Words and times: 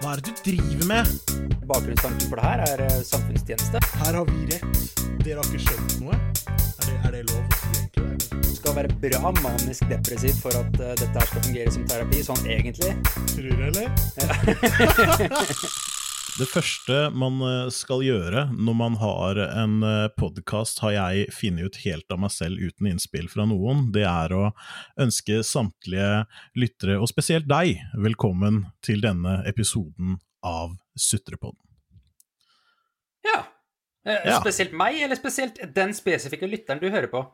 Hva 0.00 0.14
er 0.16 0.20
det 0.24 0.30
du 0.32 0.38
driver 0.46 0.86
med? 0.88 1.08
Bakgrunnstanken 1.68 2.28
for 2.30 2.40
det 2.40 2.44
her 2.46 2.62
er 2.64 2.82
eh, 2.86 3.02
samfunnstjeneste. 3.04 3.82
Her 4.00 4.16
har 4.16 4.24
vi 4.30 4.46
rett. 4.48 4.78
Dere 5.20 5.42
har 5.42 5.50
ikke 5.50 5.60
skjønt 5.66 5.92
noe? 6.00 6.16
Er 6.16 6.86
det, 6.86 6.94
er 7.04 7.10
det 7.18 7.20
lov 7.28 7.42
å 7.42 7.58
si 7.60 7.82
egentlig? 7.82 8.40
Du 8.46 8.54
skal 8.56 8.78
være 8.78 8.96
bra 9.04 9.34
manisk 9.42 9.84
depressiv 9.92 10.40
for 10.40 10.56
at 10.56 10.80
eh, 10.80 10.96
dette 11.02 11.12
her 11.12 11.28
skal 11.28 11.44
fungere 11.50 11.76
som 11.76 11.84
terapi, 11.92 12.24
sånn 12.24 12.48
egentlig. 12.48 12.96
Tror 13.34 13.52
du, 13.52 13.62
eller? 13.68 13.86
Det 16.40 16.46
første 16.48 16.94
man 17.12 17.40
eh, 17.44 17.68
skal 17.74 18.00
gjøre 18.04 18.46
når 18.56 18.76
man 18.78 18.94
har 19.00 19.40
en 19.44 19.82
podkast, 20.16 20.80
har 20.80 20.94
jeg 20.94 21.26
funnet 21.36 21.68
ut 21.68 21.78
helt 21.84 22.14
av 22.14 22.20
meg 22.22 22.32
selv 22.32 22.62
uten 22.62 22.88
innspill 22.88 23.28
fra 23.28 23.44
noen, 23.50 23.90
det 23.92 24.06
er 24.08 24.32
å 24.32 24.46
ønske 25.00 25.42
samtlige 25.44 26.24
lyttere, 26.56 26.96
og 26.96 27.10
spesielt 27.10 27.48
deg, 27.50 27.82
velkommen 28.00 28.62
til 28.86 29.02
denne 29.04 29.40
episoden 29.50 30.16
av 30.46 30.78
Sutrepodden. 30.96 31.60
Ja. 33.26 33.42
Eh, 34.06 34.22
Ja. 34.30 34.40
Spesielt 34.40 34.72
meg, 34.72 34.96
eller 35.04 35.20
spesielt 35.20 35.60
den 35.76 35.92
spesifikke 35.92 36.48
lytteren 36.48 36.80
du 36.80 36.88
hører 36.88 37.10
på? 37.12 37.26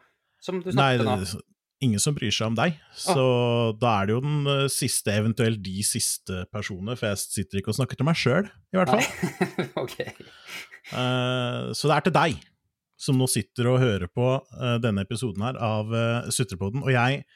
Som 0.42 0.58
du 0.64 0.72
snakket 0.72 1.06
om 1.06 1.22
nå? 1.22 1.44
Ingen 1.84 2.00
som 2.00 2.14
bryr 2.16 2.32
seg 2.32 2.50
om 2.50 2.56
deg, 2.56 2.76
så 2.96 3.24
da 3.80 3.92
er 4.00 4.08
det 4.08 4.16
jo 4.16 4.20
den 4.24 4.50
eh, 4.52 4.64
siste, 4.72 5.12
eventuelt 5.12 5.60
de 5.64 5.84
siste 5.86 6.44
personene, 6.54 6.96
for 6.96 7.10
jeg 7.10 7.22
sitter 7.22 7.60
ikke 7.60 7.72
og 7.74 7.78
snakker 7.80 8.00
til 8.00 8.08
meg 8.08 8.18
sjøl, 8.20 8.48
i 8.72 8.80
hvert 8.80 8.92
fall. 8.94 9.04
okay. 9.84 10.12
ok. 10.16 10.30
Eh, 10.86 11.72
så 11.76 11.90
det 11.90 11.96
er 11.96 12.06
til 12.06 12.16
deg 12.16 12.38
som 13.06 13.18
nå 13.20 13.28
sitter 13.28 13.68
og 13.68 13.82
hører 13.82 14.08
på 14.08 14.30
eh, 14.38 14.76
denne 14.80 15.04
episoden 15.04 15.44
her 15.44 15.58
av 15.60 15.90
uh, 15.92 16.30
Sutrepodden. 16.32 16.84
Og 16.86 16.94
jeg 16.94 17.26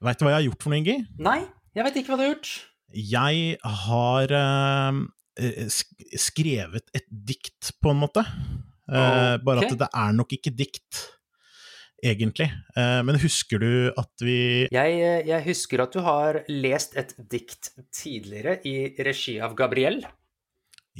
Veit 0.00 0.16
du 0.16 0.22
hva 0.24 0.30
jeg 0.30 0.38
har 0.38 0.44
gjort 0.46 0.62
for 0.64 0.72
noe, 0.72 0.78
Ingi? 0.80 0.94
Nei, 1.20 1.40
jeg 1.76 1.84
vet 1.84 1.96
ikke 2.00 2.14
hva 2.14 2.16
du 2.16 2.22
har 2.22 2.30
gjort. 2.30 2.52
Jeg 2.96 3.58
har 3.84 4.32
skrevet 6.16 6.88
et 6.96 7.04
dikt, 7.12 7.74
på 7.84 7.92
en 7.92 8.00
måte. 8.00 8.24
Eh, 8.90 9.36
Bare 9.44 9.66
at 9.66 9.76
det 9.78 9.88
er 9.92 10.14
nok 10.16 10.32
ikke 10.34 10.52
dikt, 10.56 11.02
egentlig. 12.06 12.48
Eh, 12.76 13.00
men 13.06 13.18
husker 13.22 13.60
du 13.62 13.72
at 13.98 14.24
vi 14.24 14.66
Jeg, 14.72 14.96
eh, 15.00 15.20
jeg 15.28 15.44
husker 15.46 15.82
at 15.84 15.92
du 15.96 16.00
har 16.06 16.40
lest 16.48 16.96
et 17.00 17.14
dikt 17.30 17.72
tidligere 17.94 18.58
i 18.68 18.76
regi 19.06 19.38
av 19.42 19.56
Gabriel. 19.58 20.00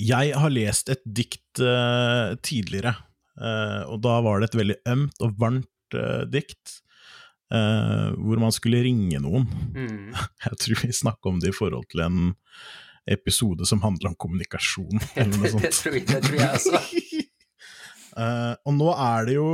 Jeg 0.00 0.34
har 0.38 0.52
lest 0.54 0.88
et 0.92 1.02
dikt 1.04 1.60
eh, 1.60 2.36
tidligere, 2.46 2.94
eh, 3.40 3.82
og 3.90 3.98
da 4.04 4.20
var 4.24 4.40
det 4.40 4.50
et 4.52 4.60
veldig 4.60 4.78
ømt 4.94 5.24
og 5.26 5.34
varmt 5.40 5.96
eh, 5.98 6.22
dikt. 6.30 6.76
eh, 7.50 8.10
hvor 8.14 8.38
man 8.38 8.52
skulle 8.54 8.82
ringe 8.86 9.18
noen. 9.20 9.48
Mm. 9.74 10.12
Jeg 10.46 10.60
tror 10.62 10.84
vi 10.86 10.92
snakka 10.94 11.28
om 11.32 11.40
det 11.42 11.50
i 11.50 11.56
forhold 11.56 11.88
til 11.90 12.04
en 12.06 12.20
episode 13.10 13.66
som 13.66 13.80
handler 13.82 14.12
om 14.12 14.16
kommunikasjon, 14.20 15.00
eller 15.18 15.34
noe 15.40 15.50
sånt. 15.50 15.64
det, 15.66 15.72
tror 15.74 15.96
jeg, 15.98 16.06
det 16.06 16.20
tror 16.28 16.40
jeg 16.40 16.50
også. 16.60 16.82
Eh, 18.20 18.54
og 18.66 18.74
nå 18.74 18.88
er 18.90 19.26
det 19.28 19.34
jo 19.36 19.50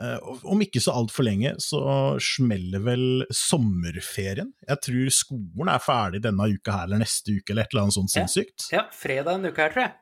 Om 0.00 0.62
ikke 0.64 0.80
så 0.82 0.94
altfor 0.96 1.26
lenge, 1.26 1.52
så 1.62 1.80
smeller 2.22 2.80
vel 2.82 3.02
sommerferien. 3.34 4.52
Jeg 4.68 4.80
tror 4.86 5.10
skolen 5.14 5.70
er 5.70 5.82
ferdig 5.84 6.22
denne 6.24 6.46
uka 6.54 6.74
her 6.74 6.88
eller 6.88 7.02
neste 7.04 7.36
uke, 7.36 7.52
eller 7.52 7.66
et 7.66 7.74
eller 7.74 7.84
annet 7.84 7.96
sånt 7.98 8.14
Ja. 8.16 8.22
sinnssykt. 8.24 8.68
Ja, 8.72 8.86
fredag 8.90 9.34
en 9.36 9.46
uke 9.50 9.62
her, 9.62 9.70
tror 9.74 9.84
jeg. 9.84 9.94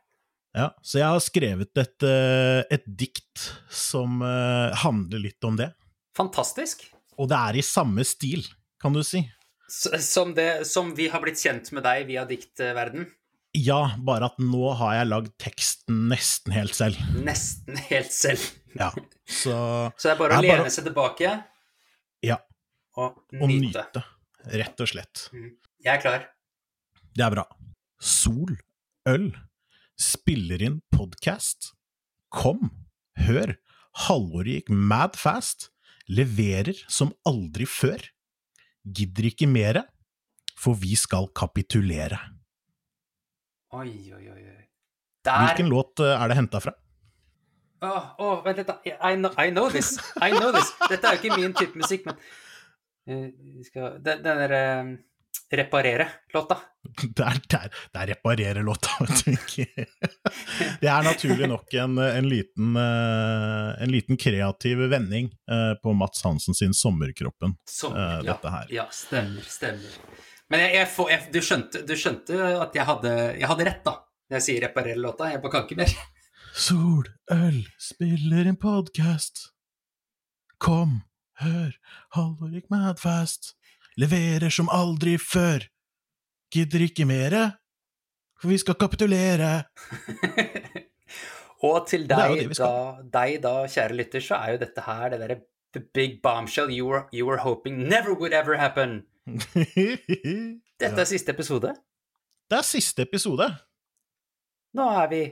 Ja, 0.57 0.69
så 0.83 0.99
jeg 0.99 1.07
har 1.07 1.21
skrevet 1.23 1.79
et, 1.79 2.03
eh, 2.03 2.63
et 2.75 2.87
dikt 2.87 3.45
som 3.71 4.23
eh, 4.23 4.75
handler 4.83 5.21
litt 5.23 5.45
om 5.45 5.57
det. 5.57 5.73
Fantastisk. 6.17 6.87
Og 7.19 7.29
det 7.31 7.37
er 7.39 7.57
i 7.61 7.63
samme 7.63 8.03
stil, 8.05 8.43
kan 8.81 8.93
du 8.97 9.03
si. 9.07 9.21
Som, 9.71 10.35
det, 10.35 10.67
som 10.67 10.95
vi 10.97 11.07
har 11.13 11.21
blitt 11.23 11.39
kjent 11.39 11.71
med 11.73 11.85
deg 11.87 12.09
via 12.09 12.25
diktverden. 12.27 13.07
Ja, 13.59 13.97
bare 13.99 14.29
at 14.31 14.37
nå 14.39 14.69
har 14.79 14.95
jeg 15.01 15.09
lagd 15.11 15.31
teksten 15.43 16.05
nesten 16.11 16.53
helt 16.55 16.75
selv. 16.77 16.99
Nesten 17.27 17.79
helt 17.89 18.13
selv. 18.15 18.45
Ja, 18.79 18.93
så 19.41 19.55
Så 19.99 20.07
det 20.07 20.13
er 20.15 20.21
bare 20.21 20.37
å 20.37 20.39
er 20.39 20.47
bare 20.47 20.61
lene 20.63 20.71
seg 20.71 20.87
tilbake 20.87 21.33
Ja, 22.23 22.37
og 22.95 23.19
nyte. 23.33 23.49
nyte. 23.51 23.83
nyte. 23.91 24.05
Rett 24.61 24.81
og 24.85 24.89
slett. 24.93 25.25
Jeg 25.35 25.91
er 25.97 26.01
klar. 26.05 26.29
Det 27.17 27.25
er 27.27 27.35
bra. 27.35 27.45
Sol, 28.01 28.55
øl, 29.11 29.27
spiller 30.01 30.63
inn 30.65 30.79
podkast. 30.95 31.73
Kom, 32.33 32.71
hør. 33.19 33.57
Halvåret 34.07 34.61
gikk 34.61 34.71
mad 34.71 35.19
fast. 35.19 35.69
Leverer 36.09 36.79
som 36.91 37.11
aldri 37.29 37.67
før. 37.69 38.01
Gidder 38.87 39.29
ikke 39.29 39.51
mere, 39.51 39.83
for 40.57 40.79
vi 40.79 40.95
skal 40.97 41.29
kapitulere. 41.37 42.17
Oi, 43.71 44.13
oi, 44.17 44.25
oi. 44.33 44.47
Der 45.25 45.45
Hvilken 45.45 45.69
låt 45.71 46.01
eh, 46.01 46.17
er 46.17 46.29
det 46.33 46.37
henta 46.41 46.61
fra? 46.65 46.73
Åh, 47.83 48.09
oh, 48.21 48.41
vent 48.45 48.59
litt, 48.61 48.69
da. 48.69 48.81
I 48.85 49.15
know, 49.17 49.31
I 49.39 49.51
know 49.53 49.71
this. 49.73 49.95
I 50.21 50.33
know 50.35 50.51
this. 50.53 50.73
Dette 50.91 51.07
er 51.07 51.17
jo 51.17 51.21
ikke 51.23 51.37
min 51.39 51.55
type 51.57 51.79
musikk, 51.81 52.09
men 52.09 52.19
uh, 53.09 53.63
skal 53.65 53.95
Den, 54.05 54.25
den 54.27 54.43
derre 54.43 54.65
Reparere-låta. 55.51 56.57
Det 57.17 57.23
er, 57.27 57.39
der, 57.51 57.65
er, 57.67 57.73
det 57.93 58.01
er 58.01 58.07
reparere-låta, 58.13 58.91
vet 59.05 59.23
du 59.27 59.33
ikke. 59.35 59.67
Det 60.81 60.89
er 60.91 61.03
naturlig 61.07 61.49
nok 61.51 61.75
en, 61.83 61.99
en, 62.03 62.29
liten, 62.31 62.77
eh, 62.79 63.83
en 63.85 63.91
liten 63.93 64.19
kreativ 64.21 64.85
vending 64.93 65.29
eh, 65.51 65.73
på 65.83 65.93
Mats 65.93 66.23
Hansen 66.25 66.55
sin 66.55 66.73
'Sommerkroppen'. 66.73 67.57
Sommer, 67.69 68.21
Eh, 68.21 68.23
dette 68.31 68.55
her. 68.55 68.67
ja, 68.79 68.87
stemmer, 68.95 69.43
stemmer. 69.43 69.99
Men 70.51 70.65
jeg, 70.65 70.73
jeg 70.81 70.89
får, 70.91 71.11
jeg, 71.13 71.27
du, 71.35 71.41
skjønte, 71.47 71.83
du 71.87 71.93
skjønte 71.99 72.39
at 72.65 72.75
jeg 72.75 72.87
hadde, 72.89 73.13
jeg 73.39 73.51
hadde 73.53 73.67
rett, 73.69 73.85
da. 73.87 73.95
Når 74.31 74.39
jeg 74.39 74.47
sier 74.47 74.65
reparere-låta. 74.67 75.29
Jeg 75.31 75.43
bare 75.43 75.55
kan 75.55 75.67
ikke 75.67 75.79
mer. 75.79 75.95
Sol, 76.51 77.07
øl, 77.31 77.61
spiller 77.79 78.51
en 78.51 78.59
podkast. 78.59 79.49
Kom, 80.61 81.01
hør, 81.43 81.71
Halvor 82.17 82.51
gikk 82.55 82.67
madfast. 82.73 83.55
Leverer 84.01 84.51
som 84.55 84.71
aldri 84.75 85.17
før. 85.23 85.67
Gidder 86.51 86.83
ikke 86.89 87.07
mere, 87.07 87.45
for 88.41 88.51
vi 88.51 88.59
skal 88.59 88.79
kapitulere. 88.79 89.53
Og 91.69 91.85
til 91.87 92.09
deg, 92.09 92.49
det 92.49 92.59
da, 92.59 92.75
deg 93.13 93.39
da, 93.45 93.55
kjære 93.71 93.99
lytter, 93.99 94.25
så 94.25 94.41
er 94.41 94.55
jo 94.57 94.63
dette 94.65 94.83
her 94.87 95.13
det 95.13 95.23
derre 95.23 95.41
the 95.73 95.83
big 95.95 96.21
bombshell 96.23 96.71
you 96.71 96.87
were, 96.87 97.07
you 97.13 97.27
were 97.27 97.39
hoping 97.39 97.89
never 97.89 98.15
would 98.15 98.33
ever 98.33 98.57
happen. 98.57 99.05
Dette 100.81 101.03
er 101.03 101.09
siste 101.09 101.35
episode. 101.35 101.73
Det 102.51 102.59
er 102.59 102.67
siste 102.67 103.05
episode. 103.07 103.47
Nå 104.77 104.87
er 105.03 105.09
vi 105.11 105.23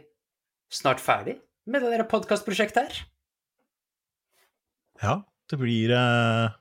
snart 0.74 1.02
ferdig 1.02 1.38
med 1.68 1.84
det 1.84 2.06
podkastprosjektet 2.10 2.88
her. 2.88 3.02
Ja, 5.02 5.14
det 5.50 5.58
blir 5.60 5.92
eh, 5.94 6.56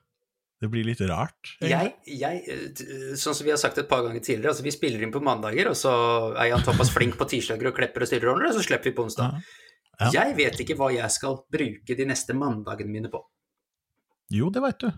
Det 0.62 0.70
blir 0.70 0.86
litt 0.86 1.00
rart. 1.06 1.56
Jeg, 1.62 1.94
jeg, 2.06 2.42
eh, 2.50 3.14
sånn 3.18 3.36
som 3.36 3.46
vi 3.46 3.52
har 3.54 3.60
sagt 3.60 3.78
et 3.78 3.90
par 3.90 4.04
ganger 4.06 4.22
tidligere, 4.22 4.54
altså 4.54 4.66
vi 4.66 4.74
spiller 4.74 5.02
inn 5.04 5.14
på 5.14 5.22
mandager, 5.22 5.70
og 5.70 5.78
så 5.78 5.92
er 6.34 6.52
Jan 6.52 6.66
Thomas 6.66 6.92
flink 6.94 7.18
på 7.18 7.28
tirsdager 7.30 7.70
og 7.70 7.78
klepper 7.78 8.06
og 8.06 8.10
styrer 8.10 8.32
og 8.32 8.46
og 8.48 8.56
så 8.58 8.66
slipper 8.66 8.90
vi 8.90 8.96
på 8.96 9.06
onsdag. 9.06 9.38
Ja. 9.98 10.10
Jeg 10.14 10.36
vet 10.38 10.60
ikke 10.62 10.76
hva 10.78 10.92
jeg 10.94 11.10
skal 11.10 11.40
bruke 11.50 11.96
de 11.98 12.06
neste 12.06 12.34
mandagene 12.38 12.94
mine 12.94 13.10
på. 13.10 13.22
Jo, 14.30 14.50
det 14.54 14.62
veit 14.62 14.82
du. 14.82 14.90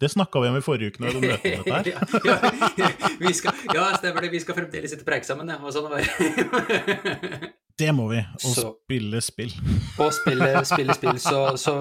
Det 0.00 0.10
snakka 0.12 0.40
vi 0.42 0.48
om 0.52 0.56
i 0.58 0.64
forrige 0.64 0.92
uke 0.92 1.00
når 1.04 1.14
du 1.16 1.20
møtte 1.24 1.52
om 1.56 1.64
dette 1.64 1.72
her. 1.72 1.86
ja, 2.28 2.36
ja, 2.82 2.88
vi 3.22 3.30
skal, 3.32 3.54
ja, 3.72 3.86
stemmer 3.96 4.26
det. 4.26 4.30
Vi 4.34 4.40
skal 4.44 4.58
fremdeles 4.58 4.92
sitte 4.92 5.06
preike 5.08 5.24
sammen, 5.28 5.48
ja. 5.48 5.56
Og 5.64 5.72
sånn 5.72 5.86
var 5.88 6.04
det. 7.80 7.88
Må 7.96 8.06
vi. 8.10 8.20
Og 8.20 8.52
Så- 8.54 8.70
spille 8.84 9.20
spill. 9.24 9.52
og 10.00 10.12
spille, 10.16 10.50
spille 10.72 10.96
spill. 10.96 11.18
Så, 11.20 11.40
så 11.60 11.74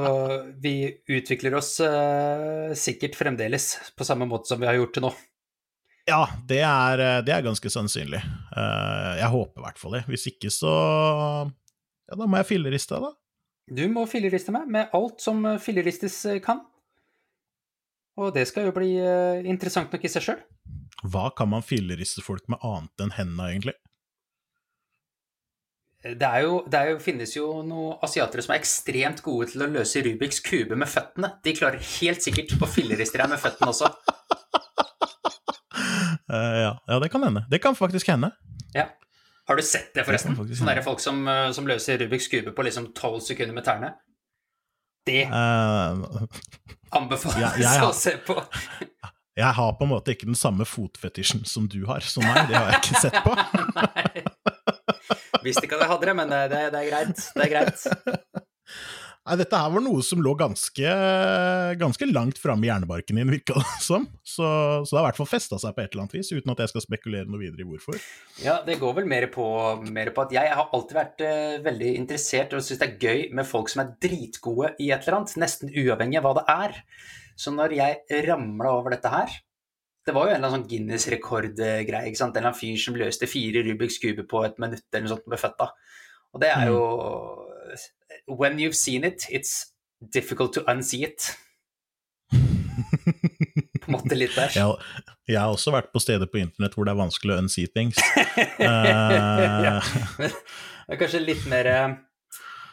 vi 0.63 0.73
utvikler 1.11 1.55
oss 1.59 1.73
uh, 1.83 2.71
sikkert 2.75 3.15
fremdeles 3.19 3.69
på 3.97 4.07
samme 4.07 4.27
måte 4.27 4.51
som 4.51 4.59
vi 4.63 4.67
har 4.69 4.75
gjort 4.79 4.95
til 4.97 5.05
nå. 5.07 5.11
Ja, 6.05 6.23
det 6.45 6.59
er, 6.61 7.01
eh, 7.01 7.19
det 7.25 7.33
er 7.33 7.41
ganske 7.47 7.65
sannsynlig. 7.73 8.19
Uh, 8.53 9.15
jeg 9.17 9.29
håper 9.33 9.57
i 9.57 9.63
hvert 9.65 9.79
fall 9.81 9.95
det. 9.97 10.03
Hvis 10.11 10.27
ikke, 10.29 10.51
så 10.53 10.69
Ja, 12.05 12.13
da 12.19 12.27
må 12.29 12.37
jeg 12.37 12.45
filleriste, 12.51 12.99
deg, 12.99 13.07
da. 13.07 13.75
Du 13.75 13.87
må 13.89 14.03
filleriste 14.05 14.53
meg 14.53 14.67
med 14.69 14.91
alt 14.93 15.23
som 15.23 15.41
filleristes 15.57 16.19
kan. 16.45 16.59
Og 18.15 18.31
det 18.35 18.45
skal 18.47 18.69
jo 18.69 18.75
bli 18.75 18.93
uh, 19.01 19.43
interessant 19.43 19.91
nok 19.91 20.05
i 20.05 20.11
seg 20.11 20.23
sjøl. 20.23 20.43
Hva 21.05 21.27
kan 21.35 21.51
man 21.51 21.65
filleriste 21.65 22.23
folk 22.25 22.47
med 22.51 22.61
annet 22.63 23.03
enn 23.03 23.13
hendene, 23.17 23.49
egentlig? 23.51 23.75
Det, 26.05 26.27
er 26.27 26.45
jo, 26.45 26.59
det 26.69 26.79
er 26.79 26.91
jo, 26.91 26.99
finnes 27.01 27.31
jo 27.33 27.47
noen 27.65 27.97
asiatere 28.05 28.43
som 28.45 28.53
er 28.53 28.61
ekstremt 28.61 29.23
gode 29.25 29.49
til 29.51 29.65
å 29.65 29.69
løse 29.71 30.03
Rubiks 30.05 30.39
kube 30.45 30.77
med 30.77 30.89
føttene. 30.89 31.31
De 31.43 31.55
klarer 31.57 31.81
helt 31.81 32.21
sikkert 32.21 32.53
å 32.61 32.69
filleriste 32.69 33.19
deg 33.19 33.31
med 33.31 33.41
føttene 33.41 33.73
også. 33.73 33.89
uh, 36.29 36.57
ja. 36.65 36.75
ja, 36.77 36.99
det 37.01 37.09
kan 37.11 37.25
hende. 37.25 37.43
Det 37.51 37.59
kan 37.63 37.77
faktisk 37.77 38.13
hende. 38.13 38.31
Ja. 38.77 38.91
Har 39.45 39.59
du 39.59 39.65
sett 39.65 39.91
det, 39.93 40.05
forresten? 40.05 40.37
Det 40.39 40.57
Sånne 40.57 40.81
folk 40.85 41.01
som, 41.03 41.19
eh, 41.29 41.51
som 41.53 41.67
løser 41.69 41.99
Rubiks 42.01 42.31
kube 42.31 42.53
på 42.55 42.63
liksom 42.65 42.89
tolv 42.97 43.19
sekunder 43.21 43.53
med 43.53 43.65
tærne. 43.67 43.91
Det 45.05 45.25
uh, 45.29 46.25
anbefales 46.95 47.37
jeg, 47.37 47.65
jeg 47.65 47.83
å 47.85 47.91
se 47.93 48.15
på. 48.25 48.39
Jeg 49.35 49.51
har 49.57 49.73
på 49.75 49.83
en 49.83 49.91
måte 49.91 50.15
ikke 50.15 50.29
den 50.29 50.37
samme 50.39 50.65
fotfetisjen 50.65 51.43
som 51.45 51.67
du 51.67 51.81
har, 51.89 52.05
så 52.07 52.23
nei, 52.23 52.45
det 52.47 52.55
har 52.55 52.71
jeg 52.71 52.81
ikke 52.81 53.01
sett 53.03 53.17
på. 53.25 53.35
Visste 55.45 55.67
ikke 55.67 55.77
at 55.77 55.83
jeg 55.83 55.91
hadde 55.91 56.09
det, 56.09 56.15
men 56.17 56.31
det, 56.31 56.41
det, 56.53 56.61
det 56.73 56.81
er 56.81 56.87
greit. 56.89 57.25
Det 57.35 57.43
er 57.43 57.51
greit. 57.51 57.83
Nei, 59.25 59.39
dette 59.39 59.57
her 59.57 59.71
var 59.73 59.81
noe 59.81 60.03
som 60.05 60.19
lå 60.21 60.35
ganske, 60.37 60.89
ganske 61.81 62.07
langt 62.11 62.37
framme 62.37 62.67
i 62.67 62.69
hjernebarken 62.69 63.17
din, 63.17 63.31
virka 63.33 63.55
det 63.57 63.79
som. 63.81 64.03
Så, 64.21 64.45
så 64.85 64.91
det 64.91 64.99
har 64.99 65.07
i 65.07 65.07
hvert 65.07 65.17
fall 65.17 65.29
festa 65.31 65.57
seg 65.61 65.73
på 65.73 65.81
et 65.81 65.95
eller 65.95 66.03
annet 66.03 66.13
vis, 66.19 66.29
uten 66.29 66.53
at 66.53 66.61
jeg 66.61 66.69
skal 66.69 66.83
spekulere 66.83 67.25
noe 67.25 67.41
videre 67.41 67.65
i 67.65 67.67
hvorfor. 67.71 67.97
Ja, 68.43 68.59
det 68.67 68.77
går 68.83 68.99
vel 68.99 69.07
mer 69.09 69.25
på, 69.33 69.47
mer 69.89 70.11
på 70.13 70.27
at 70.27 70.35
jeg 70.35 70.51
har 70.53 70.69
alltid 70.69 70.99
vært 70.99 71.25
uh, 71.25 71.55
veldig 71.65 71.95
interessert 72.03 72.53
og 72.53 72.61
syns 72.61 72.83
det 72.83 72.87
er 72.91 73.01
gøy 73.01 73.23
med 73.39 73.49
folk 73.49 73.71
som 73.73 73.81
er 73.81 73.95
dritgode 74.05 74.75
i 74.77 74.91
et 74.93 75.01
eller 75.07 75.17
annet, 75.17 75.33
nesten 75.41 75.73
uavhengig 75.73 76.21
av 76.21 76.27
hva 76.27 76.35
det 76.37 76.45
er. 76.53 76.77
Så 77.41 77.55
når 77.55 77.73
jeg 77.79 78.21
ramla 78.29 78.75
over 78.77 78.93
dette 78.93 79.09
her 79.11 79.33
Det 80.07 80.13
var 80.15 80.29
jo 80.29 80.31
en 80.31 80.37
eller 80.37 80.47
annen 80.47 80.61
sånn 80.61 80.69
Guinness-rekordgreie, 80.69 82.05
ikke 82.11 82.19
sant. 82.21 82.37
En 82.37 82.43
eller 82.43 82.51
annen 82.53 82.59
fyr 82.61 82.77
som 82.77 82.95
løste 82.95 83.27
fire 83.27 83.65
Rubiks 83.65 83.97
kube 83.99 84.23
på 84.29 84.45
et 84.45 84.61
minutt 84.61 84.85
eller 84.93 85.07
noe 85.07 85.15
sånt 85.15 85.27
med 85.33 85.41
føtta. 85.41 85.71
Og 86.35 86.43
det 86.43 86.53
er 86.53 86.69
jo 86.69 86.79
when 88.27 88.59
you've 88.59 88.75
seen 88.75 89.03
it, 89.03 89.25
it's 89.29 89.73
difficult 90.11 90.53
to 90.53 90.63
unsee 90.71 91.03
it. 91.03 91.37
på 93.85 93.91
en 93.91 93.95
måte 93.97 94.17
litt 94.17 94.33
der. 94.35 94.51
Jeg, 94.55 95.11
jeg, 95.29 95.37
har 95.37 95.53
også 95.53 95.73
vært 95.75 95.91
på 95.93 96.01
steder 96.01 96.29
på 96.31 96.41
internett 96.41 96.75
hvor 96.75 96.87
det 96.87 96.95
er 96.95 96.99
vanskelig 96.99 97.35
å 97.35 97.37
unsee 97.43 97.69
things. 97.71 97.99
ja, 98.61 99.77
det 100.17 100.31
er 100.31 100.99
kanskje 101.01 101.21
litt 101.21 101.45
mer 101.51 101.69
uh, 101.69 101.93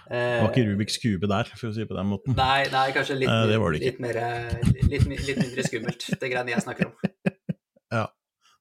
Det 0.09 0.41
var 0.41 0.51
ikke 0.51 0.67
Rubiks 0.71 0.99
kube 1.03 1.31
der, 1.31 1.53
for 1.53 1.71
å 1.71 1.75
si 1.75 1.85
det 1.85 1.91
på 1.91 1.99
den 1.99 2.11
måten. 2.13 2.37
Nei, 2.39 2.65
nei 2.73 2.89
kanskje 2.97 3.19
litt, 3.21 3.33
uh, 3.33 3.45
det 3.51 3.61
litt, 3.79 4.03
mer, 4.03 4.21
litt, 4.73 5.07
litt, 5.07 5.39
mindre 5.41 5.69
skummelt, 5.69 6.09
det 6.21 6.33
greiene 6.33 6.57
jeg 6.57 6.65
snakker 6.65 6.91
om. 6.91 7.33
ja, 7.99 8.07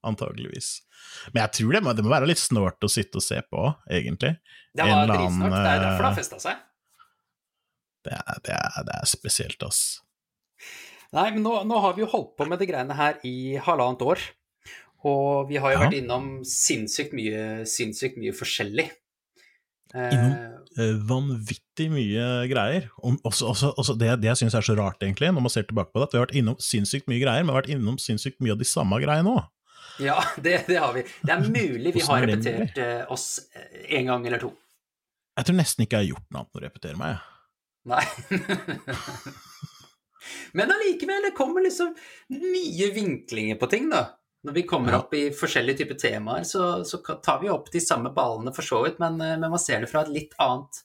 antageligvis. 0.08 0.74
Men 1.32 1.46
jeg 1.46 1.58
tror 1.60 1.78
det 1.78 1.84
må, 1.86 1.96
det 1.96 2.06
må 2.06 2.12
være 2.14 2.30
litt 2.32 2.42
snålt 2.42 2.84
å 2.84 2.92
sitte 2.92 3.22
og 3.22 3.26
se 3.26 3.40
på, 3.48 3.70
egentlig. 3.92 4.36
Det 4.76 4.88
var 4.88 5.08
dritsnålt, 5.08 5.56
det 5.56 5.72
er 5.72 5.84
derfor 5.86 6.06
det 6.06 6.12
har 6.12 6.20
festa 6.20 6.42
seg. 6.42 6.68
Det 8.06 8.13
er, 8.18 8.39
det 8.45 8.56
er, 8.57 8.77
det 8.88 8.95
er 8.98 9.09
spesielt, 9.09 9.63
ass. 9.68 9.81
Nei, 11.12 11.27
men 11.36 11.44
nå, 11.44 11.57
nå, 11.68 11.81
har 11.83 11.98
vi 11.98 12.06
jo 12.06 12.12
holdt 12.12 12.38
på 12.39 12.48
med 12.48 12.62
de 12.62 12.69
greiene 12.69 12.95
her 12.95 13.19
i 13.27 13.57
halvannet 13.62 14.03
år. 14.06 14.24
Og 15.07 15.50
vi 15.50 15.57
har 15.59 15.74
jo 15.74 15.80
ja. 15.80 15.83
vært 15.86 15.98
innom 15.98 16.27
sinnssykt 16.48 17.15
mye, 17.18 17.63
sinnssykt 17.68 18.19
mye 18.21 18.33
forskjellig. 18.38 18.88
Innom 19.92 20.36
eh, 20.80 20.94
vanvittig 21.09 21.89
mye 21.92 22.27
greier. 22.51 22.88
Og 23.01 23.18
også, 23.27 23.50
også, 23.51 23.71
også 23.81 23.98
det, 24.00 24.13
det, 24.21 24.30
jeg 24.31 24.44
syns 24.44 24.56
er 24.56 24.65
så 24.65 24.77
rart, 24.77 25.01
egentlig, 25.04 25.33
når 25.33 25.47
man 25.47 25.54
ser 25.54 25.65
tilbake 25.68 25.92
på 25.92 26.00
det, 26.00 26.07
at 26.07 26.13
vi 26.13 26.21
har 26.21 26.27
vært 26.27 26.38
innom 26.42 26.59
sinnssykt 26.63 27.09
mye 27.12 27.24
greier, 27.24 27.44
men 27.44 27.51
vi 27.51 27.57
har 27.57 27.63
vært 27.63 27.74
innom 27.75 27.97
sinnssykt 28.01 28.39
mye 28.44 28.56
av 28.56 28.62
de 28.62 28.69
samme 28.69 29.01
greiene 29.04 29.36
òg. 29.36 29.50
Ja, 30.01 30.21
det, 30.45 30.62
det, 30.69 30.80
har 30.80 30.94
vi. 30.95 31.04
Det 31.04 31.36
er 31.36 31.44
mulig 31.50 31.95
vi 31.97 32.06
har 32.06 32.24
repetert 32.24 32.80
uh, 32.80 33.12
oss 33.12 33.27
en 33.89 34.13
gang 34.13 34.30
eller 34.30 34.45
to. 34.45 34.54
Jeg 35.39 35.47
tror 35.47 35.57
nesten 35.57 35.86
ikke 35.86 36.00
jeg 36.00 36.07
har 36.07 36.13
gjort 36.15 36.27
noe 36.30 36.44
annet 36.44 36.56
enn 36.56 36.62
å 36.62 36.65
repetere 36.68 37.00
meg. 37.00 37.27
Nei. 37.89 38.04
Men 40.54 40.72
allikevel, 40.72 41.24
det 41.25 41.31
kommer 41.38 41.63
liksom 41.66 41.95
nye 42.30 42.89
vinklinger 42.94 43.56
på 43.56 43.69
ting, 43.72 43.89
da. 43.89 44.06
Når 44.42 44.54
vi 44.57 44.63
kommer 44.69 44.95
opp 44.98 45.13
i 45.13 45.28
forskjellige 45.38 45.83
typer 45.83 45.98
temaer, 46.01 46.45
så, 46.50 46.83
så, 46.86 46.98
tar 46.98 47.42
vi 47.42 47.50
opp 47.54 47.69
de 47.74 47.81
samme 47.81 48.10
ballene 48.13 48.54
for 48.56 48.66
så 48.66 48.81
vidt, 48.86 48.98
men, 49.01 49.19
eh, 49.22 49.38
men, 49.38 49.51
man 49.54 49.62
ser 49.62 49.83
det 49.83 49.89
fra 49.92 50.01
et 50.06 50.13
litt 50.13 50.33
annet 50.42 50.81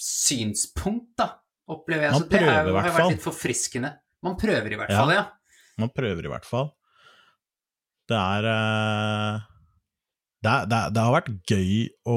synspunkt, 0.00 1.12
da, 1.20 1.28
opplever 1.72 2.08
jeg. 2.08 2.16
Man 2.16 2.24
så 2.24 2.30
det 2.32 2.42
er, 2.42 2.72
har 2.72 2.72
vært 2.72 3.14
litt 3.14 3.24
forfriskende. 3.24 3.92
Man 4.24 4.38
prøver 4.40 4.72
i 4.72 4.80
hvert 4.80 4.96
fall, 4.96 5.12
ja. 5.12 5.26
Man 5.80 5.92
prøver 5.92 6.28
i 6.28 6.32
hvert 6.32 6.48
fall. 6.48 6.72
Det 8.08 8.18
er 8.18 8.48
uh 8.48 9.51
det, 10.42 10.54
det, 10.70 10.78
det, 10.94 11.02
har 11.02 11.14
vært 11.14 11.30
gøy 11.50 11.74
å, 12.10 12.16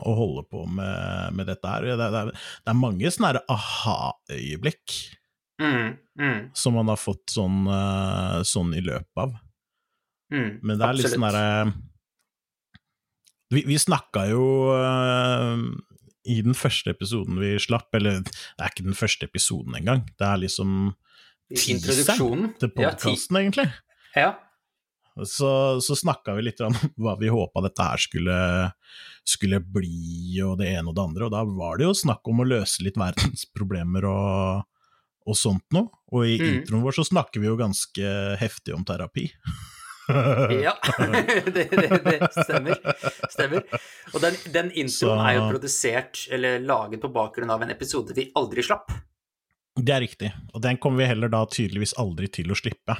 å 0.00 0.14
holde 0.16 0.44
på 0.48 0.64
med, 0.72 1.34
med 1.36 1.50
dette 1.50 1.68
her. 1.68 1.88
Det, 2.00 2.06
det, 2.14 2.22
er 2.72 2.78
mange 2.78 3.10
sånne 3.12 3.42
aha-øyeblikk 3.52 4.94
mm, 5.60 5.90
mm. 6.20 6.38
som 6.56 6.78
man 6.78 6.88
har 6.92 7.00
fått 7.00 7.34
sånn, 7.34 7.66
uh, 7.68 8.40
sånn 8.48 8.72
i 8.78 8.80
løpet 8.84 9.20
av. 9.20 9.36
Mm, 10.32 10.50
Men 10.62 10.80
det 10.80 10.88
er 10.88 10.96
litt 10.96 11.08
sånn 11.08 11.24
derre 11.24 11.44
Vi, 13.48 13.62
vi 13.64 13.78
snakka 13.80 14.26
jo 14.28 14.42
uh, 14.76 15.60
i 16.28 16.40
den 16.44 16.56
første 16.56 16.92
episoden 16.92 17.38
vi 17.40 17.54
slapp, 17.62 17.88
eller 17.96 18.20
det 18.24 18.60
er 18.60 18.72
ikke 18.72 18.88
den 18.90 18.98
første 18.98 19.28
episoden 19.28 19.76
engang, 19.76 20.04
det 20.20 20.28
er 20.28 20.42
liksom 20.44 20.74
teaseren 21.48 22.50
til 22.60 22.72
podkasten, 22.76 23.38
ja, 23.38 23.44
egentlig. 23.44 23.70
Ja 24.16 24.34
så, 25.26 25.80
så 25.80 25.96
snakka 25.96 26.34
vi 26.36 26.46
litt 26.46 26.60
om 26.64 26.74
hva 27.02 27.16
vi 27.20 27.30
håpa 27.32 27.62
dette 27.64 27.86
her 27.90 28.02
skulle, 28.02 28.38
skulle, 29.26 29.60
bli, 29.60 30.38
og 30.44 30.58
det 30.60 30.72
ene 30.74 30.90
og 30.90 30.98
det 30.98 31.06
andre, 31.06 31.28
og 31.28 31.34
da 31.34 31.44
var 31.48 31.78
det 31.78 31.88
jo 31.88 31.96
snakk 31.96 32.30
om 32.30 32.44
å 32.44 32.48
løse 32.48 32.84
litt 32.86 33.00
verdensproblemer 33.00 34.06
og, 34.10 34.68
og 35.26 35.38
sånt 35.38 35.66
noe. 35.76 35.90
Og 36.14 36.28
i 36.28 36.38
mm. 36.40 36.46
introen 36.52 36.86
vår 36.86 37.00
så 37.00 37.08
snakker 37.10 37.42
vi 37.42 37.50
jo 37.50 37.58
ganske 37.58 38.14
heftig 38.40 38.76
om 38.76 38.86
terapi. 38.88 39.28
ja, 40.64 40.72
det, 41.44 41.52
det, 41.52 42.00
det, 42.04 42.30
stemmer. 42.32 42.78
stemmer. 43.28 43.66
Og 44.14 44.22
den, 44.24 44.38
den 44.54 44.70
introen 44.72 45.18
så... 45.18 45.18
er 45.20 45.36
jo 45.36 45.50
produsert, 45.50 46.24
eller 46.32 46.62
laget 46.64 47.02
på 47.02 47.12
bakgrunn 47.12 47.52
av 47.52 47.64
en 47.64 47.74
episode 47.74 48.16
vi 48.16 48.30
aldri 48.38 48.64
slapp. 48.64 48.94
Det 49.78 49.94
er 49.94 50.02
riktig, 50.02 50.32
og 50.54 50.62
den 50.64 50.78
kommer 50.82 51.04
vi 51.04 51.10
heller 51.12 51.30
da 51.30 51.44
tydeligvis 51.46 51.94
aldri 52.00 52.26
til 52.34 52.50
å 52.50 52.56
slippe. 52.58 52.96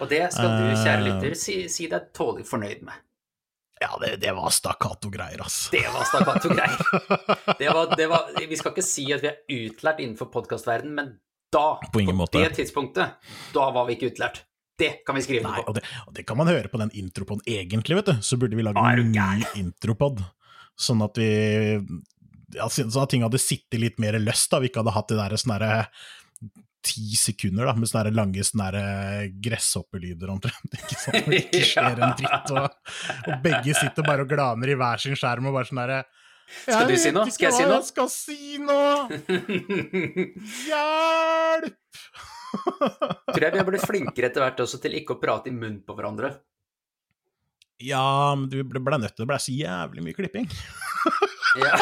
Og 0.00 0.08
det 0.08 0.24
skal 0.32 0.50
du, 0.56 0.66
kjære 0.80 1.06
lytter, 1.06 1.36
si, 1.38 1.56
si 1.72 1.88
deg 1.90 2.10
tålelig 2.16 2.46
fornøyd 2.48 2.84
med. 2.86 3.06
Ja, 3.80 3.94
det, 4.00 4.16
det 4.20 4.32
var 4.36 4.52
stakkato-greier, 4.52 5.40
ass. 5.40 5.70
Det 5.72 5.86
var 5.88 6.04
stakkato-greier. 6.08 6.76
vi 8.50 8.58
skal 8.60 8.74
ikke 8.74 8.84
si 8.84 9.06
at 9.16 9.24
vi 9.24 9.30
er 9.30 9.40
utlært 9.56 10.02
innenfor 10.04 10.28
podkastverdenen, 10.32 10.94
men 10.96 11.12
da, 11.50 11.80
på, 11.82 12.04
på 12.04 12.26
det 12.36 12.50
tidspunktet, 12.58 13.32
da 13.54 13.70
var 13.74 13.88
vi 13.88 13.96
ikke 13.96 14.12
utlært. 14.12 14.44
Det 14.80 14.92
kan 15.04 15.16
vi 15.16 15.24
skrive 15.24 15.48
Nei, 15.48 15.60
på. 15.60 15.72
Og 15.72 15.76
det, 15.76 15.84
og 16.06 16.12
det, 16.16 16.24
kan 16.28 16.38
man 16.40 16.48
høre 16.48 16.68
på 16.72 16.80
den 16.80 16.92
intropoden 16.96 17.42
egentlig, 17.48 17.98
vet 17.98 18.12
du. 18.12 18.14
Så 18.24 18.38
burde 18.40 18.56
vi 18.56 18.64
lage 18.64 18.80
en 18.80 19.10
ny 19.12 19.44
intropod, 19.60 20.22
sånn 20.80 21.04
at 21.04 21.20
vi 21.20 21.30
ja, 22.56 22.68
sånn 22.70 22.88
at 23.02 23.12
ting 23.12 23.24
hadde 23.26 23.40
sittet 23.42 23.80
litt 23.82 24.00
mer 24.02 24.16
løst, 24.22 24.48
da. 24.52 24.60
Vi 24.62 24.70
ikke 24.70 24.80
hadde 24.84 24.96
hatt 24.96 25.12
det 25.12 25.18
der 25.20 25.36
sånn 25.40 25.54
derre 25.56 25.74
ti 26.84 27.16
sekunder 27.18 27.68
da, 27.68 27.74
med 27.76 27.90
sånne 27.90 28.12
lange 28.14 28.44
sånne 28.46 28.82
gresshoppelyder 29.42 30.32
omtrent. 30.32 30.72
Ikke 30.80 30.98
sant? 30.98 31.28
Det 31.28 31.42
ikke 31.44 31.62
skjer 31.72 32.00
en 32.00 32.16
dritt, 32.18 32.54
og, 32.54 32.96
og, 33.26 33.36
begge 33.44 33.76
sitter 33.76 34.06
bare 34.06 34.24
og 34.24 34.32
glaner 34.32 34.72
i 34.72 34.78
hver 34.80 35.02
sin 35.02 35.18
skjerm 35.18 35.50
og 35.50 35.58
bare 35.58 35.68
sånn 35.68 35.82
herre 35.82 36.00
Skal 36.64 36.90
du 36.90 36.96
si 36.98 37.12
noe? 37.14 37.30
Skal 37.30 37.50
jeg 37.50 37.56
si 37.58 37.64
noe? 37.68 37.78
Jeg 37.78 37.88
skal 37.90 38.08
si 38.14 38.40
noe! 38.64 38.94
Hjelp! 40.66 41.80
Tror 42.50 43.44
jeg 43.44 43.52
vi 43.54 43.60
har 43.60 43.68
blitt 43.68 43.86
flinkere 43.86 44.30
etter 44.30 44.42
hvert 44.42 44.64
også 44.64 44.80
til 44.82 44.96
ikke 44.98 45.14
å 45.14 45.20
prate 45.22 45.52
i 45.52 45.54
munnen 45.54 45.82
på 45.86 45.94
hverandre. 45.94 46.32
Ja, 47.80 48.34
men 48.36 48.50
du 48.50 48.58
ble 48.66 48.98
nødt 49.00 49.14
til 49.14 49.24
det 49.24 49.30
ble 49.30 49.38
så 49.40 49.54
jævlig 49.54 50.02
mye 50.04 50.16
klipping. 50.18 50.48
ja. 51.62 51.76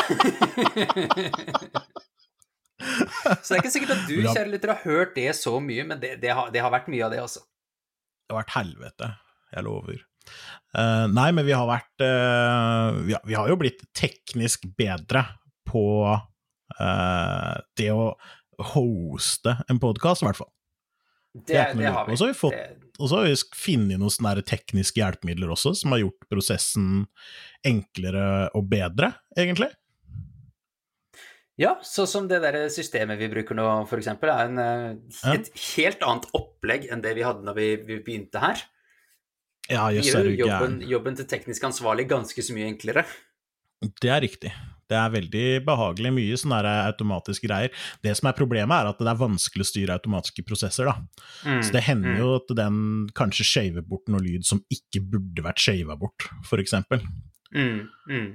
Så 3.42 3.52
det 3.52 3.56
er 3.56 3.62
ikke 3.62 3.74
sikkert 3.74 3.94
at 3.94 4.04
du, 4.08 4.16
kjære 4.24 4.50
lytter, 4.52 4.74
har 4.74 4.84
hørt 4.84 5.14
det 5.16 5.30
så 5.38 5.54
mye, 5.62 5.86
men 5.88 6.02
det, 6.02 6.16
det, 6.22 6.32
har, 6.34 6.52
det, 6.54 6.62
har, 6.64 6.72
vært 6.74 6.90
mye 6.92 7.06
av 7.06 7.14
det, 7.14 7.22
altså. 7.24 7.44
Det 8.26 8.34
har 8.34 8.42
vært 8.42 8.56
helvete, 8.56 9.10
jeg 9.54 9.66
lover. 9.66 10.02
Uh, 10.76 11.06
nei, 11.08 11.30
men 11.32 11.46
vi 11.48 11.54
har 11.56 11.64
vært 11.68 12.04
uh, 12.04 12.98
vi, 13.06 13.14
har, 13.16 13.22
vi, 13.24 13.36
har, 13.38 13.48
jo 13.48 13.56
blitt 13.60 13.86
teknisk 13.96 14.66
bedre 14.76 15.24
på 15.68 15.86
uh, 16.12 17.54
det 17.80 17.88
å 17.94 18.10
hoste 18.74 19.54
en 19.70 19.80
podkast, 19.80 20.24
i 20.24 20.28
hvert 20.28 20.40
fall. 20.42 20.52
Det, 21.38 21.54
det 21.78 21.90
har 21.92 22.06
vi. 22.06 22.12
Og 22.12 22.18
så 22.18 22.26
har 22.26 22.32
vi, 22.32 22.38
fått, 22.38 22.86
og 22.98 23.10
så 23.10 23.20
har 23.20 23.28
vi 23.28 23.36
funnet 23.56 24.00
noen 24.00 24.12
sånne 24.12 24.42
tekniske 24.48 25.00
hjelpemidler 25.00 25.52
også, 25.54 25.74
som 25.78 25.94
har 25.94 26.02
gjort 26.02 26.28
prosessen 26.32 26.88
enklere 27.66 28.48
og 28.58 28.66
bedre, 28.70 29.12
egentlig. 29.38 29.70
Ja, 31.58 31.74
sånn 31.82 32.06
som 32.06 32.26
det 32.30 32.38
der 32.44 32.56
systemet 32.70 33.18
vi 33.18 33.28
bruker 33.32 33.56
nå, 33.58 33.66
f.eks., 33.82 34.12
er 34.14 34.30
en, 34.44 34.60
eh, 34.62 35.32
et 35.34 35.50
helt 35.74 36.04
annet 36.06 36.28
opplegg 36.38 36.86
enn 36.86 37.02
det 37.02 37.16
vi 37.18 37.26
hadde 37.26 37.42
når 37.46 37.58
vi, 37.58 37.68
vi 37.88 37.98
begynte 38.06 38.42
her. 38.42 38.62
Ja, 39.68 39.88
jøss, 39.92 40.12
er 40.14 40.28
du 40.28 40.38
jobben, 40.38 40.78
jobben 40.86 41.18
til 41.18 41.26
teknisk 41.28 41.66
ansvarlig 41.66 42.06
ganske 42.08 42.46
så 42.46 42.54
mye 42.56 42.70
enklere. 42.70 43.04
Det 44.00 44.10
er 44.10 44.22
riktig. 44.22 44.54
Det 44.88 44.96
er 44.96 45.10
veldig 45.12 45.44
behagelig. 45.66 46.14
Mye 46.14 46.38
sånne 46.40 46.62
automatiske 46.86 47.50
greier. 47.50 47.74
Det 48.06 48.14
som 48.16 48.30
er 48.30 48.38
problemet, 48.38 48.72
er 48.78 48.94
at 48.94 49.02
det 49.02 49.10
er 49.10 49.20
vanskelig 49.20 49.66
å 49.66 49.68
styre 49.68 49.98
automatiske 49.98 50.46
prosesser. 50.48 50.88
da. 50.88 50.94
Mm, 51.42 51.60
så 51.66 51.74
det 51.74 51.84
hender 51.90 52.14
mm. 52.14 52.20
jo 52.22 52.32
at 52.38 52.54
den 52.62 52.80
kanskje 53.18 53.50
shaver 53.50 53.84
bort 53.84 54.06
noe 54.08 54.22
lyd 54.24 54.46
som 54.48 54.62
ikke 54.72 55.02
burde 55.10 55.44
vært 55.44 55.60
shava 55.60 55.98
bort, 56.00 56.30
f.eks. 56.46 56.78
Mm, 57.50 57.88
mm 58.08 58.28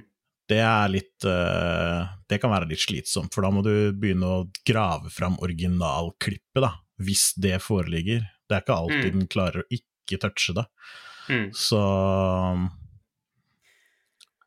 det 0.48 0.58
er 0.60 0.88
litt 0.92 1.24
uh, 1.24 2.04
Det 2.28 2.36
kan 2.42 2.50
være 2.52 2.68
litt 2.68 2.82
slitsomt, 2.82 3.32
for 3.34 3.42
da 3.46 3.50
må 3.54 3.62
du 3.64 3.92
begynne 3.96 4.26
å 4.28 4.42
grave 4.68 5.08
fram 5.12 5.38
originalklippet, 5.44 6.60
da, 6.60 6.72
hvis 7.00 7.30
det 7.40 7.58
foreligger. 7.64 8.26
Det 8.48 8.56
er 8.58 8.64
ikke 8.64 8.76
alltid 8.76 9.12
Mm. 9.14 9.18
den 9.20 9.28
klarer 9.32 9.62
å 9.62 9.68
ikke 9.72 10.18
touche 10.20 10.52
det. 10.54 10.66
Mm. 11.32 11.46
Så 11.56 11.80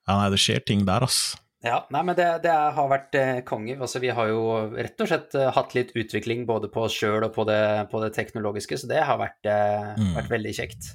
Ja, 0.07 0.15
nei, 0.21 0.29
det 0.31 0.39
skjer 0.39 0.61
ting 0.63 0.85
der, 0.87 1.03
ass. 1.03 1.35
Ja, 1.65 1.81
nei, 1.91 2.03
men 2.05 2.15
det, 2.15 2.27
det 2.45 2.51
har 2.53 2.87
vært 2.91 3.15
eh, 3.17 3.39
konge. 3.43 3.73
Altså, 3.81 3.99
vi 3.99 4.11
har 4.13 4.29
jo 4.29 4.43
rett 4.77 5.01
og 5.03 5.09
slett 5.09 5.33
eh, 5.35 5.49
hatt 5.51 5.73
litt 5.75 5.89
utvikling 5.97 6.45
både 6.47 6.69
på 6.71 6.85
oss 6.85 6.95
sjøl 6.95 7.25
og 7.25 7.33
på 7.35 7.43
det, 7.49 7.57
på 7.91 7.99
det 8.05 8.13
teknologiske, 8.15 8.77
så 8.79 8.87
det 8.87 9.01
har 9.03 9.17
vært, 9.19 9.41
eh, 9.49 9.95
Mm. 9.97 10.13
vært 10.15 10.29
veldig 10.31 10.53
kjekt. 10.55 10.91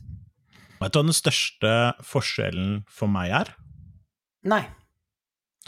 Vet 0.81 0.95
du 0.95 0.99
hva 0.99 1.05
den 1.11 1.13
største 1.19 1.73
forskjellen 2.07 2.85
for 2.89 3.11
meg 3.11 3.35
er? 3.43 3.51
Nei. 4.49 4.63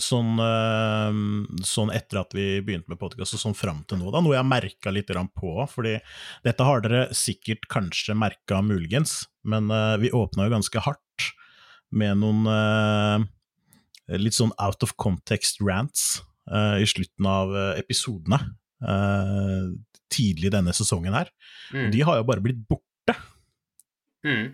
Sånn, 0.00 0.40
eh, 0.42 1.16
sånn 1.62 1.92
etter 1.94 2.18
at 2.24 2.34
vi 2.34 2.58
begynte 2.66 2.90
med 2.90 2.98
podkast 2.98 3.36
og 3.36 3.42
sånn 3.44 3.54
fram 3.54 3.84
til 3.86 4.00
nå, 4.00 4.10
da, 4.10 4.22
noe 4.24 4.34
jeg 4.34 4.42
har 4.42 4.48
merka 4.50 4.90
litt 4.90 5.12
på. 5.38 5.52
fordi 5.70 6.00
dette 6.42 6.66
har 6.66 6.82
dere 6.82 7.06
sikkert 7.14 7.68
kanskje 7.70 8.16
merka 8.18 8.60
muligens, 8.62 9.28
men 9.44 9.70
eh, 9.70 9.96
vi 10.02 10.10
åpna 10.10 10.48
jo 10.48 10.56
ganske 10.56 10.82
hardt 10.82 11.28
med 11.94 12.18
noen 12.18 12.46
eh, 12.50 14.18
litt 14.18 14.34
sånn 14.34 14.52
out 14.58 14.82
of 14.82 14.96
context 14.96 15.62
rants 15.62 16.22
i 16.44 16.84
slutten 16.84 17.24
av 17.24 17.54
episodene. 17.78 18.36
tidlig 20.12 20.50
denne 20.52 20.74
sesongen 20.76 21.14
her. 21.16 21.30
Mm. 21.72 21.88
De 21.90 22.02
har 22.04 22.18
jo 22.18 22.26
bare 22.28 22.42
blitt 22.44 22.58
borte. 22.68 23.14
Mm. 24.26 24.52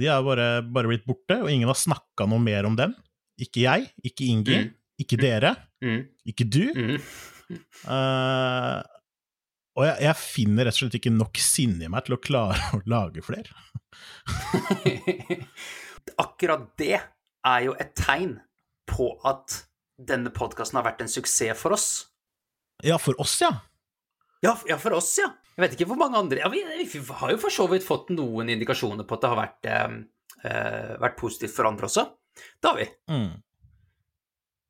De 0.00 0.08
er 0.10 0.24
bare, 0.26 0.48
bare 0.66 0.90
blitt 0.90 1.06
borte, 1.06 1.38
og 1.44 1.50
ingen 1.52 1.70
har 1.70 1.78
snakka 1.78 2.26
noe 2.26 2.42
mer 2.42 2.66
om 2.66 2.74
dem. 2.74 2.96
Ikke 3.40 3.62
jeg, 3.64 3.90
ikke 4.04 4.26
Ingi, 4.28 4.56
Mm. 4.60 4.70
ikke 5.00 5.16
dere, 5.20 5.54
Mm. 5.82 6.02
ikke 6.28 6.44
du. 6.50 6.64
Mm. 6.76 6.98
Uh, 7.88 8.82
og 9.80 9.86
jeg, 9.86 9.96
jeg 10.04 10.16
finner 10.20 10.66
rett 10.68 10.76
og 10.76 10.82
slett 10.84 10.98
ikke 11.00 11.12
nok 11.14 11.40
sinne 11.40 11.86
i 11.86 11.88
meg 11.90 12.04
til 12.04 12.14
å 12.18 12.20
klare 12.20 12.58
å 12.76 12.82
lage 12.90 13.22
flere. 13.24 13.50
Akkurat 16.20 16.68
det 16.80 16.98
er 17.00 17.64
jo 17.64 17.74
et 17.80 17.94
tegn 17.98 18.36
på 18.90 19.12
at 19.28 19.62
denne 20.00 20.32
podkasten 20.34 20.78
har 20.80 20.86
vært 20.86 21.02
en 21.04 21.10
suksess 21.12 21.58
for 21.60 21.76
oss. 21.76 21.88
Ja, 22.84 22.96
for 23.00 23.16
oss, 23.20 23.36
ja. 23.42 23.50
Ja, 24.44 24.54
ja, 24.68 24.78
for 24.80 24.96
oss, 24.96 25.12
ja. 25.20 25.28
Jeg 25.56 25.64
vet 25.66 25.74
ikke 25.76 25.90
hvor 25.90 25.98
mange 26.00 26.16
andre 26.16 26.40
ja, 26.40 26.48
vi, 26.48 26.62
vi 26.64 27.00
har 27.20 27.34
jo 27.34 27.40
for 27.42 27.52
så 27.52 27.66
vidt 27.68 27.84
fått 27.84 28.08
noen 28.14 28.48
indikasjoner 28.54 29.04
på 29.04 29.18
at 29.18 29.24
det 29.24 29.30
har 29.32 29.40
vært, 29.40 29.68
eh, 29.68 29.96
eh, 30.48 30.94
vært 31.02 31.18
positivt 31.20 31.52
for 31.56 31.68
andre 31.68 31.88
også. 31.90 32.06
Det 32.60 32.70
har 32.70 32.78
vi. 32.80 32.88
Mm. 33.12 33.30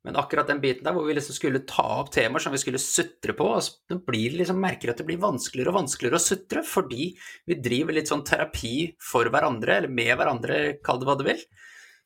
Men 0.05 0.17
akkurat 0.17 0.49
den 0.49 0.63
biten 0.63 0.87
der 0.87 0.95
hvor 0.97 1.05
vi 1.05 1.15
liksom 1.17 1.37
skulle 1.37 1.61
ta 1.69 1.85
opp 2.01 2.09
temaer 2.15 2.41
som 2.41 2.55
vi 2.55 2.61
skulle 2.63 2.81
sutre 2.81 3.35
på, 3.37 3.51
og 3.59 3.65
så 3.65 3.99
blir 4.07 4.33
det 4.33 4.41
liksom, 4.41 4.61
merker 4.63 4.93
at 4.93 5.03
det 5.03 5.07
blir 5.09 5.21
vanskeligere 5.21 5.75
og 5.75 5.83
vanskeligere 5.83 6.17
å 6.17 6.25
sutre 6.25 6.63
fordi 6.65 7.11
vi 7.51 7.59
driver 7.61 7.99
litt 7.99 8.09
sånn 8.09 8.25
terapi 8.25 8.95
for 9.11 9.29
hverandre, 9.29 9.77
eller 9.77 9.93
med 9.93 10.15
hverandre, 10.17 10.61
kall 10.85 11.03
det 11.03 11.11
hva 11.11 11.19
du 11.21 11.27
vil. 11.29 11.45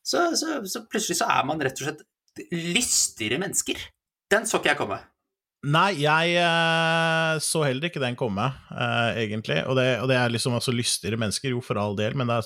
Så, 0.05 0.27
så, 0.37 0.59
så 0.69 0.83
plutselig 0.91 1.21
så 1.23 1.31
er 1.33 1.47
man 1.49 1.63
rett 1.63 1.79
og 1.81 1.87
slett 1.87 2.51
lystigere 2.51 3.39
mennesker. 3.41 3.79
Den 4.33 4.49
så 4.51 4.59
ikke 4.59 4.73
jeg 4.73 4.81
komme. 4.83 4.99
Nei, 5.65 5.91
jeg 6.03 6.35
uh, 6.39 7.41
så 7.43 7.63
heller 7.65 7.89
ikke 7.89 8.03
den 8.03 8.19
komme, 8.21 8.47
uh, 8.69 9.11
egentlig. 9.17 9.63
Og 9.71 9.79
det, 9.79 9.87
og 10.03 10.11
det 10.11 10.19
er 10.21 10.33
liksom 10.33 10.57
altså 10.59 10.75
lystigere 10.75 11.19
mennesker, 11.21 11.55
jo, 11.55 11.63
for 11.65 11.81
all 11.81 11.97
del, 11.99 12.17
men 12.21 12.33
er, 12.33 12.45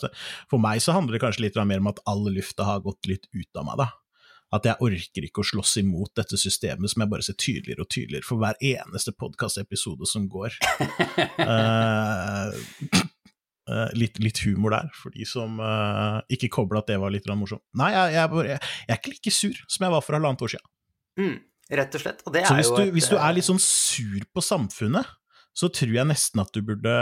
for 0.51 0.63
meg 0.63 0.83
så 0.85 0.95
handler 0.95 1.17
det 1.17 1.23
kanskje 1.25 1.47
litt 1.47 1.59
mer 1.69 1.83
om 1.83 1.91
at 1.91 2.03
all 2.11 2.29
lufta 2.31 2.69
har 2.69 2.85
gått 2.85 3.11
litt 3.11 3.27
ut 3.35 3.59
av 3.59 3.67
meg, 3.67 3.83
da. 3.83 3.89
At 4.55 4.65
jeg 4.65 4.81
orker 4.81 5.27
ikke 5.27 5.43
å 5.43 5.49
slåss 5.51 5.75
imot 5.83 6.15
dette 6.17 6.39
systemet 6.41 6.89
som 6.89 7.03
jeg 7.05 7.13
bare 7.13 7.27
ser 7.27 7.37
tydeligere 7.37 7.85
og 7.85 7.91
tydeligere 7.93 8.25
for 8.25 8.41
hver 8.41 8.57
eneste 8.65 9.13
podkastepisode 9.13 10.09
som 10.09 10.25
går. 10.33 10.57
uh, 11.43 12.55
Uh, 13.69 13.91
litt, 13.93 14.17
litt 14.25 14.39
humor 14.47 14.73
der, 14.73 14.87
for 14.97 15.13
de 15.13 15.27
som 15.29 15.59
uh, 15.61 16.23
ikke 16.33 16.49
kobla 16.55 16.81
at 16.81 16.89
det 16.89 16.97
var 17.03 17.13
litt 17.13 17.27
morsomt. 17.37 17.61
Nei, 17.77 17.91
jeg, 17.93 18.15
jeg, 18.15 18.45
jeg, 18.49 18.61
jeg 18.65 18.95
er 18.95 18.97
ikke 18.97 19.13
like 19.13 19.33
sur 19.37 19.59
som 19.69 19.85
jeg 19.85 19.93
var 19.93 20.05
for 20.07 20.17
halvannet 20.17 20.45
år 20.47 20.53
siden. 20.55 20.71
Mm, 21.21 21.35
rett 21.71 21.95
og 21.95 22.01
slett. 22.01 22.23
Og 22.27 22.33
det 22.33 22.47
Så 22.47 22.55
er 22.55 22.61
hvis 22.63 22.71
jo 22.71 22.77
du, 22.77 22.83
et, 22.83 22.93
hvis 22.97 23.09
du 23.11 23.17
eh, 23.17 23.25
er 23.29 23.35
litt 23.37 23.49
sånn 23.49 23.61
sur 23.63 24.27
på 24.35 24.45
samfunnet, 24.45 25.07
så 25.57 25.69
tror 25.75 25.95
jeg 25.97 26.07
nesten 26.09 26.41
at 26.45 26.53
du 26.55 26.63
burde 26.63 26.95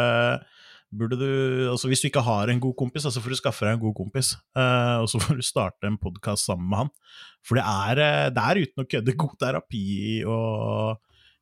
Burde 0.97 1.17
du, 1.19 1.67
altså 1.69 1.89
Hvis 1.91 2.01
du 2.01 2.07
ikke 2.07 2.23
har 2.23 2.49
en 2.49 2.61
god 2.63 2.77
kompis, 2.79 3.03
så 3.03 3.21
får 3.21 3.33
du 3.35 3.37
skaffe 3.41 3.67
deg 3.67 3.75
en 3.75 3.81
god 3.83 3.95
kompis. 3.99 4.29
Uh, 4.57 5.03
og 5.03 5.09
så 5.11 5.19
får 5.19 5.35
du 5.37 5.43
starte 5.45 5.89
en 5.89 5.99
podkast 5.99 6.47
sammen 6.47 6.69
med 6.71 6.79
han. 6.79 6.91
For 7.45 7.59
det 7.59 7.65
er, 7.67 8.01
eh, 8.05 8.29
det 8.31 8.45
er 8.45 8.61
uten 8.63 8.85
å 8.85 8.87
kødde 8.95 9.17
god 9.19 9.35
terapi 9.43 9.83
å 10.31 10.39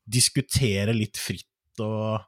diskutere 0.08 0.96
litt 0.96 1.20
fritt 1.20 1.84
og 1.84 2.24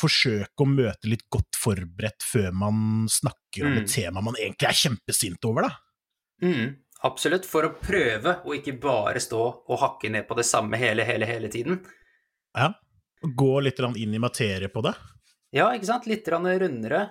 forsøke 0.00 0.64
å 0.64 0.68
møte 0.68 1.10
litt 1.10 1.26
godt 1.32 1.58
forberedt 1.60 2.24
før 2.24 2.52
man 2.56 3.06
snakker 3.12 3.66
om 3.68 3.76
Mm. 3.76 3.78
et 3.82 3.92
tema 3.92 4.22
man 4.24 4.34
egentlig 4.40 4.68
er 4.68 4.80
kjempesint 4.80 5.44
over, 5.44 5.68
da. 5.68 5.76
Mm, 6.42 6.76
absolutt. 7.06 7.46
For 7.48 7.68
å 7.68 7.74
prøve 7.80 8.40
å 8.44 8.56
ikke 8.56 8.76
bare 8.82 9.22
stå 9.22 9.42
og 9.44 9.80
hakke 9.82 10.10
ned 10.12 10.26
på 10.28 10.36
det 10.38 10.46
samme 10.48 10.78
hele, 10.80 11.06
hele, 11.08 11.28
hele 11.28 11.50
tiden. 11.52 11.80
Ja. 12.56 12.72
Gå 13.26 13.52
litt 13.64 13.80
inn 13.80 14.14
i 14.14 14.22
materie 14.22 14.68
på 14.70 14.82
det. 14.84 14.92
Ja, 15.56 15.70
ikke 15.74 15.88
sant? 15.88 16.06
Litt 16.10 16.28
rundere. 16.28 17.06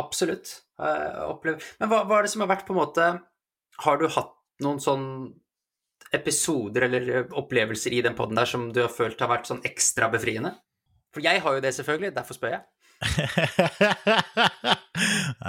Absolutt. 0.00 0.54
Men 0.78 1.90
hva, 1.90 2.04
hva 2.08 2.18
er 2.18 2.26
det 2.26 2.32
som 2.32 2.44
har 2.44 2.50
vært 2.54 2.64
på 2.64 2.72
en 2.72 2.78
måte 2.80 3.06
Har 3.84 3.98
du 4.00 4.06
hatt 4.08 4.32
noen 4.64 4.78
sånn 4.80 5.04
episoder 6.16 6.86
eller 6.86 7.34
opplevelser 7.36 7.92
i 7.94 8.00
den 8.06 8.16
poden 8.16 8.38
der 8.38 8.48
som 8.48 8.70
du 8.72 8.80
har 8.82 8.92
følt 8.92 9.20
har 9.20 9.30
vært 9.30 9.50
sånn 9.50 9.60
ekstra 9.68 10.08
befriende? 10.12 10.54
For 11.14 11.24
jeg 11.24 11.42
har 11.42 11.56
jo 11.56 11.62
det, 11.64 11.74
selvfølgelig. 11.76 12.14
Derfor 12.16 12.38
spør 12.38 12.54
jeg. 12.54 12.64
Det 13.00 14.76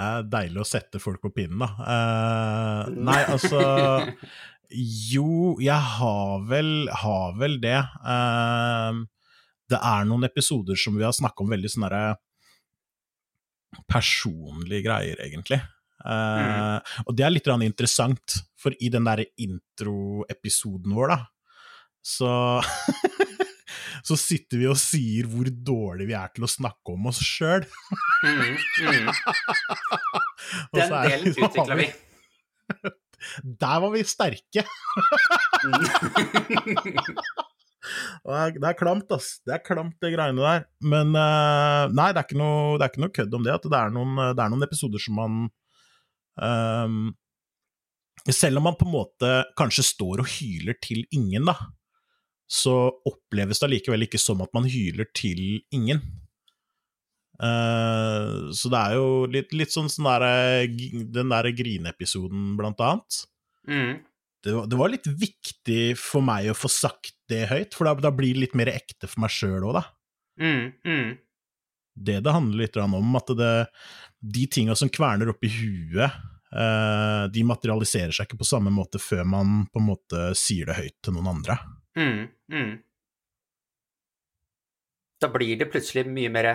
er 0.00 0.22
deilig 0.32 0.60
å 0.62 0.68
sette 0.68 1.00
folk 1.02 1.20
på 1.24 1.32
pinnen, 1.36 1.60
da. 1.60 1.68
Uh, 1.84 2.82
nei, 2.96 3.20
altså 3.28 3.60
Jo, 5.12 5.58
jeg 5.60 5.76
har 5.98 6.46
vel, 6.48 6.88
har 7.02 7.34
vel 7.36 7.58
det. 7.60 7.76
Uh, 8.00 9.04
det 9.68 9.76
er 9.80 10.04
noen 10.08 10.24
episoder 10.28 10.76
som 10.80 10.96
vi 10.96 11.04
har 11.04 11.12
snakka 11.16 11.44
om 11.44 11.52
veldig 11.52 11.70
sånne 11.74 12.02
personlige 13.88 14.84
greier, 14.84 15.16
egentlig. 15.24 15.60
Eh, 16.02 16.78
Og 17.06 17.14
det 17.16 17.24
er 17.26 17.32
litt 17.32 17.46
interessant, 17.62 18.40
for 18.58 18.74
i 18.80 18.88
den 18.92 19.06
derre 19.06 19.26
introepisoden 19.36 20.94
vår, 20.94 21.14
da, 21.14 21.18
så 22.02 22.60
Så 24.02 24.16
sitter 24.18 24.58
vi 24.58 24.66
og 24.70 24.78
sier 24.80 25.28
hvor 25.30 25.46
dårlig 25.46 26.08
vi 26.10 26.16
er 26.18 26.32
til 26.34 26.46
å 26.46 26.50
snakke 26.50 26.94
om 26.94 27.06
oss 27.10 27.20
sjøl. 27.22 27.66
Mm, 28.26 28.56
mm. 28.82 29.12
Den 30.74 30.96
delen 30.96 31.30
utvikla 31.30 31.78
vi. 31.78 31.88
Der 33.62 33.78
var 33.84 33.92
vi 33.94 34.02
sterke! 34.06 34.66
Mm. 35.62 35.86
Det 38.22 38.62
er, 38.62 38.76
klamt, 38.78 39.10
ass. 39.14 39.40
Det 39.42 39.56
er 39.56 39.62
klamt, 39.64 39.96
det 40.02 40.12
greiene 40.14 40.38
der. 40.38 40.66
Men 40.86 41.16
eh, 41.18 41.90
nei, 41.90 42.12
det 42.14 42.20
er, 42.20 42.26
ikke 42.28 42.38
noe, 42.38 42.76
det 42.78 42.86
er 42.86 42.92
ikke 42.92 43.02
noe 43.02 43.14
kødd 43.16 43.34
om 43.34 43.46
det. 43.46 43.56
At 43.56 43.66
det 43.66 43.80
er 43.80 43.94
noen, 43.94 44.20
det 44.22 44.44
er 44.44 44.52
noen 44.52 44.66
episoder 44.68 45.02
som 45.02 45.18
man 45.18 45.40
um, 46.38 47.00
Selv 48.30 48.60
om 48.60 48.68
man 48.68 48.78
på 48.78 48.86
en 48.86 48.94
måte 48.94 49.32
kanskje 49.58 49.84
står 49.88 50.22
og 50.22 50.30
hyler 50.36 50.78
til 50.84 51.02
ingen, 51.10 51.50
da, 51.50 51.56
så 52.52 52.74
oppleves 53.08 53.60
det 53.60 53.68
allikevel 53.68 54.04
ikke 54.06 54.20
som 54.20 54.42
at 54.44 54.52
man 54.56 54.68
hyler 54.68 55.08
til 55.16 55.62
ingen. 55.72 56.02
Uh, 57.42 58.52
så 58.54 58.70
det 58.70 58.78
er 58.78 58.96
jo 58.98 59.06
litt, 59.32 59.54
litt 59.56 59.72
sånn, 59.72 59.88
sånn 59.90 60.06
der, 60.06 60.66
den 61.16 61.32
der 61.32 61.48
grineepisoden, 61.56 62.54
blant 62.60 62.82
annet 62.84 63.26
Mm. 63.62 64.00
det 64.42 64.52
var, 64.56 64.64
det 64.66 64.74
var 64.74 64.90
litt 64.90 65.04
viktig 65.06 65.92
for 65.94 66.24
meg 66.26 66.48
å 66.50 66.56
få 66.58 66.66
sagt 66.66 67.12
det 67.30 67.44
høyt, 67.46 67.76
for 67.78 67.86
da, 67.86 67.92
da 68.08 68.10
blir 68.10 68.34
det 68.34 68.40
litt 68.42 68.56
mer 68.58 68.72
ekte 68.72 69.06
for 69.06 69.22
meg 69.22 69.30
sjøl 69.30 69.68
òg, 69.68 69.76
da. 69.76 69.82
Mm, 70.42 70.64
mm. 70.82 71.12
Det 71.94 72.16
det 72.24 72.34
handler 72.34 72.64
litt 72.64 72.78
om, 72.82 72.96
at 73.20 73.30
det, 73.38 73.52
de 74.34 74.46
tinga 74.50 74.74
som 74.74 74.90
kverner 74.90 75.30
oppi 75.30 75.46
huet, 75.52 76.18
uh, 76.50 77.30
de 77.30 77.46
materialiserer 77.46 78.10
seg 78.16 78.26
ikke 78.26 78.40
på 78.42 78.50
samme 78.50 78.74
måte 78.74 78.98
før 78.98 79.22
man 79.30 79.62
på 79.70 79.78
en 79.78 79.88
måte 79.92 80.32
sier 80.38 80.66
det 80.72 80.80
høyt 80.80 80.98
til 81.04 81.14
noen 81.14 81.36
andre. 81.36 81.60
Mm, 81.98 82.28
mm. 82.52 82.72
Da 85.22 85.28
blir 85.30 85.58
det 85.60 85.70
plutselig 85.70 86.06
mye 86.10 86.30
mer, 86.32 86.50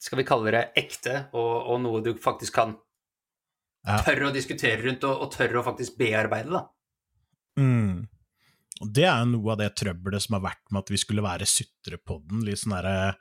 skal 0.00 0.20
vi 0.20 0.26
kalle 0.28 0.52
det, 0.54 0.64
ekte, 0.78 1.26
og, 1.34 1.52
og 1.72 1.80
noe 1.82 2.02
du 2.04 2.12
faktisk 2.20 2.60
kan 2.60 2.76
Ja. 3.84 3.98
tørre 4.00 4.30
å 4.30 4.32
diskutere 4.32 4.80
rundt, 4.80 5.04
og, 5.04 5.26
og 5.26 5.32
tørre 5.34 5.60
å 5.60 5.66
faktisk 5.66 5.98
bearbeide, 6.00 6.50
da. 6.54 6.62
Mm. 7.60 8.06
Og 8.82 8.90
det 8.90 9.04
er 9.06 9.26
noe 9.28 9.52
av 9.52 9.60
det 9.60 9.68
trøbbelet 9.78 10.24
som 10.24 10.34
har 10.38 10.42
vært 10.48 10.72
med 10.72 10.80
at 10.82 10.90
vi 10.90 10.98
skulle 10.98 11.22
være 11.24 11.46
sutrepodden, 11.46 12.42
litt 12.46 12.58
sånn 12.58 12.74
derre 12.74 13.12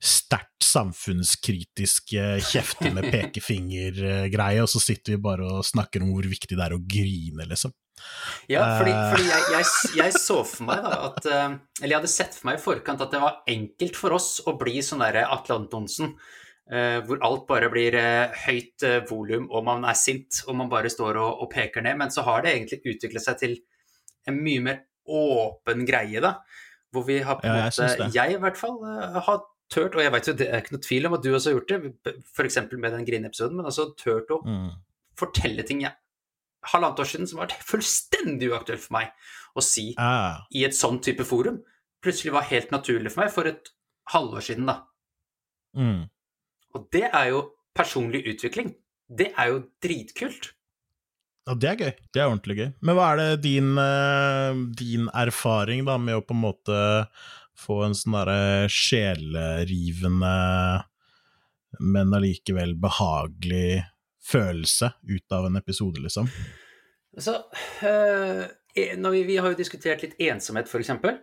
sterkt 0.00 0.64
samfunnskritisk 0.64 2.14
eh, 2.16 2.38
kjefte 2.48 2.92
med 2.94 3.10
pekefinger-greie, 3.14 4.62
og 4.62 4.70
så 4.72 4.80
sitter 4.80 5.16
vi 5.16 5.24
bare 5.26 5.48
og 5.58 5.66
snakker 5.68 6.04
om 6.04 6.14
hvor 6.14 6.28
viktig 6.30 6.56
det 6.56 6.64
er 6.64 6.76
å 6.76 6.80
grine, 6.80 7.48
liksom. 7.50 7.74
Ja, 8.50 8.62
fordi, 8.78 8.92
fordi 9.12 9.26
jeg, 9.28 9.42
jeg, 9.52 9.66
jeg, 10.00 10.14
så 10.18 10.40
for 10.48 10.66
meg 10.66 10.80
da 10.82 10.96
at 11.06 11.26
Eller 11.28 11.90
jeg 11.92 11.98
hadde 12.00 12.10
sett 12.10 12.34
for 12.34 12.48
meg 12.48 12.56
i 12.58 12.62
forkant 12.62 13.04
at 13.04 13.12
det 13.14 13.20
var 13.22 13.42
enkelt 13.50 13.98
for 13.98 14.16
oss 14.16 14.30
å 14.48 14.56
bli 14.58 14.80
sånn 14.84 15.04
derre 15.04 15.26
Atle 15.30 15.60
Antonsen. 15.60 16.16
hvor 17.06 17.20
alt 17.26 17.44
bare 17.48 17.68
blir 17.68 17.94
høyt 18.46 18.84
volum, 19.10 19.48
og 19.52 19.64
man 19.66 19.84
er 19.84 19.98
sint, 19.98 20.40
og 20.46 20.56
man 20.56 20.70
bare 20.72 20.90
står 20.90 21.18
og, 21.20 21.42
og, 21.44 21.50
peker 21.52 21.84
ned. 21.84 21.98
Men 22.00 22.14
så 22.14 22.24
har 22.24 22.42
det 22.42 22.54
egentlig 22.54 22.94
utviklet 22.94 23.24
seg 23.24 23.40
til 23.42 23.56
en 24.30 24.38
mye 24.40 24.62
mer 24.64 24.78
åpen 25.06 25.86
greie, 25.86 26.22
da. 26.22 26.36
Hvor 26.92 27.06
vi 27.06 27.18
har 27.24 27.40
på 27.40 27.48
en 27.48 27.58
ja, 27.58 27.68
måte 27.68 28.08
Jeg 28.14 28.36
i 28.36 28.40
hvert 28.40 28.58
fall 28.58 28.78
har 29.28 29.42
tørt, 29.72 29.96
og 29.96 30.04
jeg 30.04 30.12
vet 30.12 30.28
jo 30.28 30.36
det 30.36 30.48
er 30.48 30.62
ikke 30.62 30.76
noe 30.76 30.86
tvil 30.86 31.08
om 31.08 31.16
at 31.16 31.24
du 31.24 31.30
også 31.32 31.50
har 31.50 31.58
gjort 31.58 31.72
det, 31.72 32.14
f.eks. 32.34 32.58
med 32.72 32.92
den 32.92 33.06
Grine-episoden, 33.08 33.58
men 33.58 33.68
også 33.68 33.92
tørt 33.98 34.32
å 34.34 34.40
mm. 34.44 34.70
fortelle 35.18 35.64
ting 35.68 35.84
jeg 35.86 35.96
halvannet 36.70 37.02
år 37.02 37.10
siden 37.10 37.28
som 37.30 37.42
var 37.42 37.54
fullstendig 37.70 38.52
uaktuelt 38.52 38.84
for 38.84 38.98
meg 38.98 39.12
å 39.58 39.64
si 39.64 39.90
ah. 40.00 40.44
i 40.54 40.64
et 40.66 40.76
sånn 40.76 41.00
type 41.04 41.26
forum, 41.28 41.60
plutselig 42.02 42.32
var 42.34 42.48
helt 42.48 42.72
naturlig 42.74 43.12
for 43.12 43.24
meg 43.24 43.34
for 43.34 43.50
et 43.50 43.72
halvår 44.12 44.46
siden, 44.48 44.70
da. 44.70 44.80
Mm. 45.76 46.08
Og 46.76 46.88
det 46.94 47.06
er 47.08 47.28
jo 47.32 47.44
personlig 47.76 48.24
utvikling. 48.32 48.72
Det 49.08 49.30
er 49.36 49.52
jo 49.52 49.60
dritkult. 49.84 50.52
Ja, 51.48 51.56
det 51.58 51.68
er 51.68 51.80
gøy. 51.80 51.92
Det 52.14 52.22
er 52.22 52.30
ordentlig 52.30 52.56
gøy. 52.58 52.68
Men 52.86 52.96
hva 52.96 53.06
er 53.12 53.20
det 53.20 53.42
din, 53.44 53.72
eh, 53.78 54.60
din 54.78 55.08
erfaring 55.10 55.84
da 55.88 55.98
med 55.98 56.20
å 56.20 56.24
på 56.24 56.36
en 56.36 56.44
måte 56.44 56.78
få 57.58 57.82
en 57.86 57.96
sånn 57.96 58.16
derre 58.16 58.68
sjelerivende, 58.72 60.34
men 61.80 62.14
allikevel 62.16 62.74
behagelig 62.80 63.82
følelse 64.22 64.92
ut 65.08 65.34
av 65.34 65.46
en 65.48 65.58
episode, 65.58 66.02
liksom? 66.02 66.28
Altså, 67.16 67.42
øh, 67.84 68.46
vi, 68.74 69.22
vi, 69.28 69.36
har 69.36 69.52
jo 69.52 69.58
diskutert 69.58 70.04
litt 70.04 70.16
ensomhet, 70.22 70.70
eksempel. 70.78 71.18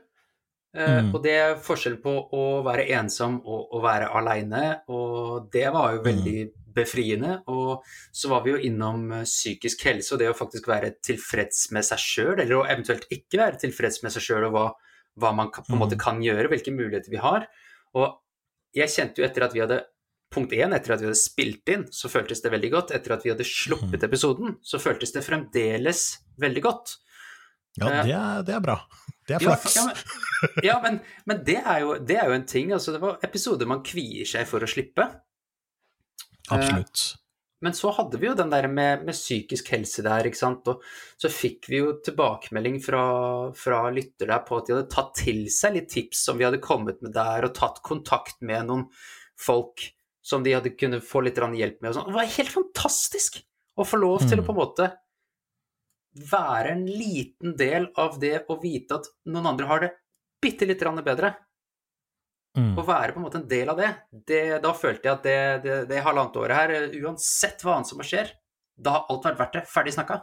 Uh, 0.77 1.00
mm. 1.01 1.08
Og 1.18 1.24
det 1.24 1.32
er 1.34 1.62
forskjell 1.65 1.96
på 2.03 2.12
å 2.38 2.44
være 2.62 2.86
ensom 2.94 3.39
og 3.41 3.72
å 3.74 3.79
være 3.82 4.12
aleine, 4.20 4.84
og 4.94 5.48
det 5.53 5.65
var 5.74 5.96
jo 5.96 6.03
veldig 6.06 6.36
mm. 6.46 6.51
befriende. 6.75 7.39
Og 7.50 7.88
så 8.13 8.29
var 8.29 8.44
vi 8.46 8.53
jo 8.53 8.62
innom 8.70 9.08
psykisk 9.24 9.88
helse 9.89 10.13
og 10.13 10.22
det 10.22 10.29
å 10.29 10.38
faktisk 10.38 10.70
være 10.70 10.94
tilfreds 11.01 11.72
med 11.74 11.88
seg 11.88 12.03
sjøl, 12.03 12.36
eller 12.36 12.60
å 12.60 12.68
eventuelt 12.68 13.10
ikke 13.10 13.41
være 13.41 13.63
tilfreds 13.65 14.03
med 14.06 14.13
seg 14.13 14.27
sjøl, 14.27 14.46
og 14.51 14.53
hva, 14.53 14.68
hva 15.18 15.34
man 15.41 15.50
på 15.56 15.65
en 15.74 15.82
måte 15.82 15.98
mm. 15.98 16.03
kan 16.06 16.22
gjøre, 16.22 16.51
hvilke 16.53 16.75
muligheter 16.75 17.15
vi 17.15 17.24
har. 17.24 17.50
Og 17.98 18.20
jeg 18.77 18.94
kjente 18.94 19.24
jo 19.24 19.25
etter 19.25 19.48
at 19.48 19.56
vi 19.56 19.63
hadde 19.63 19.82
Punkt 20.29 20.53
én, 20.53 20.74
etter 20.77 20.93
at 20.93 21.01
vi 21.01 21.07
hadde 21.09 21.17
spilt 21.17 21.71
inn, 21.74 21.88
så 21.93 22.09
føltes 22.12 22.43
det 22.43 22.51
veldig 22.53 22.69
godt. 22.75 22.91
Etter 22.93 23.15
at 23.15 23.24
vi 23.25 23.31
hadde 23.33 23.48
sluppet 23.48 23.98
mm. 23.98 24.07
episoden, 24.09 24.57
så 24.62 24.81
føltes 24.81 25.13
det 25.15 25.25
fremdeles 25.25 26.03
veldig 26.41 26.65
godt. 26.65 26.98
Ja, 27.79 27.89
eh, 27.89 28.03
det 28.05 28.17
er, 28.17 28.43
det 28.45 28.57
er 28.57 28.65
bra. 28.65 28.75
Det 29.29 29.38
er 29.38 29.45
flaks. 29.45 29.77
Ja, 29.77 29.86
ja, 29.86 29.93
men, 29.93 30.67
ja, 30.67 30.75
men, 30.83 31.00
men 31.29 31.41
det, 31.48 31.57
er 31.63 31.81
jo, 31.86 31.95
det, 31.98 32.19
er 32.19 32.29
jo, 32.29 32.38
en 32.38 32.45
ting. 32.50 32.75
Altså, 32.75 32.93
det 32.95 33.01
var 33.01 33.17
episoder 33.25 33.69
man 33.69 33.81
kvier 33.86 34.29
seg 34.29 34.45
for 34.50 34.65
å 34.65 34.69
slippe. 34.69 35.07
Absolutt. 36.50 37.07
Men 37.62 37.75
så 37.75 37.91
hadde 37.91 38.17
vi 38.21 38.29
jo 38.29 38.36
den 38.39 38.51
der 38.53 38.69
med, 38.71 39.03
med, 39.03 39.15
psykisk 39.15 39.74
helse 39.74 40.03
der, 40.05 40.29
ikke 40.29 40.39
sant. 40.39 40.69
Og 40.71 40.83
så 41.19 41.31
fikk 41.31 41.67
vi 41.71 41.81
jo 41.81 41.93
tilbakemelding 42.05 42.79
fra, 42.83 43.03
fra 43.57 43.81
lytter 43.91 44.31
der 44.31 44.45
på 44.48 44.59
at 44.59 44.69
de 44.69 44.77
hadde 44.77 44.91
tatt 44.93 45.12
til 45.19 45.43
seg 45.51 45.75
litt 45.75 45.89
tips 45.91 46.24
som 46.29 46.39
vi 46.39 46.48
hadde 46.48 46.62
kommet 46.63 47.03
med 47.03 47.13
der, 47.17 47.50
og 47.50 47.57
tatt 47.57 47.81
kontakt 47.86 48.39
med 48.45 48.69
noen 48.69 48.86
folk 49.39 49.89
som 50.29 50.45
de 50.45 50.53
hadde 50.53 50.75
kunnet 50.77 51.05
få 51.05 51.24
litt 51.25 51.39
hjelp 51.39 51.79
med. 51.81 51.91
Og 51.91 51.98
sånn. 51.98 52.09
Det 52.09 52.17
var 52.17 52.33
helt 52.38 52.53
fantastisk 52.53 53.39
å 53.79 53.86
få 53.88 54.00
lov 54.00 54.25
til 54.27 54.41
å 54.41 54.45
på 54.45 54.53
en 54.53 54.57
mm. 54.57 54.63
måte 54.63 54.89
være 56.29 56.74
en 56.74 56.86
liten 56.86 57.53
del 57.57 57.89
av 58.00 58.17
det 58.21 58.43
å 58.50 58.57
vite 58.62 58.98
at 59.00 59.07
noen 59.29 59.51
andre 59.53 59.69
har 59.69 59.86
det 59.86 59.91
bitte 60.41 60.67
litt 60.67 60.83
bedre. 61.05 61.33
Mm. 62.57 62.74
Å 62.81 62.83
være 62.83 63.13
på 63.13 63.21
en 63.21 63.25
måte 63.27 63.39
en 63.39 63.48
del 63.48 63.69
av 63.71 63.77
det, 63.77 63.89
det 64.27 64.43
da 64.63 64.74
følte 64.74 65.07
jeg 65.07 65.13
at 65.13 65.24
det, 65.24 65.39
det, 65.63 65.75
det 65.92 66.01
halvannet 66.03 66.39
året 66.42 66.57
her, 66.57 66.74
uansett 67.05 67.61
hva 67.63 67.77
annet 67.77 67.92
som 67.92 68.01
skjer, 68.03 68.31
da 68.79 68.96
har 68.96 69.11
alt 69.11 69.27
vært 69.27 69.39
verdt 69.44 69.57
det. 69.59 69.63
Ferdig 69.70 69.94
snakka. 69.96 70.22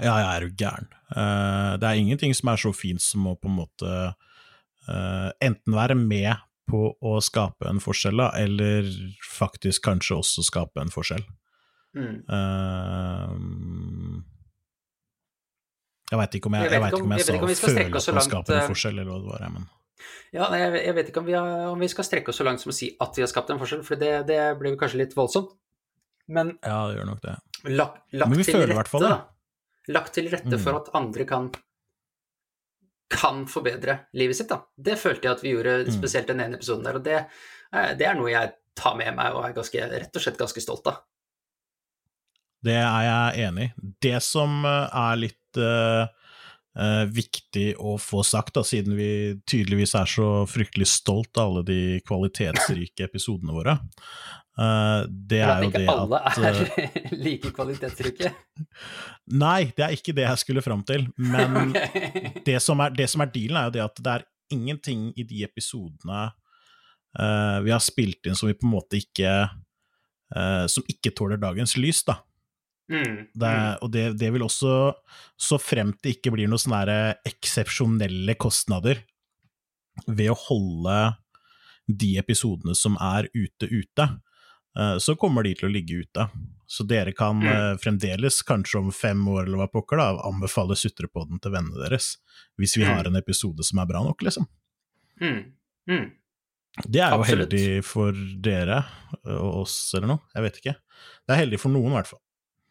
Ja, 0.00 0.16
jeg 0.18 0.30
er 0.30 0.46
jo 0.46 0.54
gæren. 0.58 0.88
Uh, 1.12 1.74
det 1.78 1.90
er 1.90 2.00
ingenting 2.00 2.34
som 2.34 2.50
er 2.50 2.62
så 2.64 2.72
fint 2.74 3.02
som 3.02 3.28
å 3.30 3.36
på 3.38 3.50
en 3.50 3.58
måte 3.60 3.92
uh, 4.88 5.30
enten 5.44 5.76
være 5.76 5.98
med 5.98 6.32
på 6.70 6.82
å 6.96 7.14
skape 7.24 7.68
en 7.68 7.80
forskjell, 7.82 8.16
da, 8.22 8.30
eller 8.40 8.88
faktisk 9.28 9.84
kanskje 9.84 10.20
også 10.20 10.44
skape 10.46 10.80
en 10.82 10.92
forskjell. 10.92 11.24
Mm. 11.94 12.16
Uh, 12.26 13.32
jeg 16.10 16.20
veit 16.20 16.36
ikke 16.38 16.50
om 16.50 16.56
jeg, 16.58 16.66
jeg, 16.66 16.74
jeg, 16.74 16.90
ikke 16.90 17.04
om 17.04 17.14
jeg, 17.14 17.22
jeg 17.22 17.26
sa 17.28 17.32
føle 17.68 17.86
på 17.90 18.00
å 18.00 18.28
skape 18.28 18.58
en 18.58 18.70
forskjell, 18.72 18.98
eller 18.98 19.10
hva 19.12 19.18
det 19.22 19.30
var, 19.32 19.48
men 19.54 19.64
ja, 20.34 20.48
jeg, 20.58 20.70
jeg, 20.80 20.94
vet 20.96 21.10
ikke 21.10 21.20
om 21.22 21.28
vi, 21.28 21.34
har, 21.36 21.52
om 21.70 21.80
vi, 21.80 21.88
skal 21.90 22.06
strekke 22.06 22.32
oss 22.32 22.40
så 22.40 22.46
langt 22.46 22.62
som 22.62 22.72
å 22.72 22.74
si 22.74 22.90
at 23.00 23.14
vi 23.16 23.22
har 23.22 23.30
skapt 23.30 23.52
en 23.54 23.60
forskjell, 23.60 23.84
for 23.86 24.00
det, 24.00 24.14
det 24.28 24.40
blir 24.58 24.74
kanskje 24.80 25.04
litt 25.04 25.14
voldsomt. 25.16 25.54
Men 26.34 26.56
Ja, 26.64 26.88
det 26.88 26.98
gjør 26.98 27.08
nok 27.12 27.22
det. 27.22 27.36
Lagt, 27.70 28.00
lagt 28.16 28.32
Men 28.32 28.40
vi 28.40 28.46
føler 28.48 28.72
i 28.72 28.78
hvert 28.78 28.90
fall 28.90 29.04
det. 29.04 29.14
Lagt 29.94 30.14
til 30.16 30.28
rette 30.32 30.56
mm. 30.56 30.62
for 30.64 30.80
at 30.80 30.90
andre 30.96 31.26
kan 31.28 31.50
kan 33.10 33.44
forbedre 33.50 33.98
livet 34.16 34.36
sitt, 34.36 34.50
da. 34.50 34.62
Det 34.76 34.96
følte 35.00 35.28
jeg 35.28 35.36
at 35.36 35.42
vi 35.44 35.54
gjorde, 35.54 35.78
mm. 35.88 35.96
spesielt 35.96 36.30
den 36.30 36.42
ene 36.44 36.58
episoden 36.58 36.86
der. 36.86 36.98
Og 36.98 37.04
det, 37.04 37.18
eh, 37.74 37.90
det 37.98 38.08
er 38.08 38.18
noe 38.18 38.32
jeg 38.32 38.54
tar 38.78 38.96
med 38.98 39.14
meg 39.16 39.36
og 39.36 39.44
er 39.46 39.56
ganske, 39.56 39.88
rett 39.92 40.16
og 40.16 40.24
slett 40.24 40.40
ganske 40.40 40.62
stolt 40.64 40.88
av. 40.90 41.02
Det 42.64 42.76
er 42.80 43.06
jeg 43.06 43.48
enig 43.48 43.68
i. 43.68 43.72
Det 44.08 44.18
som 44.24 44.62
eh, 44.64 45.00
er 45.00 45.18
litt 45.20 45.60
uh, 45.60 46.06
uh, 46.80 47.04
viktig 47.12 47.74
å 47.76 47.96
få 48.00 48.24
sagt, 48.26 48.54
da, 48.56 48.64
siden 48.66 48.96
vi 48.98 49.10
tydeligvis 49.46 49.94
er 50.00 50.08
så 50.10 50.28
fryktelig 50.48 50.88
stolt 50.94 51.36
av 51.36 51.52
alle 51.52 51.66
de 51.68 51.80
kvalitetsrike 52.08 53.04
episodene 53.10 53.54
våre. 53.56 53.76
Eh, 54.54 55.00
det 55.10 55.40
er 55.42 55.64
jo 55.64 55.70
det 55.74 55.80
at 55.80 55.82
Ikke 55.82 55.94
alle 55.98 56.20
er 56.30 56.60
eh, 56.62 57.08
like 57.26 57.50
kvalitetsrike? 57.54 58.30
Nei, 59.42 59.72
det 59.74 59.86
er 59.86 59.96
ikke 59.96 60.14
det 60.14 60.26
jeg 60.28 60.42
skulle 60.44 60.62
fram 60.64 60.84
til. 60.86 61.08
Men 61.18 61.56
okay. 61.74 62.36
det, 62.46 62.60
som 62.62 62.82
er, 62.84 62.94
det, 62.94 63.08
som 63.10 63.24
er, 63.24 63.32
dealen, 63.34 63.58
er 63.58 63.68
jo 63.68 63.74
det 63.78 63.84
at 63.84 63.98
det 64.04 64.14
er 64.14 64.26
ingenting 64.54 65.08
i 65.18 65.24
de 65.26 65.40
episodene 65.46 66.28
uh, 66.28 67.58
vi 67.64 67.72
har 67.72 67.80
spilt 67.82 68.28
inn 68.28 68.36
som 68.38 68.50
vi 68.50 68.56
på 68.58 68.66
en 68.68 68.74
måte 68.74 68.98
ikke 69.00 69.30
uh, 69.48 70.66
Som 70.70 70.84
ikke 70.90 71.14
tåler 71.16 71.40
dagens 71.40 71.78
lys, 71.80 72.02
da. 72.06 72.18
Mm, 72.92 73.32
det, 73.32 73.48
mm. 73.48 73.80
og 73.80 73.90
det, 73.94 74.04
det, 74.20 74.28
vil 74.34 74.44
også, 74.44 74.92
så 75.40 75.56
fremt 75.56 76.02
det 76.04 76.18
ikke 76.18 76.34
blir 76.34 76.50
noen 76.52 76.60
sånne 76.60 77.14
eksepsjonelle 77.24 78.36
kostnader 78.36 79.00
ved 80.04 80.28
å 80.28 80.36
holde 80.36 80.98
de 81.88 82.10
episodene 82.20 82.76
som 82.76 82.98
er 83.00 83.30
ute, 83.32 83.70
ute, 83.72 84.08
så 84.98 85.14
kommer 85.14 85.46
de 85.46 85.52
til 85.54 85.68
å 85.68 85.70
ligge 85.70 86.00
ute. 86.02 86.24
Så 86.66 86.82
dere 86.88 87.12
kan 87.14 87.38
mm. 87.38 87.46
uh, 87.46 87.76
fremdeles, 87.78 88.40
kanskje 88.42 88.80
om 88.80 88.90
fem 88.92 89.20
år 89.28 89.44
eller 89.44 89.60
hva 89.60 89.68
pokker, 89.70 90.00
da, 90.00 90.24
anbefale 90.26 90.76
Sutrepodden 90.78 91.38
til 91.42 91.54
vennene 91.54 91.78
deres, 91.84 92.16
hvis 92.58 92.76
vi 92.78 92.86
mm. 92.86 92.90
har 92.90 93.10
en 93.10 93.20
episode 93.20 93.66
som 93.66 93.82
er 93.82 93.90
bra 93.90 94.02
nok, 94.06 94.24
liksom. 94.26 94.48
Mm. 95.20 95.40
Mm. 95.90 96.06
Det 96.82 96.98
er 97.04 97.12
jo 97.12 97.20
Absolutt. 97.20 97.52
heldig 97.52 97.84
for 97.86 98.16
dere 98.42 98.80
og 99.22 99.60
oss, 99.62 99.76
eller 99.94 100.10
noe. 100.10 100.24
Jeg 100.34 100.46
vet 100.48 100.60
ikke. 100.62 100.74
Det 101.22 101.34
er 101.34 101.42
heldig 101.44 101.60
for 101.62 101.74
noen, 101.74 101.92
i 101.92 101.98
hvert 102.00 102.10
fall. 102.10 102.23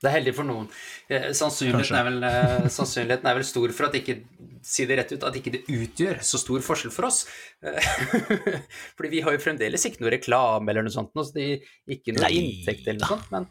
Det 0.03 0.09
er 0.09 0.17
heldig 0.17 0.33
for 0.35 0.47
noen. 0.47 0.65
Eh, 1.07 1.29
sannsynligheten 1.37 1.95
er, 1.95 2.07
vel, 2.09 2.23
eh, 2.27 2.65
sannsynligheten 2.75 3.29
er, 3.29 3.37
vel, 3.37 3.45
stor 3.47 3.71
for 3.75 3.87
at 3.87 3.93
ikke 3.95 4.17
si 4.63 4.83
det 4.89 4.97
rett 4.99 5.13
ut, 5.15 5.23
at 5.29 5.37
ikke 5.39 5.53
det 5.53 5.61
utgjør 5.71 6.19
så 6.27 6.39
stor 6.41 6.65
forskjell 6.65 6.91
for 6.91 7.07
oss. 7.07 7.21
Eh, 7.63 7.87
fordi 8.97 9.11
vi 9.13 9.21
har 9.23 9.35
jo 9.35 9.43
fremdeles 9.43 9.87
ikke 9.87 10.03
noe 10.03 10.11
reklame 10.17 10.73
eller 10.73 10.83
noe 10.83 10.95
sånt, 10.95 11.15
så 11.15 11.31
det 11.37 11.47
er 11.47 11.95
ikke 11.95 12.17
noe 12.17 12.25
Nei. 12.27 12.33
inntekt 12.41 12.83
eller 12.83 12.99
noe 12.99 13.13
sånt. 13.13 13.31
Men, 13.31 13.47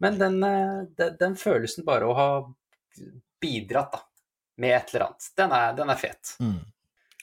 men 0.00 0.18
den, 0.22 0.40
den, 0.96 1.20
den, 1.20 1.36
følelsen 1.36 1.84
bare 1.84 2.08
å 2.08 2.16
ha 2.16 2.28
bidratt 3.40 3.92
da, 3.98 4.04
med 4.64 4.78
et 4.78 4.94
eller 4.94 5.10
annet, 5.10 5.30
den 5.36 5.56
er, 5.60 5.72
den 5.76 5.92
er 5.92 6.00
fet. 6.00 6.34
Mm. 6.40 6.58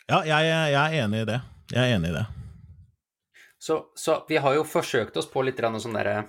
Ja, 0.05 0.21
jeg, 0.21 0.51
jeg, 0.53 0.79
er 0.85 1.01
enig 1.01 1.25
i 1.25 1.29
det. 1.33 1.41
Jeg 1.73 1.81
er 1.81 1.97
enig 1.97 2.13
i 2.13 2.19
det. 2.19 2.27
Så, 3.57 3.87
så 3.97 4.21
vi 4.29 4.37
har 4.37 4.53
jo 4.53 4.61
forsøkt 4.69 5.17
oss 5.17 5.25
på 5.33 5.41
litt 5.41 5.57
sånn 5.57 5.97
derre 5.97 6.27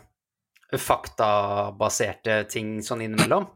faktabaserte 0.77 2.43
ting 2.53 2.83
sånn 2.85 3.01
innimellom. 3.07 3.49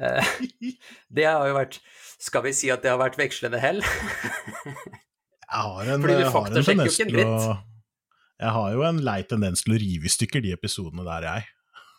Eh, 0.00 0.24
det 1.16 1.24
har 1.26 1.48
jo 1.48 1.54
vært 1.56 1.80
Skal 2.22 2.42
vi 2.46 2.52
si 2.54 2.70
at 2.70 2.82
det 2.84 2.90
har 2.92 2.98
vært 3.00 3.18
vekslende 3.18 3.58
hell? 3.62 3.80
jeg 3.82 3.90
har 5.50 5.82
en, 5.94 6.02
jeg 6.08 6.32
har 6.32 6.46
en 6.48 6.54
dritt. 6.54 7.26
å 7.26 7.56
Jeg 8.38 8.50
har 8.54 8.72
jo 8.74 8.82
en 8.86 9.04
lei 9.04 9.22
tendens 9.26 9.62
til 9.66 9.74
å 9.74 9.78
rive 9.82 10.04
i 10.06 10.10
stykker 10.12 10.40
de 10.44 10.52
episodene 10.54 11.04
der, 11.06 11.22
jeg. 11.28 11.42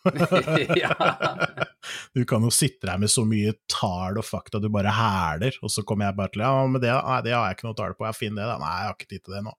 Du 2.16 2.24
kan 2.28 2.44
jo 2.44 2.50
sitte 2.52 2.86
der 2.88 2.98
med 3.00 3.10
så 3.12 3.24
mye 3.28 3.52
tall 3.70 4.18
og 4.20 4.26
fakta 4.26 4.60
du 4.60 4.68
bare 4.72 4.92
hæler, 4.94 5.52
og 5.64 5.70
så 5.72 5.80
kommer 5.86 6.04
jeg 6.08 6.16
bare 6.18 6.30
til 6.34 6.42
Ja, 6.44 6.52
men 6.66 6.80
det, 6.80 6.90
det 7.26 7.34
har 7.36 7.44
jeg 7.48 7.54
ikke 7.58 7.68
noe 7.68 7.78
tall 7.78 7.94
på, 7.96 8.06
jeg 8.08 8.18
finner 8.18 8.40
det, 8.42 8.48
da. 8.52 8.56
Nei, 8.62 8.74
jeg 8.78 8.86
har 8.88 8.94
ikke 8.96 9.12
tid 9.12 9.22
til 9.24 9.34
det 9.36 9.42
nå. 9.46 9.52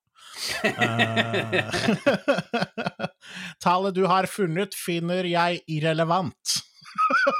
Eh, 0.63 1.69
tallet 3.63 3.95
du 3.95 4.03
har 4.09 4.25
funnet, 4.31 4.75
finner 4.77 5.23
jeg 5.27 5.61
irrelevant. 5.71 6.57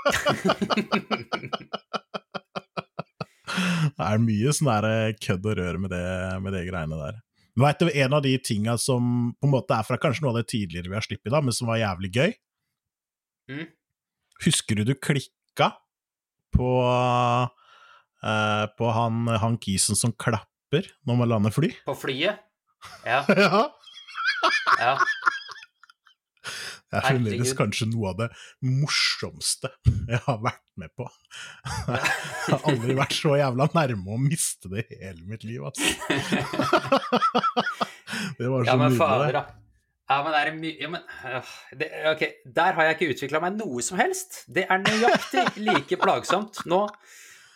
det 3.98 4.06
er 4.06 4.22
mye 4.24 4.54
sånn 4.56 4.72
eh, 4.88 5.16
kødd 5.20 5.46
og 5.50 5.58
rør 5.60 5.76
med 5.82 5.90
det, 5.94 6.06
med 6.44 6.52
det 6.56 6.64
greiene 6.70 6.98
der. 7.00 7.16
Men 7.56 7.68
vet 7.68 7.82
du, 7.82 7.88
En 8.00 8.14
av 8.16 8.22
de 8.24 8.38
tinga 8.40 8.78
som 8.80 9.34
på 9.36 9.48
en 9.48 9.56
måte 9.58 9.76
er 9.76 9.84
fra 9.88 9.98
kanskje 10.00 10.24
noe 10.24 10.34
av 10.36 10.40
det 10.40 10.52
tidligere 10.54 10.88
vi 10.88 10.98
har 10.98 11.06
sluppet, 11.06 11.34
da, 11.34 11.42
men 11.44 11.54
som 11.56 11.68
var 11.72 11.82
jævlig 11.82 12.12
gøy 12.16 12.32
Mm. 13.50 13.68
Husker 14.46 14.80
du 14.80 14.86
du 14.88 14.94
klikka 14.96 15.72
på, 16.56 16.70
uh, 16.86 18.66
på 18.78 18.94
han, 18.96 19.28
han 19.42 19.58
kisen 19.62 19.98
som 19.98 20.14
klapper 20.14 20.88
når 21.08 21.20
man 21.20 21.32
lander 21.32 21.56
fly? 21.56 21.72
På 21.86 21.96
flyet? 21.98 22.42
Ja. 23.06 23.24
ja. 23.44 23.62
ja. 24.80 24.96
Det 26.92 27.00
er 27.00 27.06
fremdeles 27.06 27.54
kanskje 27.56 27.88
noe 27.88 28.10
av 28.12 28.18
det 28.20 28.28
morsomste 28.68 29.70
jeg 29.86 30.20
har 30.26 30.42
vært 30.44 30.66
med 30.82 30.92
på. 30.98 31.06
Jeg 32.42 32.58
har 32.58 32.66
aldri 32.68 32.96
vært 32.98 33.16
så 33.16 33.36
jævla 33.38 33.68
nærme 33.76 34.16
å 34.16 34.18
miste 34.20 34.72
det 34.74 34.84
i 34.90 34.98
hele 35.06 35.24
mitt 35.30 35.46
liv, 35.48 35.64
altså. 35.64 35.86
Det 38.38 38.50
var 38.50 38.66
så 38.66 38.68
Ja, 38.68 38.76
men 38.82 38.98
fader, 38.98 39.38
da. 39.38 39.44
Ja, 40.12 40.18
men 40.26 40.36
er 40.36 40.50
det 40.50 40.56
mye 40.58 40.76
ja, 40.82 40.90
men, 40.92 41.04
øh, 41.30 41.52
det, 41.80 41.88
Ok, 42.12 42.24
der 42.58 42.76
har 42.76 42.90
jeg 42.90 42.98
ikke 42.98 43.16
utvikla 43.16 43.40
meg 43.46 43.56
noe 43.62 43.84
som 43.86 44.00
helst. 44.02 44.42
Det 44.52 44.66
er 44.68 44.82
nøyaktig 44.84 45.46
like 45.64 46.00
plagsomt 46.02 46.66
nå. 46.68 46.82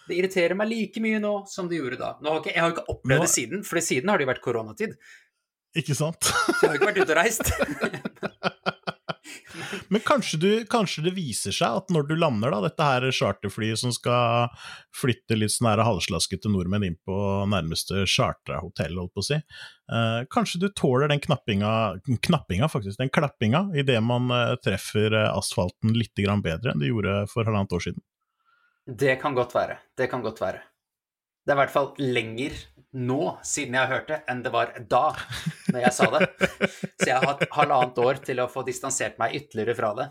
Det 0.07 0.17
irriterer 0.19 0.57
meg 0.57 0.69
like 0.71 1.03
mye 1.03 1.19
nå 1.23 1.35
som 1.49 1.69
det 1.71 1.79
gjorde 1.81 1.99
da. 2.01 2.13
Har 2.21 2.41
ikke, 2.41 2.53
jeg 2.53 2.61
har 2.61 2.71
jo 2.71 2.77
ikke 2.77 2.95
opplevd 2.95 3.21
Nå- 3.21 3.27
det 3.27 3.33
siden, 3.33 3.63
for 3.67 3.81
siden 3.83 4.11
har 4.11 4.21
det 4.21 4.27
jo 4.27 4.31
vært 4.33 4.43
koronatid. 4.45 4.97
Ikke 5.75 5.95
sant? 5.97 6.23
Så 6.29 6.61
jeg 6.61 6.69
har 6.69 6.77
ikke 6.79 6.91
vært 6.93 7.01
ute 7.03 7.11
og 7.11 7.19
reist. 7.19 7.51
Men 9.89 10.01
kanskje, 10.05 10.37
du, 10.39 10.49
kanskje 10.69 11.03
det 11.05 11.13
viser 11.15 11.53
seg 11.55 11.79
at 11.79 11.91
når 11.93 12.07
du 12.09 12.15
lander, 12.17 12.53
da, 12.53 12.61
dette 12.65 12.87
her 12.87 13.05
charterflyet 13.13 13.79
som 13.81 13.93
skal 13.95 14.49
flytte 14.95 15.37
litt 15.37 15.53
sånn 15.53 15.69
halvslaskete 15.85 16.51
nordmenn 16.51 16.87
inn 16.87 16.97
på 17.05 17.17
nærmeste 17.51 18.05
chartra 18.09 18.61
hotell, 18.63 18.97
holdt 18.99 19.13
på 19.15 19.23
å 19.23 19.27
si, 19.29 19.37
eh, 19.37 20.19
kanskje 20.31 20.63
du 20.63 20.67
tåler 20.73 21.11
den 21.11 21.21
knappinga, 21.23 21.71
knappinga 22.27 22.69
faktisk, 22.71 22.99
den 23.01 23.13
klappinga, 23.13 23.67
idet 23.77 24.01
man 24.03 24.31
eh, 24.33 24.55
treffer 24.63 25.13
eh, 25.13 25.29
asfalten 25.31 25.95
litt 25.97 26.15
grann 26.17 26.43
bedre 26.45 26.73
enn 26.73 26.83
det 26.83 26.91
gjorde 26.91 27.21
for 27.31 27.47
halvannet 27.47 27.77
år 27.77 27.87
siden. 27.89 28.05
Det 28.85 29.15
kan 29.21 29.33
godt 29.33 29.55
være. 29.55 29.79
Det 29.97 30.09
kan 30.11 30.21
godt 30.21 30.41
være. 30.41 30.61
Det 31.45 31.53
er 31.53 31.57
i 31.57 31.61
hvert 31.61 31.73
fall 31.73 31.91
lenger 32.01 32.53
nå, 32.95 33.35
siden 33.45 33.75
jeg 33.75 33.81
har 33.85 33.91
hørt 33.91 34.07
det, 34.09 34.19
enn 34.31 34.41
det 34.45 34.51
var 34.53 34.71
da, 34.89 35.01
når 35.73 35.83
jeg 35.83 35.93
sa 35.93 36.07
det. 36.13 36.27
Så 37.01 37.09
jeg 37.09 37.17
har 37.17 37.25
hatt 37.27 37.43
halvannet 37.53 37.99
år 38.01 38.21
til 38.25 38.41
å 38.41 38.47
få 38.49 38.63
distansert 38.65 39.17
meg 39.21 39.35
ytterligere 39.41 39.75
fra 39.77 39.91
det. 39.97 40.07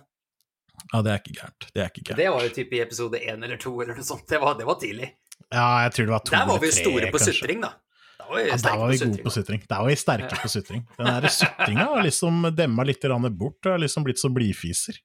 Ja, 0.93 1.01
det 1.07 1.13
er 1.15 1.23
ikke 1.23 1.37
gærent. 1.39 1.67
Det 1.71 1.81
er 1.83 1.91
ikke 1.91 2.05
gærent. 2.05 2.21
Det 2.21 2.29
var 2.35 2.45
jo 2.47 2.53
typ 2.59 2.75
i 2.75 2.83
episode 2.85 3.23
én 3.23 3.47
eller 3.47 3.63
to 3.63 3.73
eller 3.81 3.99
noe 3.99 4.07
sånt. 4.07 4.27
Det 4.31 4.41
var, 4.43 4.59
det 4.59 4.67
var 4.69 4.79
tidlig. 4.83 5.09
Ja, 5.49 5.65
jeg 5.87 5.95
tror 5.97 6.11
det 6.11 6.15
var 6.15 6.25
to 6.27 6.35
Der 6.35 6.47
var 6.51 6.61
vi 6.61 6.69
eller 6.69 6.77
tre, 6.77 6.85
store 6.85 7.09
på 7.09 7.19
kanskje. 7.19 7.35
sutring, 7.39 7.65
da. 7.65 7.73
Da 8.19 8.29
var 8.29 8.39
vi 8.39 8.45
Ja, 8.51 8.59
der 8.67 8.79
var 8.83 8.93
vi 8.93 8.99
gode 9.05 9.25
på 9.25 9.35
sutring. 9.35 9.65
Der 9.71 9.81
var 9.83 9.91
vi 9.91 9.97
sterke 10.03 10.43
på 10.43 10.51
sutring. 10.51 10.85
Den 10.99 11.11
der 11.11 11.35
sutringa 11.39 11.89
har 11.95 12.05
liksom 12.07 12.51
demma 12.55 12.87
litt 12.87 13.09
bort, 13.39 13.59
har 13.65 13.79
liksom 13.79 14.05
blitt 14.07 14.23
så 14.23 14.31
blidfiser. 14.35 15.01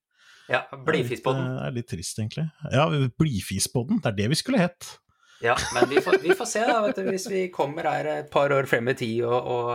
Ja, 0.50 0.64
Blidfispodden. 0.86 1.46
Det 1.46 1.68
er 1.68 1.76
litt 1.76 1.90
trist, 1.92 2.20
egentlig. 2.20 2.48
Ja, 2.74 2.88
Blidfispodden, 3.22 4.02
det 4.02 4.12
er 4.12 4.18
det 4.18 4.30
vi 4.32 4.40
skulle 4.40 4.62
hett. 4.62 4.96
Ja, 5.44 5.56
men 5.74 5.86
vi 5.92 6.02
får, 6.04 6.18
vi 6.24 6.36
får 6.36 6.48
se, 6.52 6.64
da. 6.68 6.80
Vet 6.84 6.98
du, 7.00 7.06
hvis 7.08 7.30
vi 7.32 7.46
kommer 7.54 7.88
her 7.88 8.10
et 8.18 8.32
par 8.34 8.52
år 8.52 8.68
frem 8.68 8.90
i 8.92 8.96
tid 9.00 9.22
og, 9.24 9.38
og 9.40 9.70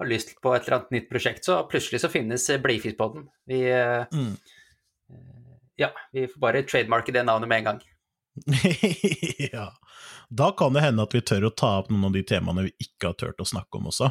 har 0.00 0.08
lyst 0.08 0.36
på 0.42 0.54
et 0.54 0.64
eller 0.64 0.78
annet 0.78 0.94
nytt 0.96 1.10
prosjekt, 1.10 1.44
så 1.44 1.58
plutselig 1.68 2.00
så 2.04 2.12
finnes 2.12 2.46
Blidfispodden. 2.62 3.28
Vi 3.50 3.64
eh, 3.70 4.06
Mm. 4.14 4.36
Ja, 5.76 5.90
vi 6.12 6.28
får 6.30 6.40
bare 6.40 6.62
trademarke 6.62 7.12
det 7.12 7.24
navnet 7.26 7.50
med 7.50 7.58
en 7.58 7.64
gang. 7.64 7.80
ja. 9.52 9.72
Da 10.30 10.50
kan 10.56 10.72
det 10.72 10.84
hende 10.84 11.02
at 11.02 11.14
vi 11.14 11.22
tør 11.26 11.48
å 11.48 11.50
ta 11.50 11.72
opp 11.80 11.90
noen 11.90 12.08
av 12.08 12.14
de 12.14 12.22
temaene 12.26 12.68
vi 12.68 12.72
ikke 12.86 13.10
har 13.10 13.18
turt 13.18 13.42
å 13.42 13.46
snakke 13.48 13.80
om 13.80 13.90
også. 13.90 14.10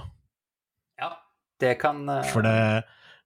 Ja, 1.00 1.14
det 1.64 1.78
kan, 1.82 2.04
eh, 2.10 2.28
For 2.34 2.46
det, 2.46 2.84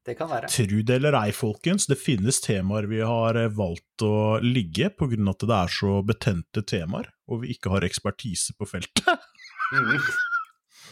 det 0.08 0.16
kan 0.20 0.30
være. 0.32 0.50
Tru 0.52 0.80
det 0.88 1.00
eller 1.00 1.18
ei, 1.20 1.32
folkens, 1.36 1.88
det 1.90 2.00
finnes 2.00 2.40
temaer 2.44 2.88
vi 2.90 3.02
har 3.04 3.40
eh, 3.40 3.52
valgt 3.54 4.06
å 4.06 4.38
ligge 4.44 4.90
av 4.90 5.16
at 5.34 5.44
det 5.44 5.58
er 5.58 5.74
så 5.74 5.98
betente 6.08 6.64
temaer, 6.68 7.10
og 7.28 7.44
vi 7.44 7.56
ikke 7.56 7.74
har 7.74 7.86
ekspertise 7.88 8.56
på 8.58 8.68
feltet. 8.70 9.28
Mm. 9.74 9.98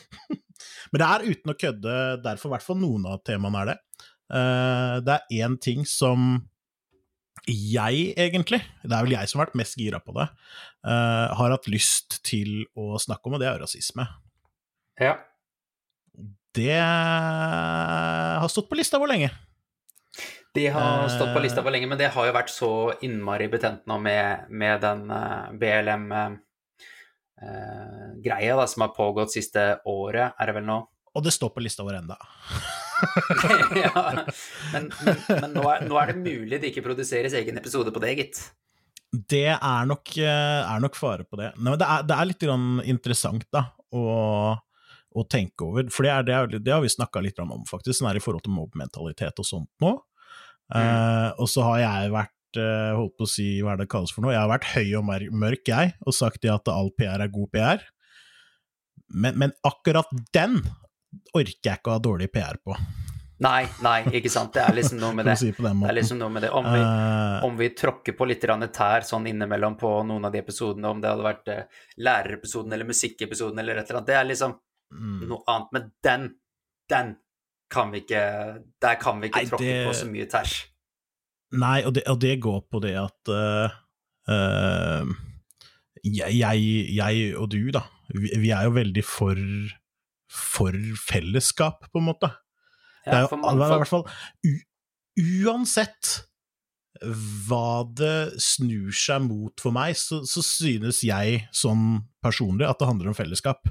Men 0.91 1.01
det 1.01 1.07
er 1.07 1.29
uten 1.29 1.53
å 1.53 1.57
kødde 1.59 1.95
derfor 2.25 2.51
i 2.51 2.55
hvert 2.55 2.65
fall 2.65 2.81
noen 2.81 3.07
av 3.09 3.23
temaene 3.25 3.63
er 3.63 3.71
det. 3.71 3.77
Eh, 4.35 4.97
det 5.05 5.15
er 5.15 5.45
én 5.45 5.55
ting 5.61 5.87
som 5.87 6.35
jeg, 7.45 8.09
egentlig, 8.17 8.61
det 8.81 8.95
er 8.95 9.05
vel 9.05 9.13
jeg 9.13 9.29
som 9.29 9.39
har 9.39 9.47
vært 9.47 9.59
mest 9.59 9.77
gira 9.77 9.99
på 10.01 10.15
det, 10.17 10.27
eh, 10.87 11.35
har 11.39 11.53
hatt 11.53 11.69
lyst 11.69 12.19
til 12.25 12.65
å 12.75 12.95
snakke 13.01 13.29
om, 13.29 13.37
og 13.37 13.43
det 13.43 13.49
er 13.51 13.61
rasisme. 13.61 14.07
Ja. 15.01 15.17
Det 16.55 16.79
har 16.79 18.47
stått 18.51 18.69
på 18.71 18.77
lista 18.79 18.99
hvor 19.01 19.11
lenge? 19.11 19.31
De 20.55 20.67
har 20.67 21.09
stått 21.09 21.33
på 21.33 21.39
Eh. 21.39 21.43
lista 21.43 21.63
for 21.63 21.71
lenge, 21.71 21.87
men 21.87 21.97
det 21.99 22.07
har 22.15 22.25
jo 22.25 22.31
vært 22.33 22.49
så 22.49 22.93
innmari 23.03 23.47
betent 23.51 23.83
nå 23.85 23.97
med, 23.99 24.45
med 24.49 24.81
den 24.81 25.11
BLM-greia 25.59 26.39
eh, 28.53 28.57
da, 28.61 28.67
som 28.67 28.81
har 28.85 28.93
pågått 28.95 29.33
siste 29.35 29.79
året, 29.85 30.31
er 30.39 30.45
det 30.47 30.55
vel 30.55 30.63
nå? 30.63 30.77
Og 31.15 31.23
det 31.23 31.33
står 31.35 31.49
på 31.51 31.59
lista 31.63 31.83
vår 31.83 31.95
enda. 31.99 32.15
ja, 33.83 34.23
men 34.71 34.87
men, 35.03 35.17
men 35.27 35.51
nå, 35.57 35.63
er, 35.73 35.83
nå 35.89 35.99
er 35.99 36.13
det 36.13 36.17
mulig 36.23 36.61
det 36.61 36.71
ikke 36.71 36.87
produseres 36.87 37.35
egen 37.35 37.59
episode 37.59 37.91
på 37.91 37.99
det, 38.03 38.15
gitt. 38.21 38.39
Det 39.11 39.51
er 39.59 39.85
nok, 39.91 40.17
eh, 40.17 40.61
er 40.63 40.79
nok 40.83 40.95
fare 40.95 41.27
på 41.27 41.35
det. 41.39 41.51
Nei, 41.59 41.71
men 41.73 41.79
det, 41.79 41.87
er, 41.87 42.07
det 42.07 42.15
er 42.15 42.25
litt 42.31 42.43
grann 42.47 42.79
interessant 42.83 43.43
da, 43.51 43.61
å, 43.91 44.55
å 45.15 45.25
tenke 45.31 45.67
over, 45.67 45.87
for 45.93 46.05
det, 46.05 46.11
er, 46.11 46.27
det, 46.27 46.35
er, 46.35 46.63
det 46.67 46.73
har 46.73 46.83
vi 46.83 46.91
snakka 46.91 47.23
litt 47.23 47.39
om, 47.41 47.53
faktisk, 47.69 47.99
sånn 47.99 48.11
her 48.11 48.19
i 48.19 48.23
forhold 48.23 48.45
til 48.45 48.55
mobbmentalitet 48.55 49.41
og 49.41 49.47
sånt 49.47 49.71
nå. 49.83 49.95
Eh, 50.75 51.29
og 51.39 51.49
så 51.51 51.65
har 51.67 51.81
jeg 51.83 52.13
vært 52.15 52.59
eh, 52.61 52.91
holdt 52.97 53.15
på 53.19 53.27
å 53.27 53.31
si, 53.35 53.49
hva 53.63 53.75
er 53.75 53.83
det 53.83 53.89
kalles 53.91 54.13
for 54.15 54.25
noe, 54.25 54.33
jeg 54.35 54.41
har 54.41 54.51
vært 54.51 54.71
høy 54.73 54.87
og 54.99 55.35
mørk, 55.45 55.71
jeg, 55.71 55.95
og 56.05 56.17
sagt 56.17 56.41
det 56.45 56.53
at 56.53 56.71
all 56.73 56.91
PR 56.97 57.23
er 57.23 57.33
god 57.33 57.51
PR. 57.53 57.85
Men, 59.13 59.37
men 59.39 59.55
akkurat 59.67 60.09
den 60.33 60.59
orker 61.35 61.69
jeg 61.69 61.79
ikke 61.79 61.93
å 61.93 61.97
ha 61.97 62.03
dårlig 62.03 62.31
PR 62.33 62.59
på, 62.65 62.75
Nei, 63.43 63.65
nei, 63.83 63.97
ikke 64.15 64.29
sant. 64.31 64.53
Det 64.55 64.61
er 64.63 64.77
liksom 64.77 64.99
noe 65.01 65.11
med 65.15 65.27
det. 65.27 65.33
det 65.35 65.89
er 65.89 65.95
liksom 65.97 66.19
noe 66.21 66.31
med 66.31 66.45
det. 66.45 66.51
Om 66.55 66.67
vi, 66.71 66.79
Eh, 66.79 67.43
om 67.43 67.57
vi 67.59 67.67
tråkker 67.75 68.15
på 68.15 68.27
litt 68.29 68.45
tær 68.73 69.03
sånn 69.03 69.27
innimellom 69.27 69.75
på 69.77 69.91
noen 70.07 70.25
av 70.25 70.31
de 70.31 70.39
episodene, 70.39 70.87
om 70.87 71.01
det 71.01 71.11
hadde 71.11 71.25
vært 71.25 71.51
lærerepisoden 71.97 72.71
eller 72.71 72.87
musikkepisoden 72.87 73.59
eller 73.59 73.81
et 73.81 73.89
eller 73.89 73.99
annet, 73.99 74.07
det 74.07 74.15
er 74.15 74.29
liksom 74.29 74.55
mm. 74.95 75.21
noe 75.29 75.43
annet. 75.51 75.71
Men 75.75 75.91
den, 76.07 76.27
den 76.91 77.13
kan 77.71 77.91
vi 77.93 78.03
ikke 78.03 78.23
Der 78.81 78.99
kan 79.01 79.21
vi 79.21 79.31
ikke 79.31 79.43
Nei, 79.43 79.49
tråkke 79.51 79.69
det- 79.69 79.85
på 79.87 79.93
så 79.97 80.09
mye 80.09 80.27
tæsj. 80.31 80.57
Nei, 81.55 81.79
og 81.87 81.95
det, 81.95 82.03
og 82.11 82.19
det 82.19 82.35
går 82.43 82.61
på 82.71 82.81
det 82.83 82.95
at 82.99 83.29
uh, 83.31 83.69
uh, 84.27 85.13
jeg, 86.03 86.59
jeg, 86.95 87.35
og 87.37 87.51
du, 87.53 87.59
da, 87.71 87.85
vi, 88.11 88.31
vi 88.41 88.49
er 88.51 88.65
jo 88.67 88.73
veldig 88.75 89.03
for, 89.07 89.39
for 90.29 90.75
fellesskap, 90.99 91.85
på 91.93 92.01
en 92.01 92.07
måte. 92.09 92.31
det 93.05 93.13
er 93.13 93.27
jo 93.29 93.39
i 93.39 93.69
hvert 93.71 93.87
fall 93.87 94.07
Uansett 95.45 96.25
hva 97.03 97.83
det 97.91 98.39
snur 98.41 98.93
seg 98.95 99.25
mot 99.25 99.59
for 99.59 99.75
meg, 99.75 99.97
så, 99.99 100.21
så 100.23 100.43
synes 100.45 101.01
jeg 101.03 101.41
sånn 101.55 102.03
personlig 102.23 102.67
at 102.69 102.79
det 102.79 102.87
handler 102.87 103.11
om 103.11 103.17
fellesskap. 103.17 103.67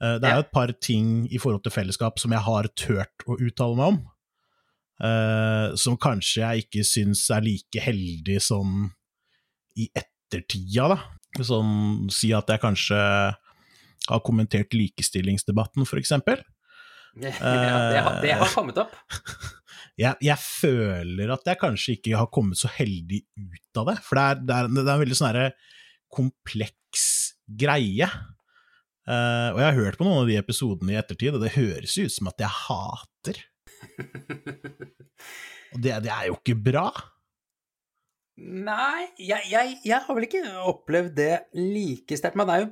Eh, 0.00 0.14
Det 0.22 0.28
er 0.28 0.36
jo 0.38 0.44
et 0.46 0.52
par 0.54 0.70
ting 0.84 1.08
i 1.32 1.40
forhold 1.42 1.64
til 1.66 1.74
fellesskap 1.74 2.20
som 2.22 2.32
jeg 2.36 2.44
har 2.46 2.68
tørt 2.78 3.26
å 3.26 3.34
uttale 3.42 3.76
meg 3.80 3.92
om, 3.94 3.98
eh, 5.02 5.74
som 5.80 5.98
kanskje 5.98 6.44
jeg 6.44 6.66
ikke 6.68 6.86
syns 6.86 7.24
er 7.34 7.42
like 7.44 7.82
heldig 7.82 8.38
sånn 8.46 8.88
i 9.78 9.88
ettertida, 9.98 10.88
da. 10.94 11.00
Sånn 11.44 12.08
si 12.14 12.30
at 12.34 12.48
jeg 12.50 12.62
kanskje 12.62 12.96
har 14.08 14.22
kommentert 14.24 14.72
likestillingsdebatten, 14.74 15.86
for 15.88 15.98
eksempel. 16.00 16.44
Ja, 17.18 17.32
det, 17.34 17.98
har, 18.04 18.18
det 18.22 18.34
har 18.38 18.50
kommet 18.54 18.76
opp. 18.78 18.92
jeg, 19.98 20.14
jeg 20.22 20.38
føler 20.38 21.34
at 21.34 21.48
jeg 21.50 21.60
kanskje 21.60 21.96
ikke 21.96 22.18
har 22.20 22.30
kommet 22.32 22.60
så 22.60 22.70
heldig 22.70 23.24
ut 23.34 23.80
av 23.82 23.90
det, 23.90 23.96
for 24.06 24.18
det 24.18 24.24
er, 24.24 24.42
det 24.42 24.56
er, 24.56 24.72
det 24.72 24.84
er 24.84 24.94
en 24.94 25.04
veldig 25.04 25.18
sånn 25.18 25.38
kompleks 26.14 27.06
greie. 27.58 28.08
Uh, 29.08 29.50
og 29.54 29.60
jeg 29.62 29.66
har 29.66 29.78
hørt 29.78 29.98
på 29.98 30.06
noen 30.06 30.22
av 30.22 30.30
de 30.30 30.36
episodene 30.38 30.94
i 30.94 30.98
ettertid, 31.00 31.34
og 31.34 31.42
det 31.42 31.54
høres 31.56 31.96
jo 31.96 32.06
ut 32.06 32.14
som 32.14 32.30
at 32.30 32.44
jeg 32.44 32.54
hater. 32.64 33.44
Og 35.68 35.82
det, 35.84 35.92
det 36.06 36.08
er 36.08 36.28
jo 36.30 36.36
ikke 36.38 36.54
bra. 36.64 36.86
Nei, 38.38 39.08
jeg, 39.20 39.48
jeg, 39.50 39.74
jeg 39.84 39.98
har 40.04 40.16
vel 40.16 40.24
ikke 40.28 40.40
opplevd 40.70 41.16
det 41.18 41.32
like 41.58 42.16
sterkt. 42.16 42.38
Man 42.38 42.52
er 42.54 42.62
jo 42.62 42.68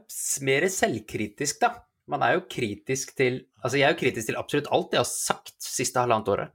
mer 0.47 0.65
selvkritisk, 0.73 1.59
da. 1.61 1.73
Man 2.09 2.23
er 2.23 2.37
jo 2.37 2.47
kritisk 2.49 3.17
til 3.19 3.41
Altså, 3.59 3.81
jeg 3.81 3.89
er 3.89 3.97
jo 3.97 3.99
kritisk 3.99 4.31
til 4.31 4.39
absolutt 4.39 4.69
alt 4.71 4.93
jeg 4.95 5.03
har 5.03 5.09
sagt 5.11 5.57
siste 5.59 5.99
halvannet 5.99 6.29
året. 6.31 6.53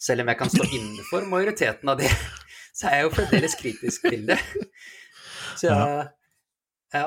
Selv 0.00 0.24
om 0.24 0.30
jeg 0.32 0.40
kan 0.40 0.52
stå 0.52 0.64
innenfor 0.70 1.26
majoriteten 1.28 1.92
av 1.92 2.00
det 2.00 2.08
så 2.76 2.88
er 2.88 3.00
jeg 3.00 3.06
jo 3.08 3.14
fremdeles 3.18 3.56
kritisk 3.60 4.06
til 4.08 4.24
det. 4.30 4.38
Så 5.60 5.68
ja. 5.68 6.06
ja. 6.94 7.06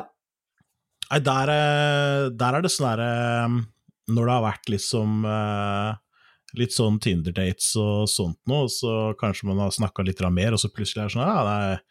Nei, 1.09 1.19
der, 1.25 1.51
eh, 1.53 2.27
der, 2.37 2.57
er 2.57 2.63
det 2.63 2.71
sånn 2.73 2.87
derre 2.87 3.09
eh, 3.13 3.55
Når 4.13 4.27
det 4.27 4.33
har 4.33 4.43
vært 4.45 4.69
liksom 4.71 5.25
uh, 5.27 5.93
litt 6.57 6.73
sånn 6.75 6.99
Tinder-dates 7.01 7.71
og 7.81 8.09
sånt 8.11 8.39
noe, 8.49 8.67
så 8.71 9.13
kanskje 9.19 9.49
man 9.49 9.61
har 9.63 9.73
snakka 9.73 10.05
litt 10.05 10.21
mer, 10.33 10.53
og 10.53 10.61
så 10.61 10.69
plutselig 10.73 11.03
er 11.03 11.09
det 11.09 11.15
sånn 11.15 11.25
Ja, 11.25 11.57
er, 11.73 11.81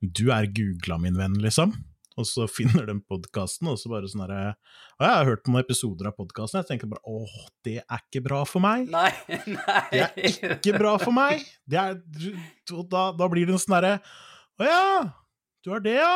du 0.00 0.24
er 0.34 0.50
googla, 0.54 0.98
min 1.02 1.18
venn, 1.18 1.38
liksom. 1.42 1.74
Og 2.18 2.26
så 2.26 2.48
finner 2.50 2.88
de 2.88 2.96
podkasten, 3.06 3.68
og 3.70 3.78
så 3.78 3.90
bare 3.92 4.08
sånn 4.10 4.24
herre 4.24 4.40
Å, 4.50 5.04
jeg 5.04 5.12
har 5.12 5.28
hørt 5.28 5.46
noen 5.46 5.62
episoder 5.62 6.10
av 6.10 6.16
podkasten, 6.18 6.58
jeg 6.60 6.70
tenker 6.72 6.90
bare 6.90 7.04
åh, 7.06 7.36
det 7.66 7.76
er 7.84 8.02
ikke 8.02 8.24
bra 8.26 8.42
for 8.48 8.64
meg. 8.64 8.88
Nei, 8.90 9.12
nei. 9.46 9.84
Det 9.92 10.02
er 10.02 10.56
ikke 10.56 10.74
bra 10.80 10.96
for 10.98 11.14
meg. 11.14 11.46
Det 11.68 11.78
er, 11.78 12.00
da, 12.90 13.04
da 13.14 13.30
blir 13.30 13.46
det 13.46 13.54
en 13.54 13.62
sånn 13.62 13.78
herre 13.78 13.94
Å 14.58 14.66
ja, 14.66 14.88
du 15.62 15.70
har 15.74 15.84
det, 15.84 15.94
ja. 16.00 16.14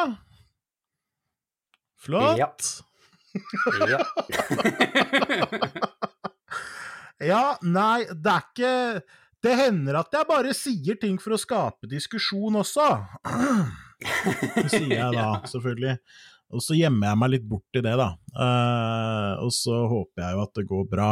Flott. 2.02 2.40
Ja. 2.40 2.50
ja. 3.86 4.02
ja, 7.30 7.44
nei, 7.62 8.02
det 8.10 8.32
er 8.32 8.42
ikke 8.42 8.72
Det 9.42 9.54
hender 9.56 10.00
at 10.02 10.18
jeg 10.18 10.28
bare 10.28 10.52
sier 10.56 10.98
ting 11.00 11.16
for 11.22 11.36
å 11.36 11.40
skape 11.40 11.90
diskusjon 11.90 12.58
også. 12.64 12.90
Det 14.02 14.68
sier 14.70 14.94
jeg 14.96 15.16
da, 15.16 15.26
selvfølgelig. 15.52 15.96
Og 16.52 16.60
så 16.64 16.76
gjemmer 16.76 17.08
jeg 17.08 17.20
meg 17.22 17.32
litt 17.32 17.46
bort 17.48 17.78
i 17.78 17.82
det, 17.84 17.94
da. 17.96 18.10
Uh, 18.36 19.44
og 19.46 19.52
så 19.56 19.84
håper 19.88 20.24
jeg 20.24 20.36
jo 20.36 20.42
at 20.44 20.54
det 20.58 20.66
går 20.68 20.86
bra. 20.90 21.10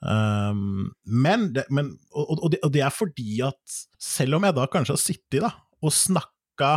Um, 0.00 0.90
men, 1.04 1.50
det, 1.56 1.66
men 1.72 1.94
og, 2.12 2.38
og, 2.38 2.46
det, 2.52 2.60
og, 2.64 2.72
det, 2.72 2.84
er 2.84 2.92
fordi 2.94 3.40
at 3.44 3.80
selv 4.00 4.38
om 4.38 4.46
jeg 4.48 4.56
da 4.56 4.64
kanskje 4.72 4.96
har 4.96 5.02
sittet 5.02 5.44
da, 5.44 5.52
og 5.80 5.92
snakka 5.92 6.72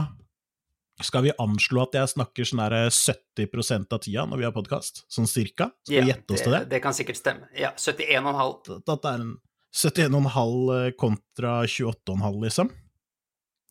skal 1.03 1.23
vi 1.25 1.31
anslå 1.41 1.81
at 1.87 1.95
jeg 1.97 2.11
snakker 2.11 2.47
sånn 2.47 2.61
70% 2.63 3.95
av 3.95 4.01
tida 4.03 4.27
når 4.29 4.39
vi 4.39 4.45
har 4.45 4.53
podkast? 4.55 5.03
Sånn 5.11 5.27
cirka? 5.27 5.71
Skal 5.87 5.97
ja, 5.97 6.03
vi 6.05 6.11
gjette 6.13 6.35
oss 6.35 6.43
til 6.45 6.53
det? 6.53 6.61
Det 6.71 6.79
kan 6.83 6.95
sikkert 6.95 7.19
stemme. 7.19 7.49
Ja, 7.57 7.73
71,5. 7.73 8.77
At 8.77 8.91
det 8.93 9.09
er 9.09 9.23
en 9.25 9.33
71,5 9.73 10.93
kontra 11.01 11.55
28,5, 11.65 12.37
liksom? 12.45 12.69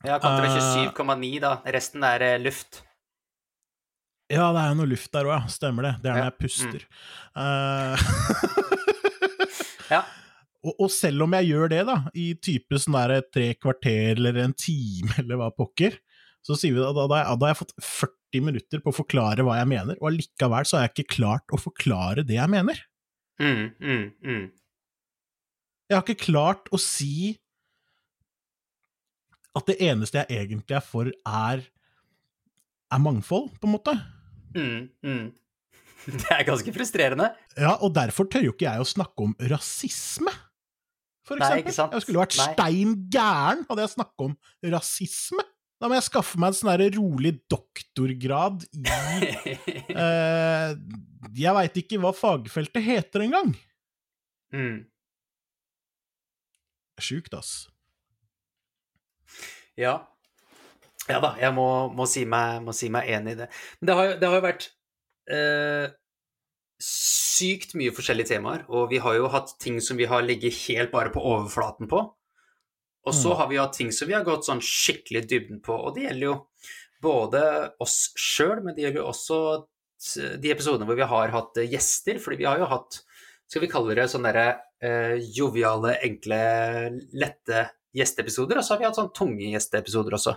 Ja, 0.02 0.18
kontra 0.22 0.48
27,9, 0.50 1.36
da. 1.42 1.52
Resten 1.74 2.02
er 2.06 2.24
eh, 2.26 2.40
luft. 2.42 2.82
Ja, 4.32 4.48
det 4.54 4.62
er 4.62 4.72
jo 4.72 4.78
noe 4.80 4.90
luft 4.90 5.12
der 5.14 5.28
òg, 5.28 5.34
ja. 5.36 5.52
Stemmer 5.52 5.86
det. 5.86 5.92
Det 6.02 6.10
er 6.10 6.18
når 6.18 6.28
jeg 6.28 6.38
puster. 6.40 6.82
Mm. 7.36 7.42
Uh, 7.42 7.94
ja. 9.92 10.02
Og, 10.62 10.76
og, 10.76 10.90
selv 10.94 11.24
om 11.24 11.32
jeg 11.34 11.48
gjør 11.50 11.72
det, 11.72 11.80
da, 11.88 11.96
i 12.14 12.28
type 12.38 12.78
sånn 12.78 12.94
der 12.94 13.24
tre 13.34 13.48
kvarter 13.58 14.12
eller 14.14 14.36
en 14.44 14.52
time 14.54 15.10
eller 15.18 15.40
hva 15.40 15.48
pokker, 15.50 15.96
så 16.46 16.54
sier 16.54 16.76
vi 16.76 16.78
da, 16.78 16.92
da, 16.94 17.08
da, 17.10 17.22
da 17.34 17.48
har 17.48 17.50
jeg 17.50 17.58
fått 17.64 17.74
40 17.82 18.44
minutter 18.46 18.82
på 18.84 18.92
å 18.92 18.94
forklare 18.94 19.42
hva 19.42 19.56
jeg 19.58 19.70
mener, 19.72 19.98
og 19.98 20.12
allikevel 20.12 20.68
så 20.68 20.78
har 20.78 20.86
jeg 20.86 20.94
ikke 20.94 21.16
klart 21.16 21.50
å 21.50 21.58
forklare 21.58 22.22
det 22.26 22.38
jeg 22.38 22.52
mener. 22.54 22.78
Mm, 23.42 23.64
mm, 23.82 24.06
mm. 24.22 24.44
Jeg 25.90 25.98
har 25.98 26.06
ikke 26.06 26.28
klart 26.30 26.70
å 26.70 26.78
si 26.78 27.34
at 29.58 29.68
det 29.68 29.76
eneste 29.84 30.22
jeg 30.22 30.42
egentlig 30.46 30.76
er 30.78 30.84
for, 30.84 31.10
er, 31.28 31.62
er 32.92 33.02
mangfold, 33.02 33.50
på 33.60 33.68
en 33.68 33.74
måte. 33.74 33.96
Mm, 34.56 34.88
mm. 35.04 35.26
Det 36.18 36.32
er 36.34 36.42
ganske 36.48 36.72
frustrerende. 36.74 37.28
Ja, 37.54 37.76
og 37.78 37.92
derfor 37.94 38.26
tør 38.26 38.48
jo 38.48 38.54
ikke 38.56 38.66
jeg 38.66 38.82
å 38.82 38.88
snakke 38.88 39.28
om 39.28 39.36
rasisme, 39.52 40.32
for 41.22 41.38
eksempel. 41.38 41.60
Nei, 41.60 41.62
ikke 41.62 41.74
sant? 41.76 41.92
Jeg 41.94 42.02
skulle 42.04 42.22
vært 42.24 42.38
Nei. 42.40 42.46
stein 42.56 42.94
gæren 43.14 43.60
hadde 43.68 43.84
jeg 43.84 43.92
snakket 43.94 44.24
om 44.26 44.32
rasisme. 44.72 45.44
Da 45.82 45.88
må 45.90 45.96
jeg 45.98 46.06
skaffe 46.06 46.38
meg 46.38 46.52
en 46.52 46.56
sånn 46.58 46.82
rolig 46.94 47.32
doktorgrad 47.50 48.62
i 48.70 48.82
eh, 50.04 50.74
Jeg 51.42 51.54
veit 51.58 51.78
ikke 51.82 51.98
hva 52.02 52.12
fagfeltet 52.14 52.86
heter 52.86 53.24
engang. 53.24 53.50
Mm. 54.54 54.84
Sjukt, 57.02 57.34
ass. 57.34 57.71
Ja. 59.80 59.96
Ja 61.10 61.18
da, 61.22 61.32
jeg 61.40 61.54
må, 61.56 61.66
må, 61.96 62.06
si, 62.06 62.22
meg, 62.28 62.60
må 62.62 62.74
si, 62.76 62.90
meg, 62.92 63.08
enig 63.10 63.34
i 63.34 63.40
det. 63.42 63.48
Men 63.80 63.88
det 63.88 63.98
har, 63.98 64.14
det 64.20 64.28
har 64.30 64.38
jo 64.38 64.44
vært 64.44 64.68
eh, 65.34 65.86
sykt 66.82 67.74
mye 67.78 67.94
forskjellige 67.94 68.34
temaer, 68.34 68.64
og 68.70 68.90
vi 68.92 69.00
har 69.02 69.16
jo 69.18 69.30
hatt 69.32 69.56
ting 69.62 69.80
som 69.82 69.98
vi 69.98 70.06
har 70.10 70.22
ligget 70.26 70.54
helt 70.68 70.92
bare 70.94 71.12
på 71.14 71.22
overflaten 71.22 71.90
på. 71.90 72.04
Og 73.02 73.14
så 73.16 73.32
mm. 73.32 73.36
har 73.40 73.50
vi 73.50 73.58
hatt 73.58 73.74
ting 73.74 73.90
som 73.94 74.10
vi 74.10 74.14
har 74.14 74.26
gått 74.26 74.46
sånn 74.46 74.62
skikkelig 74.62 75.24
dybden 75.30 75.62
på, 75.64 75.74
og 75.74 75.96
det 75.96 76.06
gjelder 76.06 76.28
jo 76.28 76.36
både 77.02 77.42
oss 77.82 78.12
sjøl, 78.14 78.60
men 78.62 78.76
det 78.76 78.84
gjelder 78.84 79.02
jo 79.02 79.10
også 79.10 79.38
de 80.42 80.50
episodene 80.50 80.86
hvor 80.86 80.98
vi 80.98 81.06
har 81.10 81.34
hatt 81.34 81.58
gjester, 81.66 82.18
fordi 82.22 82.42
vi 82.42 82.46
har 82.46 82.62
jo 82.62 82.70
hatt, 82.70 83.00
skal 83.50 83.64
vi 83.64 83.70
kalle 83.70 83.96
det 83.98 84.06
sånne 84.10 84.30
derre 84.30 84.46
eh, 84.82 85.18
joviale, 85.34 85.96
enkle, 86.06 86.38
lette 87.18 87.66
gjesteepisoder, 87.96 88.58
og 88.58 88.66
så 88.66 88.74
har 88.74 88.80
vi 88.80 88.88
hatt 88.88 88.98
sånn 88.98 89.12
tunge 89.16 89.48
gjesteepisoder 89.52 90.16
også. 90.18 90.36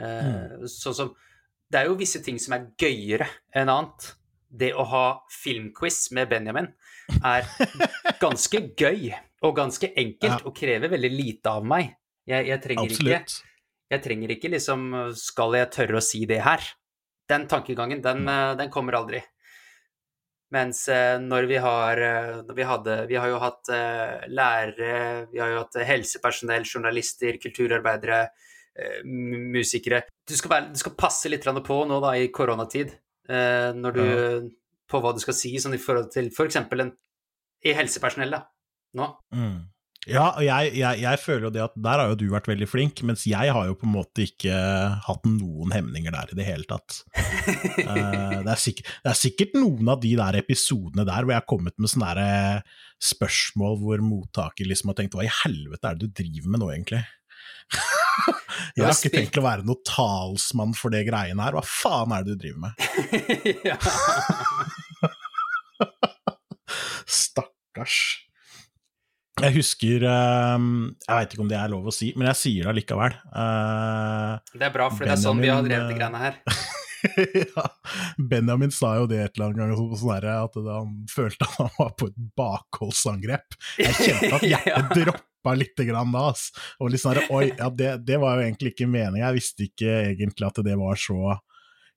Eh, 0.00 0.28
mm. 0.28 0.66
Sånn 0.70 0.96
som 0.96 1.14
Det 1.70 1.80
er 1.80 1.88
jo 1.88 1.96
visse 1.98 2.20
ting 2.22 2.36
som 2.38 2.54
er 2.54 2.68
gøyere 2.78 3.26
enn 3.56 3.72
annet. 3.72 4.12
Det 4.54 4.70
å 4.76 4.84
ha 4.86 5.06
filmquiz 5.32 6.12
med 6.14 6.28
Benjamin 6.30 6.68
er 7.26 7.48
ganske 8.24 8.60
gøy 8.78 9.10
og 9.44 9.56
ganske 9.56 9.90
enkelt, 9.90 10.38
ja. 10.38 10.44
og 10.46 10.54
krever 10.56 10.92
veldig 10.92 11.10
lite 11.10 11.50
av 11.50 11.66
meg. 11.66 11.96
Jeg, 12.28 12.46
jeg 12.52 12.62
trenger 12.62 12.88
Absolutt. 12.88 13.34
ikke 13.34 13.92
Jeg 13.92 14.00
trenger 14.00 14.30
ikke 14.32 14.48
liksom 14.48 14.84
Skal 15.12 15.58
jeg 15.58 15.68
tørre 15.74 15.98
å 15.98 16.04
si 16.04 16.22
det 16.24 16.38
her? 16.40 16.62
Den 17.28 17.44
tankegangen, 17.50 18.00
den, 18.04 18.22
mm. 18.24 18.54
den 18.60 18.70
kommer 18.72 18.96
aldri. 18.96 19.20
Mens 20.54 20.84
eh, 20.92 21.16
når 21.22 21.48
vi 21.50 21.58
har 21.62 22.00
eh, 22.04 22.32
når 22.46 22.56
vi, 22.56 22.66
hadde, 22.68 22.96
vi 23.10 23.18
har 23.18 23.30
jo 23.30 23.40
hatt 23.42 23.70
uh, 23.72 24.24
lærere, 24.30 25.26
vi 25.32 25.40
har 25.42 25.52
jo 25.52 25.62
hatt 25.62 25.78
helsepersonell, 25.88 26.66
journalister, 26.68 27.40
kulturarbeidere, 27.42 28.26
musikere 29.54 30.00
du 30.26 30.32
skal, 30.34 30.50
være, 30.50 30.72
du 30.74 30.80
skal, 30.80 30.96
passe 30.98 31.30
litt 31.30 31.44
på 31.46 31.76
nå 31.86 31.98
da 32.02 32.16
i 32.18 32.24
koronatid, 32.34 32.90
når 33.30 33.94
du 33.94 34.00
ja. 34.02 34.24
På 34.90 34.98
hva 35.00 35.14
du 35.14 35.20
skal 35.22 35.36
si, 35.38 35.52
sånn 35.62 35.76
i 35.76 35.80
forhold 35.80 36.10
til 36.12 36.26
f.eks. 36.28 36.58
For 36.68 36.82
en 36.82 36.90
i 37.64 37.72
helsepersonell, 37.72 38.34
da, 38.34 38.42
nå. 38.98 39.06
Mm. 39.32 39.54
Ja, 40.10 40.24
og 40.34 40.44
jeg, 40.44 40.72
jeg, 40.76 41.00
jeg, 41.00 41.20
føler 41.22 41.46
jo 41.46 41.52
det 41.54 41.62
at 41.64 41.76
der 41.86 42.00
har 42.00 42.10
jo 42.12 42.18
du 42.20 42.26
vært 42.32 42.48
veldig 42.50 42.68
flink, 42.68 43.00
mens 43.08 43.24
jeg 43.28 43.52
har 43.56 43.68
jo 43.68 43.76
på 43.80 43.86
en 43.88 43.94
måte 43.94 44.26
ikke 44.26 44.54
hatt 45.06 45.24
noen 45.28 45.72
hemninger 45.74 46.12
der 46.14 46.32
i 46.32 46.38
det 46.38 46.46
hele 46.48 46.68
tatt. 46.68 47.00
uh, 47.16 48.40
det, 48.44 48.50
er 48.52 48.60
sikkert, 48.60 48.90
det, 49.04 49.10
er 49.12 49.18
sikkert, 49.18 49.56
noen 49.56 49.92
av 49.94 50.02
de 50.04 50.12
der 50.20 50.40
episodene 50.40 51.06
der 51.08 51.24
hvor 51.24 51.34
jeg 51.34 51.40
har 51.40 51.48
kommet 51.50 51.76
med 51.78 51.92
sånne 51.92 52.14
der, 52.18 52.60
uh, 52.60 52.88
spørsmål 53.04 53.78
hvor 53.80 54.04
mottaker 54.04 54.68
liksom 54.68 54.92
har 54.92 54.98
tenkt 55.00 55.16
hva 55.16 55.26
i 55.26 55.36
helvete 55.42 55.88
er 55.88 55.98
det 55.98 56.08
du 56.08 56.22
driver 56.22 56.52
med 56.52 56.62
nå, 56.62 56.70
egentlig? 56.76 57.02
jeg 58.76 58.84
har 58.84 58.92
ikke 58.92 59.14
tenkt 59.14 59.40
å 59.40 59.46
være 59.46 59.64
noen 59.64 59.84
talsmann 59.88 60.76
for 60.76 60.92
det 60.92 61.06
greiene 61.08 61.42
her, 61.44 61.56
hva 61.56 61.64
faen 61.64 62.12
er 62.14 62.26
det 62.26 62.36
du 62.36 62.44
driver 62.44 62.60
med? 62.68 62.72
Stakkars. 67.06 68.24
Jeg 69.42 69.56
husker 69.56 70.04
uh, 70.06 70.58
Jeg 71.02 71.10
veit 71.10 71.34
ikke 71.34 71.42
om 71.42 71.50
det 71.50 71.58
er 71.58 71.72
lov 71.72 71.88
å 71.90 71.94
si, 71.94 72.12
men 72.14 72.28
jeg 72.30 72.40
sier 72.40 72.66
det 72.66 72.72
allikevel. 72.74 73.16
Uh, 73.34 74.38
det 74.54 74.68
er 74.68 74.74
bra, 74.74 74.88
for 74.92 75.06
det 75.06 75.16
er 75.16 75.22
sånn 75.24 75.42
vi 75.42 75.50
har 75.50 75.64
drevet 75.66 75.90
de 75.90 75.98
greiene 75.98 76.22
her. 76.22 76.38
ja, 77.56 77.64
Benjamin 78.30 78.72
sa 78.72 78.94
jo 79.00 79.08
det 79.10 79.20
et 79.20 79.34
eller 79.36 79.50
annet 79.50 79.60
gang, 79.60 79.96
sånn 79.98 80.14
at 80.14 80.58
han 80.70 80.92
følte 81.10 81.48
at 81.48 81.56
han 81.58 81.72
var 81.76 81.94
på 81.98 82.08
et 82.12 82.20
bakholdsangrep. 82.38 83.58
Jeg 83.82 83.96
kjente 83.98 84.30
at 84.38 84.46
hjertet 84.52 84.94
droppa 85.00 85.56
litt 85.58 85.84
grann 85.90 86.14
da. 86.14 86.28
Ass. 86.30 86.46
Og 86.78 86.94
litt 86.94 87.02
sånn 87.02 87.20
Oi, 87.26 87.48
ja, 87.50 87.68
det, 87.74 87.90
det, 88.06 88.20
var 88.22 88.38
jo 88.38 88.46
egentlig 88.46 88.74
ikke 88.74 88.88
meninga. 88.88 89.26
Jeg 89.26 89.40
visste 89.40 89.66
ikke 89.66 89.98
egentlig 90.14 90.48
at 90.48 90.62
det 90.64 90.78
var 90.80 91.00
så 91.00 91.36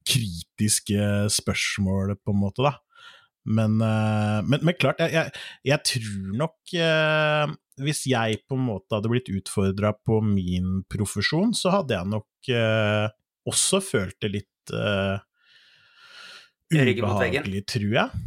kritiske 0.07 1.07
spørsmål, 1.37 2.17
på 2.23 2.33
en 2.33 2.41
måte, 2.41 2.65
da. 2.65 2.77
Men, 3.47 3.79
uh, 3.79 4.43
men, 4.43 4.59
men, 4.59 4.75
klart, 4.75 4.99
jeg, 4.99 5.13
jeg, 5.15 5.31
jeg 5.69 5.83
tror 5.87 6.33
nok 6.41 6.73
uh, 6.75 7.53
Hvis 7.79 8.03
jeg 8.11 8.41
på 8.43 8.57
en 8.57 8.65
måte 8.67 8.97
hadde 8.97 9.11
blitt 9.13 9.31
utfordra 9.31 9.93
på 9.95 10.19
min 10.25 10.81
profesjon, 10.91 11.53
så 11.55 11.71
hadde 11.77 11.95
jeg 11.95 12.11
nok 12.11 12.51
uh, 12.51 13.07
også 13.47 13.79
følt 13.79 14.17
det 14.23 14.33
litt 14.33 14.73
ubehagelig, 16.67 17.61
tror 17.71 17.93
jeg. 17.95 18.25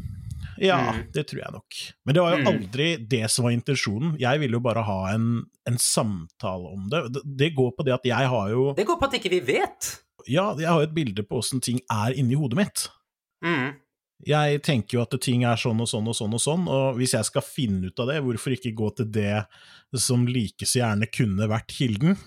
Ja, 0.60 0.78
mm. 0.92 1.02
det 1.12 1.24
tror 1.28 1.40
jeg 1.40 1.52
nok. 1.54 1.80
Men 2.04 2.16
det 2.16 2.22
var 2.24 2.34
jo 2.34 2.40
mm. 2.40 2.48
aldri 2.50 2.86
det 3.08 3.22
som 3.32 3.46
var 3.46 3.54
intensjonen. 3.56 4.14
Jeg 4.20 4.40
ville 4.42 4.58
jo 4.58 4.62
bare 4.64 4.84
ha 4.84 4.98
en, 5.14 5.28
en 5.68 5.78
samtale 5.80 6.72
om 6.72 6.86
det. 6.92 7.02
det. 7.16 7.22
det. 7.42 7.50
går 7.56 7.70
på 7.76 7.86
det 7.88 7.94
at 7.96 8.08
jeg 8.08 8.30
har 8.32 8.50
jo 8.52 8.70
Det 8.76 8.84
går 8.88 8.98
på 9.00 9.08
at 9.08 9.16
ikke 9.20 9.32
vi 9.36 9.40
vet! 9.52 9.92
Ja, 10.28 10.50
jeg 10.60 10.68
har 10.68 10.82
jo 10.82 10.88
et 10.88 10.96
bilde 10.96 11.24
på 11.24 11.40
åssen 11.40 11.64
ting 11.64 11.80
er 11.88 12.16
inni 12.16 12.36
hodet 12.36 12.60
mitt. 12.60 12.88
Mm. 13.44 13.72
Jeg 14.26 14.60
tenker 14.66 14.98
jo 14.98 15.02
at 15.06 15.14
ting 15.24 15.44
er 15.48 15.56
sånn 15.60 15.80
og 15.80 15.88
sånn 15.88 16.08
og 16.10 16.16
sånn 16.16 16.34
og 16.36 16.42
sånn, 16.42 16.66
og 16.68 16.98
hvis 16.98 17.14
jeg 17.16 17.24
skal 17.28 17.44
finne 17.46 17.88
ut 17.88 18.02
av 18.02 18.10
det, 18.10 18.18
hvorfor 18.24 18.52
ikke 18.56 18.74
gå 18.76 18.90
til 18.98 19.08
det 19.14 19.46
som 19.96 20.26
like 20.28 20.66
så 20.68 20.82
gjerne 20.82 21.08
kunne 21.12 21.48
vært 21.50 21.72
kilden? 21.72 22.18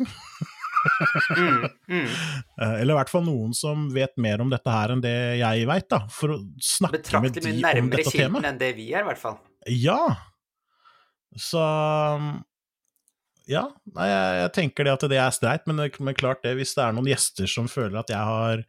Mm, 1.38 1.70
mm. 1.88 2.08
Eh, 2.60 2.74
Eller 2.82 2.92
i 2.92 2.98
hvert 2.98 3.10
fall 3.10 3.24
noen 3.24 3.54
som 3.56 3.86
vet 3.96 4.18
mer 4.22 4.42
om 4.44 4.50
dette 4.52 4.70
her 4.70 4.92
enn 4.94 5.02
det 5.04 5.14
jeg 5.40 5.64
veit, 5.70 5.86
da. 5.90 6.02
For 6.12 6.34
å 6.36 6.40
snakke 6.60 6.98
med 6.98 7.00
Betraktelig 7.00 7.44
de 7.46 7.54
mye 7.54 7.56
om 7.56 7.64
nærmere 7.64 8.02
dette 8.02 8.12
kilden 8.12 8.28
temaet. 8.36 8.50
enn 8.50 8.60
det 8.60 8.72
vi 8.78 8.88
er, 8.92 9.06
i 9.06 9.08
hvert 9.08 9.22
fall. 9.22 9.38
Ja. 9.72 10.00
Så 11.40 11.64
Ja, 13.50 13.66
nei, 13.92 14.06
jeg, 14.08 14.36
jeg 14.40 14.52
tenker 14.56 14.88
det 14.88 14.94
at 14.94 15.06
det 15.12 15.20
er 15.20 15.34
streit, 15.36 15.66
men, 15.68 15.82
men 15.84 16.16
klart 16.16 16.44
det, 16.46 16.54
hvis 16.60 16.76
det 16.78 16.86
er 16.86 16.96
noen 16.96 17.10
gjester 17.12 17.50
som 17.50 17.68
føler 17.72 17.98
at 18.00 18.14
jeg 18.14 18.30
har, 18.30 18.64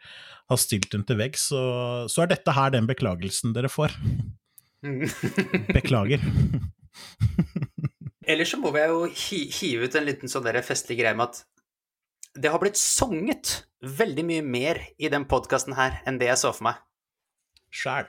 har 0.51 0.61
stilt 0.61 0.91
dem 0.91 1.05
til 1.07 1.21
veggs, 1.21 1.47
så, 1.53 1.63
så 2.11 2.25
er 2.25 2.33
dette 2.33 2.57
her 2.57 2.73
den 2.75 2.89
beklagelsen 2.91 3.55
dere 3.55 3.71
får. 3.71 3.95
Beklager. 5.77 6.25
Ellers 8.31 8.51
så 8.51 8.59
må 8.59 8.73
vi 8.75 8.83
jo 8.89 9.05
hi 9.07 9.41
hive 9.53 9.87
ut 9.87 9.97
en 9.99 10.09
liten 10.09 10.33
sånn 10.33 10.49
festlig 10.65 10.99
greie 11.03 11.17
med 11.17 11.29
at 11.29 11.45
det 12.35 12.51
har 12.51 12.59
blitt 12.59 12.81
sunget 12.81 13.61
veldig 13.85 14.25
mye 14.27 14.43
mer 14.43 14.81
i 14.99 15.11
den 15.13 15.29
podkasten 15.31 15.77
her 15.79 16.01
enn 16.09 16.19
det 16.19 16.33
jeg 16.33 16.41
så 16.41 16.51
for 16.57 16.71
meg. 16.71 16.81
Sjæl. 17.75 18.09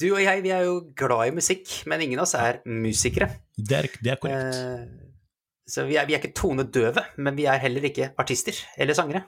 Du 0.00 0.08
og 0.08 0.22
jeg, 0.22 0.42
vi 0.42 0.50
er 0.50 0.64
jo 0.66 0.78
glad 0.96 1.28
i 1.28 1.34
musikk, 1.36 1.68
men 1.90 2.02
ingen 2.02 2.22
av 2.22 2.26
oss 2.26 2.34
er 2.38 2.62
musikere. 2.66 3.28
Det 3.56 3.76
er, 3.76 3.88
det 4.02 4.14
er 4.14 4.18
korrekt. 4.22 4.58
Eh, 4.58 5.04
så 5.68 5.86
vi 5.88 5.96
er, 5.96 6.06
vi 6.08 6.16
er 6.16 6.20
ikke 6.20 6.36
tonedøve, 6.36 7.06
men 7.24 7.36
vi 7.38 7.46
er 7.48 7.62
heller 7.62 7.86
ikke 7.88 8.12
artister 8.20 8.58
eller 8.80 8.96
sangere. 8.96 9.24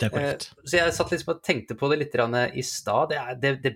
Det 0.00 0.08
er 0.08 0.12
korrekt. 0.12 0.48
Uh, 0.52 0.66
så 0.66 0.78
jeg 0.80 0.96
satt 0.96 1.14
liksom 1.14 1.32
og 1.36 1.40
tenkte 1.46 1.76
på 1.78 1.88
det 1.92 2.00
litt 2.02 2.16
i 2.18 2.64
stad. 2.66 3.12
Det, 3.12 3.20
det, 3.40 3.54
det, 3.62 3.74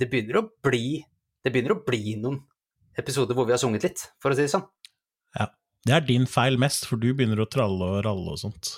det, 0.00 0.08
begynner 0.08 0.40
å 0.40 0.48
bli, 0.64 2.16
noen 2.18 2.40
episoder 2.98 3.36
hvor 3.36 3.46
vi 3.46 3.54
har 3.54 3.62
sunget 3.62 3.86
litt, 3.86 4.08
for 4.22 4.32
å 4.32 4.38
si 4.38 4.46
det 4.46 4.54
sånn. 4.54 4.66
Ja. 5.38 5.50
Det 5.86 5.94
er 5.94 6.08
din 6.08 6.26
feil 6.26 6.58
mest, 6.60 6.88
for 6.88 7.00
du 7.00 7.12
begynner 7.14 7.44
å 7.44 7.48
tralle 7.48 7.86
og 7.86 8.02
ralle 8.04 8.34
og 8.34 8.40
sånt. 8.40 8.72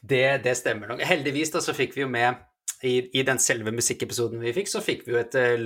Det, 0.00 0.22
det 0.44 0.54
stemmer 0.58 0.92
nok. 0.92 1.02
Heldigvis 1.04 1.50
da, 1.54 1.62
så 1.64 1.74
fikk 1.74 1.96
vi 1.96 2.04
jo 2.04 2.10
med 2.12 2.38
i, 2.86 2.94
i 3.18 3.24
den 3.26 3.40
selve 3.42 3.72
musikkepisoden 3.74 4.40
vi 4.40 4.54
fikk, 4.56 4.70
så 4.70 4.82
fikk 4.84 5.02
vi 5.06 5.14
jo 5.14 5.20
et 5.20 5.34
live, 5.34 5.58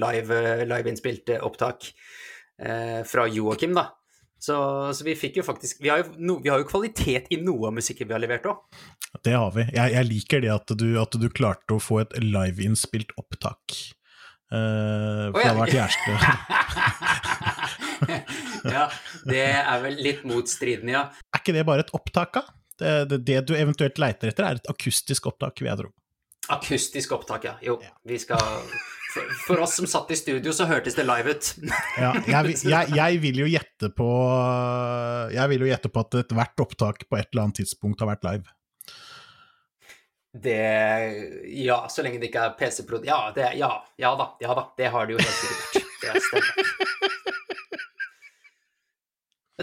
live 0.64 0.90
innspilt 0.90 1.28
liveinnspilt 1.28 1.34
eh, 1.36 1.44
opptak 1.46 1.90
eh, 2.58 3.02
fra 3.06 3.26
Joakim, 3.30 3.76
da. 3.76 3.90
Så, 4.40 4.56
så 4.92 5.04
vi 5.06 5.14
fikk 5.16 5.36
jo 5.38 5.42
faktisk 5.46 5.78
Vi 5.80 5.88
har 5.88 5.98
jo, 6.02 6.10
no, 6.18 6.34
vi 6.42 6.50
har 6.52 6.58
jo 6.60 6.66
kvalitet 6.68 7.26
i 7.32 7.36
noe 7.40 7.68
av 7.70 7.74
musikken 7.78 8.08
vi 8.10 8.14
har 8.16 8.20
levert 8.20 8.44
òg. 8.50 8.56
Det 9.24 9.32
har 9.32 9.50
vi. 9.54 9.62
Jeg, 9.72 9.92
jeg 9.94 10.04
liker 10.10 10.40
det 10.44 10.50
at 10.52 10.68
du, 10.76 10.88
at 11.00 11.12
du 11.16 11.28
klarte 11.32 11.74
å 11.76 11.80
få 11.82 12.00
et 12.02 12.12
liveinnspilt 12.20 13.12
opptak. 13.20 13.62
Uh, 14.52 15.32
for 15.32 15.32
Å, 15.32 15.34
det 15.40 15.48
har 15.48 15.60
vært 15.62 15.78
hjerte... 15.78 16.10
ja, 18.74 18.84
det 19.24 19.40
er 19.54 19.80
vel 19.82 19.96
litt 20.04 20.24
motstridende, 20.28 20.92
ja. 20.94 21.02
Er 21.32 21.40
ikke 21.42 21.54
det 21.56 21.64
bare 21.66 21.84
et 21.86 21.92
opptak, 21.96 22.36
da? 22.36 22.42
Det, 22.78 22.92
det, 23.10 23.18
det 23.28 23.40
du 23.48 23.54
eventuelt 23.56 23.98
leiter 24.02 24.30
etter, 24.32 24.46
er 24.46 24.54
et 24.60 24.70
akustisk 24.70 25.28
opptak, 25.30 25.60
vil 25.62 25.70
jeg 25.70 25.80
tro. 25.84 25.90
Akustisk 26.54 27.14
opptak, 27.16 27.46
ja. 27.48 27.54
Jo, 27.64 27.78
Ja. 27.82 27.92
vi 28.04 28.18
skal 28.20 28.42
for, 29.46 29.60
oss 29.64 29.76
som 29.76 29.86
satt 29.90 30.10
i 30.10 30.16
studio, 30.18 30.52
så 30.52 30.66
hørtes 30.70 30.96
det 30.98 31.06
live 31.06 31.34
ut. 31.34 31.52
Ja, 32.04 32.10
jeg, 32.26 32.56
jeg, 32.64 32.90
jeg 32.96 33.20
vil 33.22 33.40
jo 33.44 33.46
gjette 33.48 33.88
på 33.94 34.08
Jeg 35.34 35.50
vil 35.52 35.64
jo 35.64 35.68
gjette 35.70 35.90
på 35.92 36.02
at 36.02 36.18
ethvert 36.24 36.62
opptak 36.64 37.06
på 37.08 37.18
et 37.18 37.28
eller 37.30 37.46
annet 37.46 37.62
tidspunkt 37.62 38.02
har 38.02 38.10
vært 38.14 38.26
live. 38.26 38.54
Det 40.34 40.58
Ja, 41.62 41.84
så 41.88 42.02
lenge 42.02 42.18
det 42.18 42.32
ikke 42.32 42.48
er 42.48 42.56
PC-prod... 42.58 43.06
Ja, 43.06 43.28
det, 43.34 43.52
ja, 43.60 43.70
ja 44.00 44.14
da. 44.18 44.32
Ja 44.42 44.56
da. 44.58 44.66
Det 44.76 44.90
har 44.90 45.06
det 45.06 45.14
jo 45.14 45.22
helt 45.22 45.38
sikkert 45.38 46.32
vært. 46.34 46.64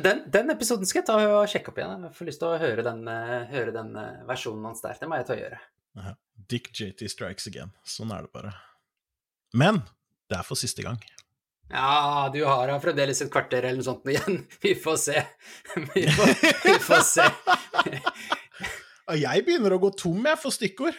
Den, 0.02 0.22
den 0.32 0.50
episoden 0.54 0.88
skal 0.88 1.02
jeg 1.02 1.08
ta 1.10 1.18
og 1.20 1.50
sjekke 1.52 1.74
opp 1.74 1.80
igjen. 1.82 2.06
Jeg 2.08 2.16
får 2.16 2.30
lyst 2.30 2.40
til 2.42 2.48
å 2.48 2.60
høre 2.62 2.86
den, 2.86 3.02
eh, 3.12 3.50
høre 3.52 3.74
den 3.76 3.92
eh, 4.00 4.22
versjonen 4.30 4.70
hans 4.70 4.80
der. 4.86 4.96
Det 4.98 5.10
må 5.12 5.20
jeg 5.20 5.28
ta 5.28 5.36
og 5.36 5.42
gjøre. 5.44 5.60
Dick 6.52 6.72
JT 6.72 7.04
strikes 7.12 7.50
again. 7.52 7.74
Sånn 7.84 8.14
er 8.16 8.24
det 8.24 8.32
bare. 8.32 8.54
Men 9.58 9.82
det 10.32 10.40
er 10.40 10.48
for 10.48 10.60
siste 10.60 10.86
gang. 10.86 11.00
Ja, 11.72 12.30
du 12.34 12.42
har 12.44 12.72
fremdeles 12.84 13.22
et 13.24 13.32
kvarter 13.32 13.64
eller 13.64 13.80
noe 13.80 13.88
sånt 13.88 14.08
igjen. 14.12 14.42
Vi 14.64 14.76
får 14.76 14.98
se. 15.00 15.24
Vi 15.96 16.04
får, 16.12 16.34
vi 16.66 16.76
får 16.84 17.06
se. 17.08 17.28
Jeg 19.22 19.44
begynner 19.44 19.74
å 19.76 19.80
gå 19.82 19.90
tom, 20.00 20.22
jeg, 20.24 20.40
for 20.40 20.56
stikkord. 20.56 20.96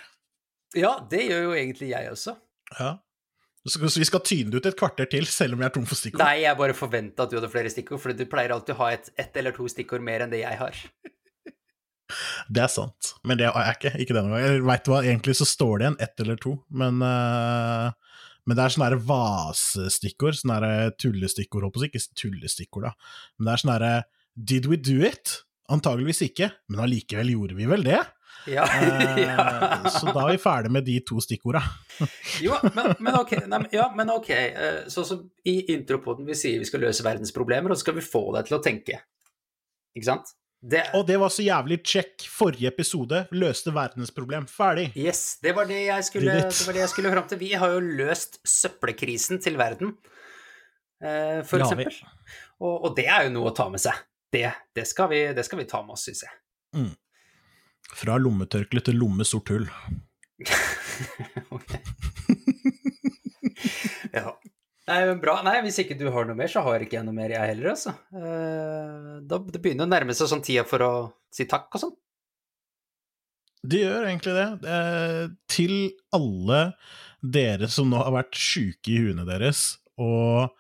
Ja, 0.77 0.99
det 1.09 1.23
gjør 1.31 1.47
jo 1.47 1.53
egentlig 1.57 1.87
jeg 1.93 2.11
også. 2.12 2.35
Ja. 2.77 2.91
Så 3.65 3.79
vi 3.81 4.05
skal 4.05 4.21
tyne 4.27 4.53
det 4.53 4.61
ut 4.61 4.69
et 4.69 4.77
kvarter 4.77 5.09
til, 5.09 5.25
selv 5.31 5.57
om 5.57 5.62
jeg 5.62 5.71
er 5.71 5.75
tom 5.77 5.87
for 5.88 5.97
stikkord. 5.97 6.21
Nei, 6.21 6.43
jeg 6.43 6.59
bare 6.59 6.77
forventa 6.77 7.25
at 7.25 7.33
du 7.33 7.38
hadde 7.38 7.49
flere 7.53 7.73
stikkord, 7.73 8.03
for 8.03 8.12
du 8.17 8.25
pleier 8.29 8.53
alltid 8.53 8.75
å 8.75 8.81
ha 8.83 8.91
et, 8.97 9.09
ett 9.23 9.38
eller 9.41 9.55
to 9.57 9.69
stikkord 9.71 10.05
mer 10.05 10.27
enn 10.27 10.35
det 10.35 10.43
jeg 10.43 10.59
har. 10.61 10.83
Det 12.53 12.65
er 12.67 12.73
sant, 12.73 13.15
men 13.25 13.38
det 13.41 13.49
har 13.49 13.71
jeg 13.71 13.79
ikke. 13.79 13.95
Ikke 14.05 14.17
denne 14.19 14.35
gangen. 14.35 14.67
Veit 14.69 14.85
du 14.85 14.93
hva, 14.93 15.01
egentlig 15.07 15.38
så 15.38 15.49
står 15.49 15.73
det 15.79 15.87
igjen 15.87 16.01
ett 16.09 16.25
eller 16.27 16.41
to, 16.43 16.57
men, 16.83 17.01
eh, 17.07 18.12
men 18.46 18.57
det 18.59 18.64
er 18.64 18.74
sånne 18.74 18.98
vasestikkord, 19.09 20.35
sånne 20.40 20.59
der 20.64 20.90
tullestikkord, 20.98 21.68
håper 21.68 21.85
jeg, 21.87 21.92
ikke 21.92 22.18
tullestikkord, 22.24 22.88
da, 22.90 22.94
men 23.38 23.46
det 23.48 23.52
er 23.57 23.62
sånne 23.64 23.78
der 23.85 24.02
Did 24.33 24.66
we 24.70 24.78
do 24.81 24.98
it? 25.05 25.42
Antageligvis 25.72 26.22
ikke, 26.24 26.48
men 26.72 26.81
allikevel 26.87 27.31
gjorde 27.35 27.57
vi 27.59 27.66
vel 27.68 27.85
det? 27.87 28.00
Ja, 28.50 28.64
Eh, 28.83 29.18
ja. 29.22 29.90
Så 29.92 30.09
da 30.09 30.24
er 30.24 30.33
vi 30.33 30.40
ferdig 30.42 30.70
med 30.74 30.87
de 30.88 30.96
to 31.07 31.20
stikkorda. 31.22 31.61
Jo, 32.44 32.57
men, 32.74 32.94
men 32.98 33.18
ok. 33.20 33.35
Nei, 33.44 33.59
men- 33.62 33.68
ja, 33.76 33.85
men 33.94 34.11
ok. 34.11 34.31
eh, 34.33 34.78
Sånn 34.90 35.07
som 35.07 35.20
i 35.46 35.59
intropoden 35.76 36.26
vi 36.26 36.35
sier 36.35 36.59
vi 36.59 36.66
skal 36.66 36.83
løse 36.83 37.05
verdens 37.07 37.31
problemer, 37.37 37.70
og 37.70 37.76
så 37.78 37.85
skal 37.87 37.98
vi 38.00 38.07
få 38.09 38.24
deg 38.35 38.48
til 38.48 38.57
å 38.59 38.62
tenke. 38.64 38.98
Ikke 39.94 40.09
sant? 40.09 40.33
Det, 40.62 40.83
Og 40.94 41.03
det 41.07 41.16
var 41.18 41.33
så 41.35 41.42
jævlig 41.42 41.81
check. 41.83 42.22
Forrige 42.31 42.70
episode 42.70 43.25
løste 43.35 43.72
verdensproblem. 43.75 44.46
Ferdig. 44.46 44.92
yes, 44.96 45.38
det 45.42 45.57
var 45.57 45.66
det 45.66 45.81
jeg 45.88 46.05
skulle, 46.07 46.37
det 46.38 46.66
var 46.66 46.77
det 46.77 46.85
jeg 46.85 46.92
skulle 46.92 47.11
fram 47.11 47.27
til. 47.29 47.40
Vi 47.40 47.53
har 47.59 47.75
jo 47.75 47.81
løst 47.83 48.38
søppelkrisen 48.46 49.42
til 49.42 49.59
verden, 49.59 49.96
eh, 51.03 51.42
for 51.42 51.59
ja, 51.59 51.66
eksempel. 51.66 51.98
Og, 52.62 52.77
og 52.85 52.96
det 52.96 53.09
er 53.11 53.27
jo 53.27 53.35
noe 53.35 53.51
å 53.51 53.57
ta 53.59 53.66
med 53.72 53.83
seg. 53.83 53.98
Det, 54.33 54.46
det, 54.77 54.87
skal, 54.88 55.11
vi, 55.11 55.25
det 55.35 55.44
skal 55.44 55.61
vi 55.61 55.68
ta 55.68 55.83
med 55.83 55.96
oss, 55.96 56.07
syns 56.07 56.22
jeg. 56.29 56.87
Fra 57.92 58.14
lommetørkle 58.16 58.81
til 58.87 59.03
lomme 59.03 59.27
sort 59.29 59.51
hull. 59.53 59.66
Ok. 61.51 61.70
ja. 64.12 64.40
Nei, 64.90 64.99
men 65.07 65.21
bra. 65.23 65.37
Nei, 65.47 65.61
hvis 65.62 65.79
ikke 65.85 65.95
du 65.99 66.09
har 66.11 66.27
noe 66.27 66.35
mer, 66.38 66.51
så 66.51 66.62
har 66.66 66.83
ikke 66.83 66.99
jeg 66.99 67.07
noe 67.07 67.14
mer, 67.14 67.31
jeg 67.31 67.53
heller, 67.53 67.75
altså. 67.77 67.95
Eh, 68.18 69.21
Da, 69.31 69.38
det 69.38 69.61
begynner 69.62 69.87
å 69.87 69.92
nærme 69.92 70.16
seg 70.18 70.31
sånn 70.31 70.42
tida 70.42 70.64
for 70.66 70.83
å 70.83 70.92
si 71.33 71.47
takk 71.51 71.68
og 71.77 71.85
sånn. 71.85 71.95
Det 73.62 73.85
gjør 73.85 74.09
egentlig 74.09 74.35
det. 74.35 74.49
Eh, 74.75 75.25
til 75.47 75.77
alle 76.18 76.62
dere 77.23 77.68
som 77.71 77.92
nå 77.92 78.01
har 78.03 78.16
vært 78.16 78.35
sjuke 78.35 78.90
i 78.90 78.99
huene 79.05 79.27
deres 79.29 79.77
og 80.03 80.51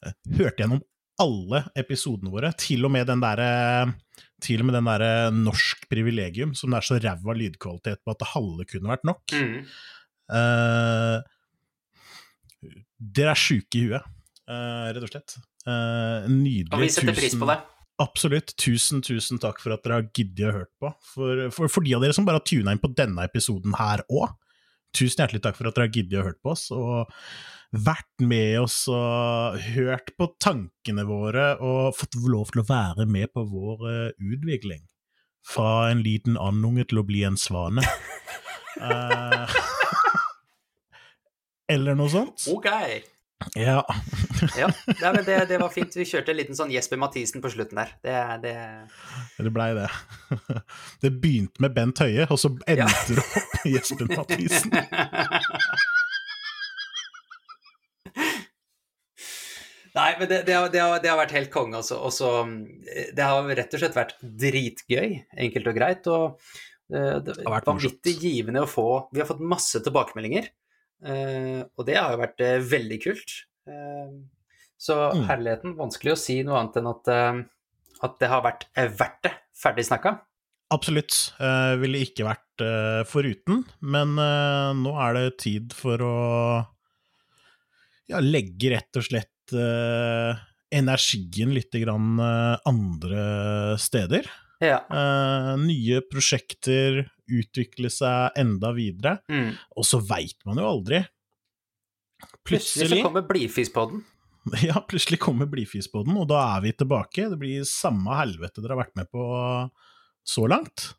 eh, 0.00 0.16
hørt 0.38 0.62
gjennom 0.62 0.80
alle 1.20 1.66
episodene 1.76 2.32
våre, 2.32 2.54
til 2.56 2.86
og 2.88 2.94
med 2.94 3.08
den 3.10 3.20
derre 3.20 3.50
til 4.40 4.62
og 4.62 4.68
med 4.68 4.76
den 4.78 4.86
der 4.86 5.32
norsk 5.34 5.88
privilegium, 5.90 6.52
som 6.54 6.70
det 6.70 6.78
er 6.78 6.86
så 6.86 6.98
ræva 7.02 7.34
lydkvalitet 7.34 8.04
på 8.06 8.14
at 8.14 8.20
det 8.22 8.32
halve 8.32 8.66
kunne 8.70 8.92
vært 8.92 9.06
nok. 9.08 9.34
Mm. 9.34 9.64
Eh, 10.38 11.16
dere 12.98 13.34
er 13.34 13.40
sjuke 13.40 13.78
i 13.78 13.86
huet, 13.88 14.14
eh, 14.48 14.86
rett 14.94 15.06
og 15.06 15.12
slett. 15.12 15.38
Eh, 15.68 16.28
nydelig. 16.30 16.72
Og 16.74 16.82
vi 16.82 16.92
setter 16.92 17.16
pris 17.16 17.36
på 17.38 17.48
det. 17.50 17.58
Absolutt. 17.98 18.54
Tusen, 18.60 19.02
tusen 19.02 19.40
takk 19.42 19.58
for 19.62 19.74
at 19.74 19.82
dere 19.82 20.00
har 20.00 20.10
giddet 20.14 20.46
å 20.46 20.56
høre 20.60 20.70
på. 20.78 20.90
For, 21.14 21.44
for, 21.54 21.72
for 21.72 21.86
de 21.86 21.96
av 21.96 22.04
dere 22.04 22.14
som 22.14 22.26
bare 22.28 22.38
har 22.38 22.46
tuna 22.46 22.74
inn 22.74 22.82
på 22.82 22.92
denne 22.94 23.26
episoden 23.26 23.74
her 23.78 24.04
òg, 24.06 24.36
tusen 24.94 25.24
hjertelig 25.24 25.42
takk 25.44 25.58
for 25.58 25.68
at 25.68 25.76
dere 25.76 25.88
har 25.88 25.96
giddet 25.96 26.20
å 26.20 26.26
høre 26.28 26.38
på 26.42 26.54
oss, 26.54 26.68
og 26.74 27.10
vært 27.74 28.22
med 28.24 28.60
oss 28.62 28.78
og 28.88 29.58
hørt 29.74 30.14
på 30.16 30.30
tankene 30.40 31.04
våre, 31.08 31.50
og 31.60 31.96
fått 31.98 32.16
lov 32.22 32.54
til 32.54 32.62
å 32.62 32.68
være 32.70 33.08
med 33.10 33.34
på 33.34 33.44
vår 33.50 33.84
uh, 33.84 34.30
utvikling. 34.30 34.86
Fra 35.48 35.88
en 35.90 36.00
liten 36.04 36.38
andunge 36.40 36.86
til 36.88 37.02
å 37.02 37.06
bli 37.08 37.26
en 37.28 37.40
svane. 37.40 37.84
Eh, 38.78 39.54
eller 41.68 41.96
noe 41.98 42.10
sånt. 42.12 42.48
Ok. 42.52 42.68
Ja. 43.54 43.84
Ja, 44.58 44.66
ja 45.00 45.12
men 45.14 45.22
det, 45.24 45.36
det 45.50 45.60
var 45.62 45.70
fint. 45.70 45.94
Vi 45.94 46.06
kjørte 46.08 46.32
en 46.34 46.40
liten 46.40 46.58
sånn 46.58 46.72
Jesper 46.74 46.98
Mathisen 46.98 47.42
på 47.44 47.52
slutten 47.52 47.78
der. 47.78 47.92
Det, 48.02 48.16
det 48.42 48.54
Det 49.38 49.52
blei 49.54 49.70
det. 49.78 49.86
Det 51.04 51.12
begynte 51.22 51.62
med 51.62 51.76
Bent 51.76 52.02
Høie, 52.02 52.26
og 52.26 52.40
så 52.40 52.50
endte 52.66 53.14
det 53.14 53.22
opp 53.22 53.54
med 53.60 53.72
Jesper 53.76 54.10
Mathisen. 54.10 54.74
Nei, 59.98 60.12
men 60.18 60.28
det, 60.30 60.42
det, 60.46 60.54
har, 60.54 60.68
det, 60.70 60.80
har, 60.82 61.00
det 61.02 61.10
har 61.10 61.18
vært 61.18 61.34
helt 61.34 61.50
konge, 61.52 61.78
altså. 61.80 61.98
Og 62.04 62.12
så 62.14 62.30
eh, 62.44 63.10
Det 63.16 63.24
har 63.24 63.48
rett 63.58 63.74
og 63.74 63.82
slett 63.82 63.96
vært 63.96 64.16
dritgøy, 64.20 65.18
enkelt 65.46 65.70
og 65.70 65.78
greit. 65.78 66.10
Og 66.12 66.24
eh, 66.92 67.16
det 67.24 67.38
har 67.40 67.54
vært 67.56 67.70
vanvittig 67.70 68.14
givende 68.22 68.64
å 68.64 68.70
få 68.70 68.88
Vi 69.12 69.22
har 69.22 69.30
fått 69.30 69.42
masse 69.42 69.82
tilbakemeldinger, 69.84 70.50
og 71.04 71.86
det 71.86 71.94
har 71.98 72.14
jo 72.14 72.22
vært 72.24 72.42
eh, 72.42 72.58
veldig 72.58 72.98
kult. 73.04 73.34
Eh, 73.68 74.10
så 74.78 74.96
Mm. 75.12 75.26
herligheten 75.26 75.76
Vanskelig 75.78 76.14
å 76.14 76.18
si 76.18 76.42
noe 76.46 76.60
annet 76.60 76.78
enn 76.78 76.90
at, 76.90 77.08
eh, 77.10 77.42
at 78.06 78.18
det 78.18 78.30
har 78.30 78.42
vært 78.46 78.66
eh, 78.76 78.88
verdt 78.88 79.22
det. 79.26 79.34
Ferdig 79.58 79.84
snakka. 79.88 80.20
Absolutt. 80.70 81.32
Uh, 81.40 81.74
ville 81.80 82.02
ikke 82.04 82.26
vært 82.28 82.62
uh, 82.62 83.02
foruten. 83.08 83.64
Men 83.80 84.12
uh, 84.20 84.76
nå 84.76 84.92
er 85.00 85.16
det 85.16 85.38
tid 85.40 85.72
for 85.74 86.02
å 86.04 86.16
ja, 88.06 88.20
legge 88.20 88.74
rett 88.74 89.00
og 89.00 89.06
slett 89.08 89.34
energien 90.68 91.54
litt 91.56 91.72
grann 91.80 92.20
andre 92.20 93.22
steder. 93.80 94.26
Ja. 94.58 94.80
nye 95.60 96.00
prosjekter, 96.10 97.04
utvikle 97.30 97.90
seg 97.94 98.34
enda 98.40 98.72
videre. 98.74 99.18
Mm. 99.30 99.52
Og 99.78 99.86
så 99.86 100.00
veit 100.02 100.40
man 100.48 100.58
jo 100.58 100.66
aldri. 100.66 101.02
Plutselig, 102.18 102.42
plutselig 102.48 102.88
så 102.90 103.04
kommer 103.06 103.26
Blidfispodden. 103.28 104.06
Ja, 104.64 104.80
plutselig 104.88 105.18
kommer 105.20 105.48
Blidfispodden, 105.50 106.16
og 106.16 106.28
da 106.30 106.40
er 106.56 106.64
vi 106.64 106.72
tilbake. 106.72 107.28
Det 107.30 107.38
blir 107.40 107.66
samme 107.68 108.16
helvete 108.16 108.62
dere 108.62 108.76
har 108.76 108.82
vært 108.84 108.96
med 108.98 109.10
på 109.12 109.26
så 110.28 110.46
langt. 110.50 110.92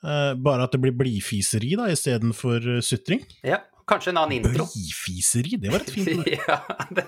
Uh, 0.00 0.32
bare 0.40 0.64
at 0.64 0.72
det 0.72 0.80
blir 0.80 0.94
blidfiseri 0.96 1.74
da, 1.76 1.90
istedenfor 1.92 2.64
uh, 2.76 2.80
sutring. 2.84 3.20
Ja, 3.44 3.60
kanskje 3.88 4.14
en 4.14 4.22
annen 4.22 4.38
intro. 4.40 4.64
Blidfiseri, 4.72 5.58
det 5.60 5.72
var 5.72 5.84
et 5.84 5.92
fint 5.92 6.14
ord. 6.16 6.30
ja, 6.38 6.58
det... 6.96 7.06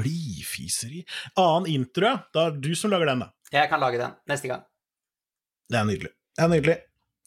blidfiseri 0.00 1.04
Annen 1.38 1.70
intro, 1.70 2.08
ja. 2.08 2.16
Da 2.34 2.48
er 2.48 2.56
det 2.56 2.68
du 2.68 2.78
som 2.78 2.92
lager 2.92 3.12
den, 3.12 3.26
da. 3.26 3.30
Jeg 3.54 3.70
kan 3.70 3.82
lage 3.82 4.00
den 4.00 4.14
neste 4.30 4.50
gang. 4.50 4.64
Det 5.70 5.78
er 5.78 5.86
nydelig. 5.86 6.10
Det 6.36 6.44
er 6.44 6.50
nydelig. 6.50 6.76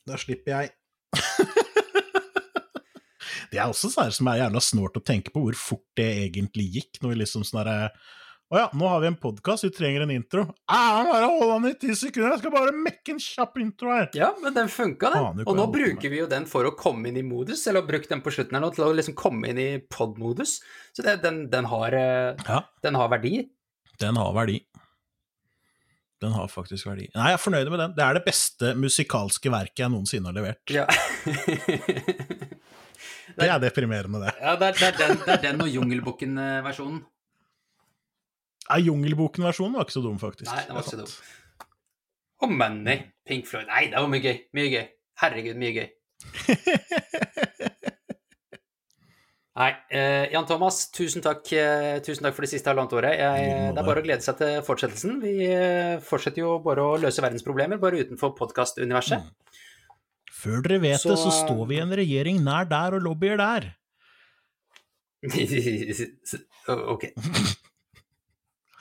Da 0.07 0.17
slipper 0.19 0.51
jeg. 0.51 0.73
det 3.51 3.59
er 3.59 3.69
også 3.69 3.91
sånn 3.93 4.11
som 4.15 4.27
er 4.31 4.41
jævla 4.41 4.61
snålt 4.63 4.99
å 4.99 5.05
tenke 5.05 5.33
på 5.33 5.45
hvor 5.45 5.57
fort 5.59 5.85
det 5.99 6.09
egentlig 6.25 6.67
gikk, 6.79 7.01
når 7.01 7.13
vi 7.13 7.19
liksom 7.23 7.45
sånn 7.47 7.63
herre 7.63 7.77
å 8.53 8.59
ja, 8.59 8.67
nå 8.77 8.85
har 8.85 8.99
vi 9.01 9.07
en 9.09 9.15
podkast, 9.17 9.65
vi 9.65 9.71
trenger 9.73 10.03
en 10.05 10.11
intro. 10.13 10.43
Ah, 10.69 11.01
bare 11.07 11.25
hold 11.25 11.55
an 11.55 11.63
i 11.71 11.73
ti 11.79 11.95
sekunder, 11.97 12.35
jeg 12.35 12.43
skal 12.43 12.51
bare 12.53 12.73
mekke 12.77 13.15
en 13.15 13.21
kjapp 13.23 13.55
intro 13.63 13.89
her. 13.89 14.11
Ja, 14.13 14.27
men 14.43 14.53
den 14.53 14.67
funka, 14.69 15.09
den. 15.09 15.39
Og 15.47 15.57
nå 15.57 15.65
bruker 15.73 16.11
vi 16.13 16.19
jo 16.19 16.27
den 16.29 16.45
for 16.49 16.69
å 16.69 16.75
komme 16.77 17.09
inn 17.09 17.17
i 17.17 17.23
modus, 17.25 17.63
eller 17.65 17.81
har 17.81 17.89
brukt 17.89 18.11
den 18.13 18.21
på 18.21 18.33
slutten 18.35 18.59
her 18.59 18.61
nå 18.61 18.69
til 18.75 18.85
å 18.85 18.91
liksom 18.93 19.15
komme 19.17 19.49
inn 19.49 19.61
i 19.63 19.67
pod-modus. 19.89 20.59
Så 20.93 21.01
det, 21.01 21.15
den, 21.23 21.47
den, 21.49 21.65
har, 21.71 21.97
eh, 21.97 22.45
ja. 22.45 22.59
den 22.85 22.99
har 22.99 23.09
verdi. 23.15 23.39
Den 24.03 24.21
har 24.21 24.35
verdi. 24.37 24.59
Den 26.21 26.35
har 26.37 26.51
faktisk 26.53 26.85
verdi. 26.91 27.07
Nei, 27.15 27.31
jeg 27.31 27.39
er 27.39 27.41
fornøyd 27.41 27.71
med 27.73 27.81
den. 27.81 27.95
Det 27.97 28.05
er 28.05 28.19
det 28.19 28.25
beste 28.27 28.75
musikalske 28.77 29.49
verket 29.51 29.81
jeg 29.81 29.91
noensinne 29.95 30.29
har 30.29 30.37
levert. 30.37 30.61
Ja. 30.69 30.85
det 33.39 33.49
er 33.49 33.57
deprimerende, 33.65 34.21
det. 34.27 34.35
Ja, 34.37 34.53
det 34.61 34.69
er, 34.69 34.77
det 34.77 34.91
er 34.91 35.01
den, 35.01 35.17
det 35.25 35.33
er 35.39 35.43
den 35.49 35.65
og 35.65 35.73
Jungelbukken-versjonen. 35.73 37.01
Ja, 38.69 38.79
Jungelboken-versjonen 38.79 39.75
var 39.77 39.87
ikke 39.87 39.97
så 39.97 40.03
dum, 40.05 40.19
faktisk. 40.21 40.51
Nei, 40.51 40.63
den 40.67 40.77
var 40.77 40.85
ikke 40.85 40.95
så 40.95 41.01
dum. 41.03 41.69
Og 42.43 42.51
Money, 42.51 42.97
Pink 43.27 43.47
Floyd 43.47 43.69
Nei, 43.69 43.85
det 43.91 43.99
var 43.99 44.09
mye 44.11 44.23
gøy. 44.23 44.37
Mye 44.55 44.71
gøy. 44.71 44.85
Herregud, 45.23 45.59
mye 45.59 45.73
gøy. 45.77 45.87
Nei, 49.53 49.69
eh, 49.93 50.31
Jan 50.33 50.47
Thomas, 50.49 50.79
tusen 50.95 51.21
takk, 51.21 51.45
eh, 51.53 51.99
tusen 52.01 52.25
takk 52.25 52.33
for 52.33 52.45
det 52.45 52.49
siste 52.55 52.71
halvannet 52.71 52.95
året. 52.97 53.19
Jeg, 53.19 53.51
det 53.75 53.81
er 53.83 53.85
bare 53.85 54.01
å 54.01 54.05
glede 54.05 54.25
seg 54.25 54.39
til 54.39 54.63
fortsettelsen. 54.65 55.19
Vi 55.21 55.33
eh, 55.45 55.99
fortsetter 56.01 56.41
jo 56.41 56.55
bare 56.65 56.81
å 56.81 56.95
løse 56.97 57.21
verdensproblemer, 57.21 57.77
bare 57.81 58.01
utenfor 58.01 58.33
podkastuniverset. 58.39 59.21
Mm. 59.21 59.61
Før 60.33 60.65
dere 60.65 60.79
vet 60.87 61.03
så... 61.03 61.13
det, 61.13 61.19
så 61.21 61.35
står 61.37 61.61
vi 61.69 61.77
i 61.77 61.83
en 61.83 61.93
regjering 62.01 62.41
nær 62.43 62.65
der 62.71 62.97
og 62.97 63.05
lobbyer 63.05 63.37
der. 63.39 63.69
ok. 66.95 67.05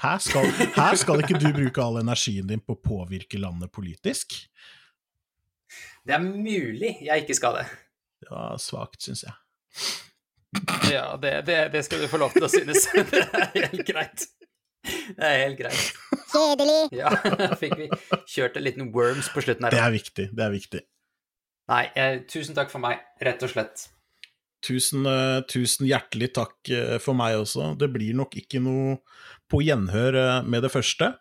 Her 0.02 0.18
skal, 0.18 0.48
her 0.74 0.96
skal 0.98 1.22
ikke 1.22 1.38
du 1.38 1.52
bruke 1.54 1.82
all 1.82 2.00
energien 2.00 2.48
din 2.50 2.62
på 2.62 2.74
å 2.74 2.80
påvirke 2.82 3.38
landet 3.38 3.70
politisk. 3.74 4.34
Det 6.02 6.16
er 6.16 6.22
mulig 6.22 6.96
jeg 7.06 7.22
ikke 7.22 7.36
skal 7.38 7.60
det. 7.60 7.66
Det 8.22 8.30
var 8.32 8.58
svakt, 8.62 8.98
syns 9.04 9.22
jeg. 9.28 9.36
Ja, 10.90 11.14
det, 11.16 11.46
det, 11.46 11.58
det, 11.72 11.84
skal 11.86 12.02
du 12.02 12.08
få 12.10 12.18
lov 12.20 12.34
til 12.34 12.44
å 12.44 12.50
synes. 12.50 12.88
Det 13.12 13.22
er 13.22 13.68
helt 13.70 13.86
greit. 13.88 14.26
Det 14.82 15.22
er 15.28 15.38
helt 15.44 15.60
greit. 15.60 16.18
Kjedelig. 16.32 16.80
Ja, 16.98 17.12
fikk 17.60 17.78
vi 17.78 17.88
kjørt 18.28 18.58
en 18.58 18.66
liten 18.66 18.90
worms 18.94 19.30
på 19.32 19.44
slutten 19.44 19.68
her. 19.68 19.74
Det 19.74 19.82
er 19.86 19.94
viktig. 19.94 20.26
Det 20.34 20.44
er 20.44 20.52
viktig. 20.52 20.82
Nei, 21.70 21.84
eh, 21.94 22.18
tusen 22.28 22.58
takk 22.58 22.72
for 22.74 22.82
meg, 22.82 23.00
rett 23.22 23.42
og 23.46 23.52
slett. 23.54 23.86
Tusen, 24.62 25.06
uh, 25.08 25.42
tusen 25.50 25.88
hjertelig 25.88 26.32
takk 26.36 26.70
uh, 26.70 26.98
for 27.02 27.18
meg 27.18 27.40
også. 27.40 27.72
Det 27.78 27.88
blir 27.90 28.14
nok 28.18 28.36
ikke 28.38 28.60
noe 28.62 29.00
på 29.50 29.62
gjenhør 29.66 30.18
uh, 30.18 30.36
med 30.46 30.62
det 30.62 30.70
første, 30.72 31.12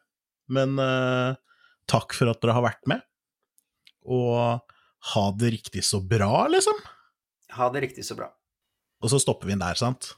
men 0.51 0.75
takk 1.87 2.13
for 2.17 2.27
at 2.27 2.41
dere 2.43 2.57
har 2.57 2.65
vært 2.65 2.89
med. 2.91 3.03
Og 4.03 4.59
ha 5.13 5.23
det 5.39 5.53
riktig 5.53 5.83
så 5.87 6.01
bra, 6.03 6.43
liksom. 6.51 6.75
Ha 7.55 7.69
det 7.71 7.85
riktig 7.85 8.03
så 8.03 8.17
bra. 8.19 8.27
Og 9.01 9.13
så 9.13 9.21
stopper 9.23 9.47
vi 9.47 9.55
den 9.55 9.63
der, 9.63 9.79
sant? 9.79 10.11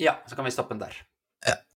Ja, 0.00 0.18
så 0.26 0.34
kan 0.34 0.48
vi 0.48 0.52
stoppe 0.54 0.74
den 0.74 0.82
der. 0.82 0.96
Ja. 1.46 1.60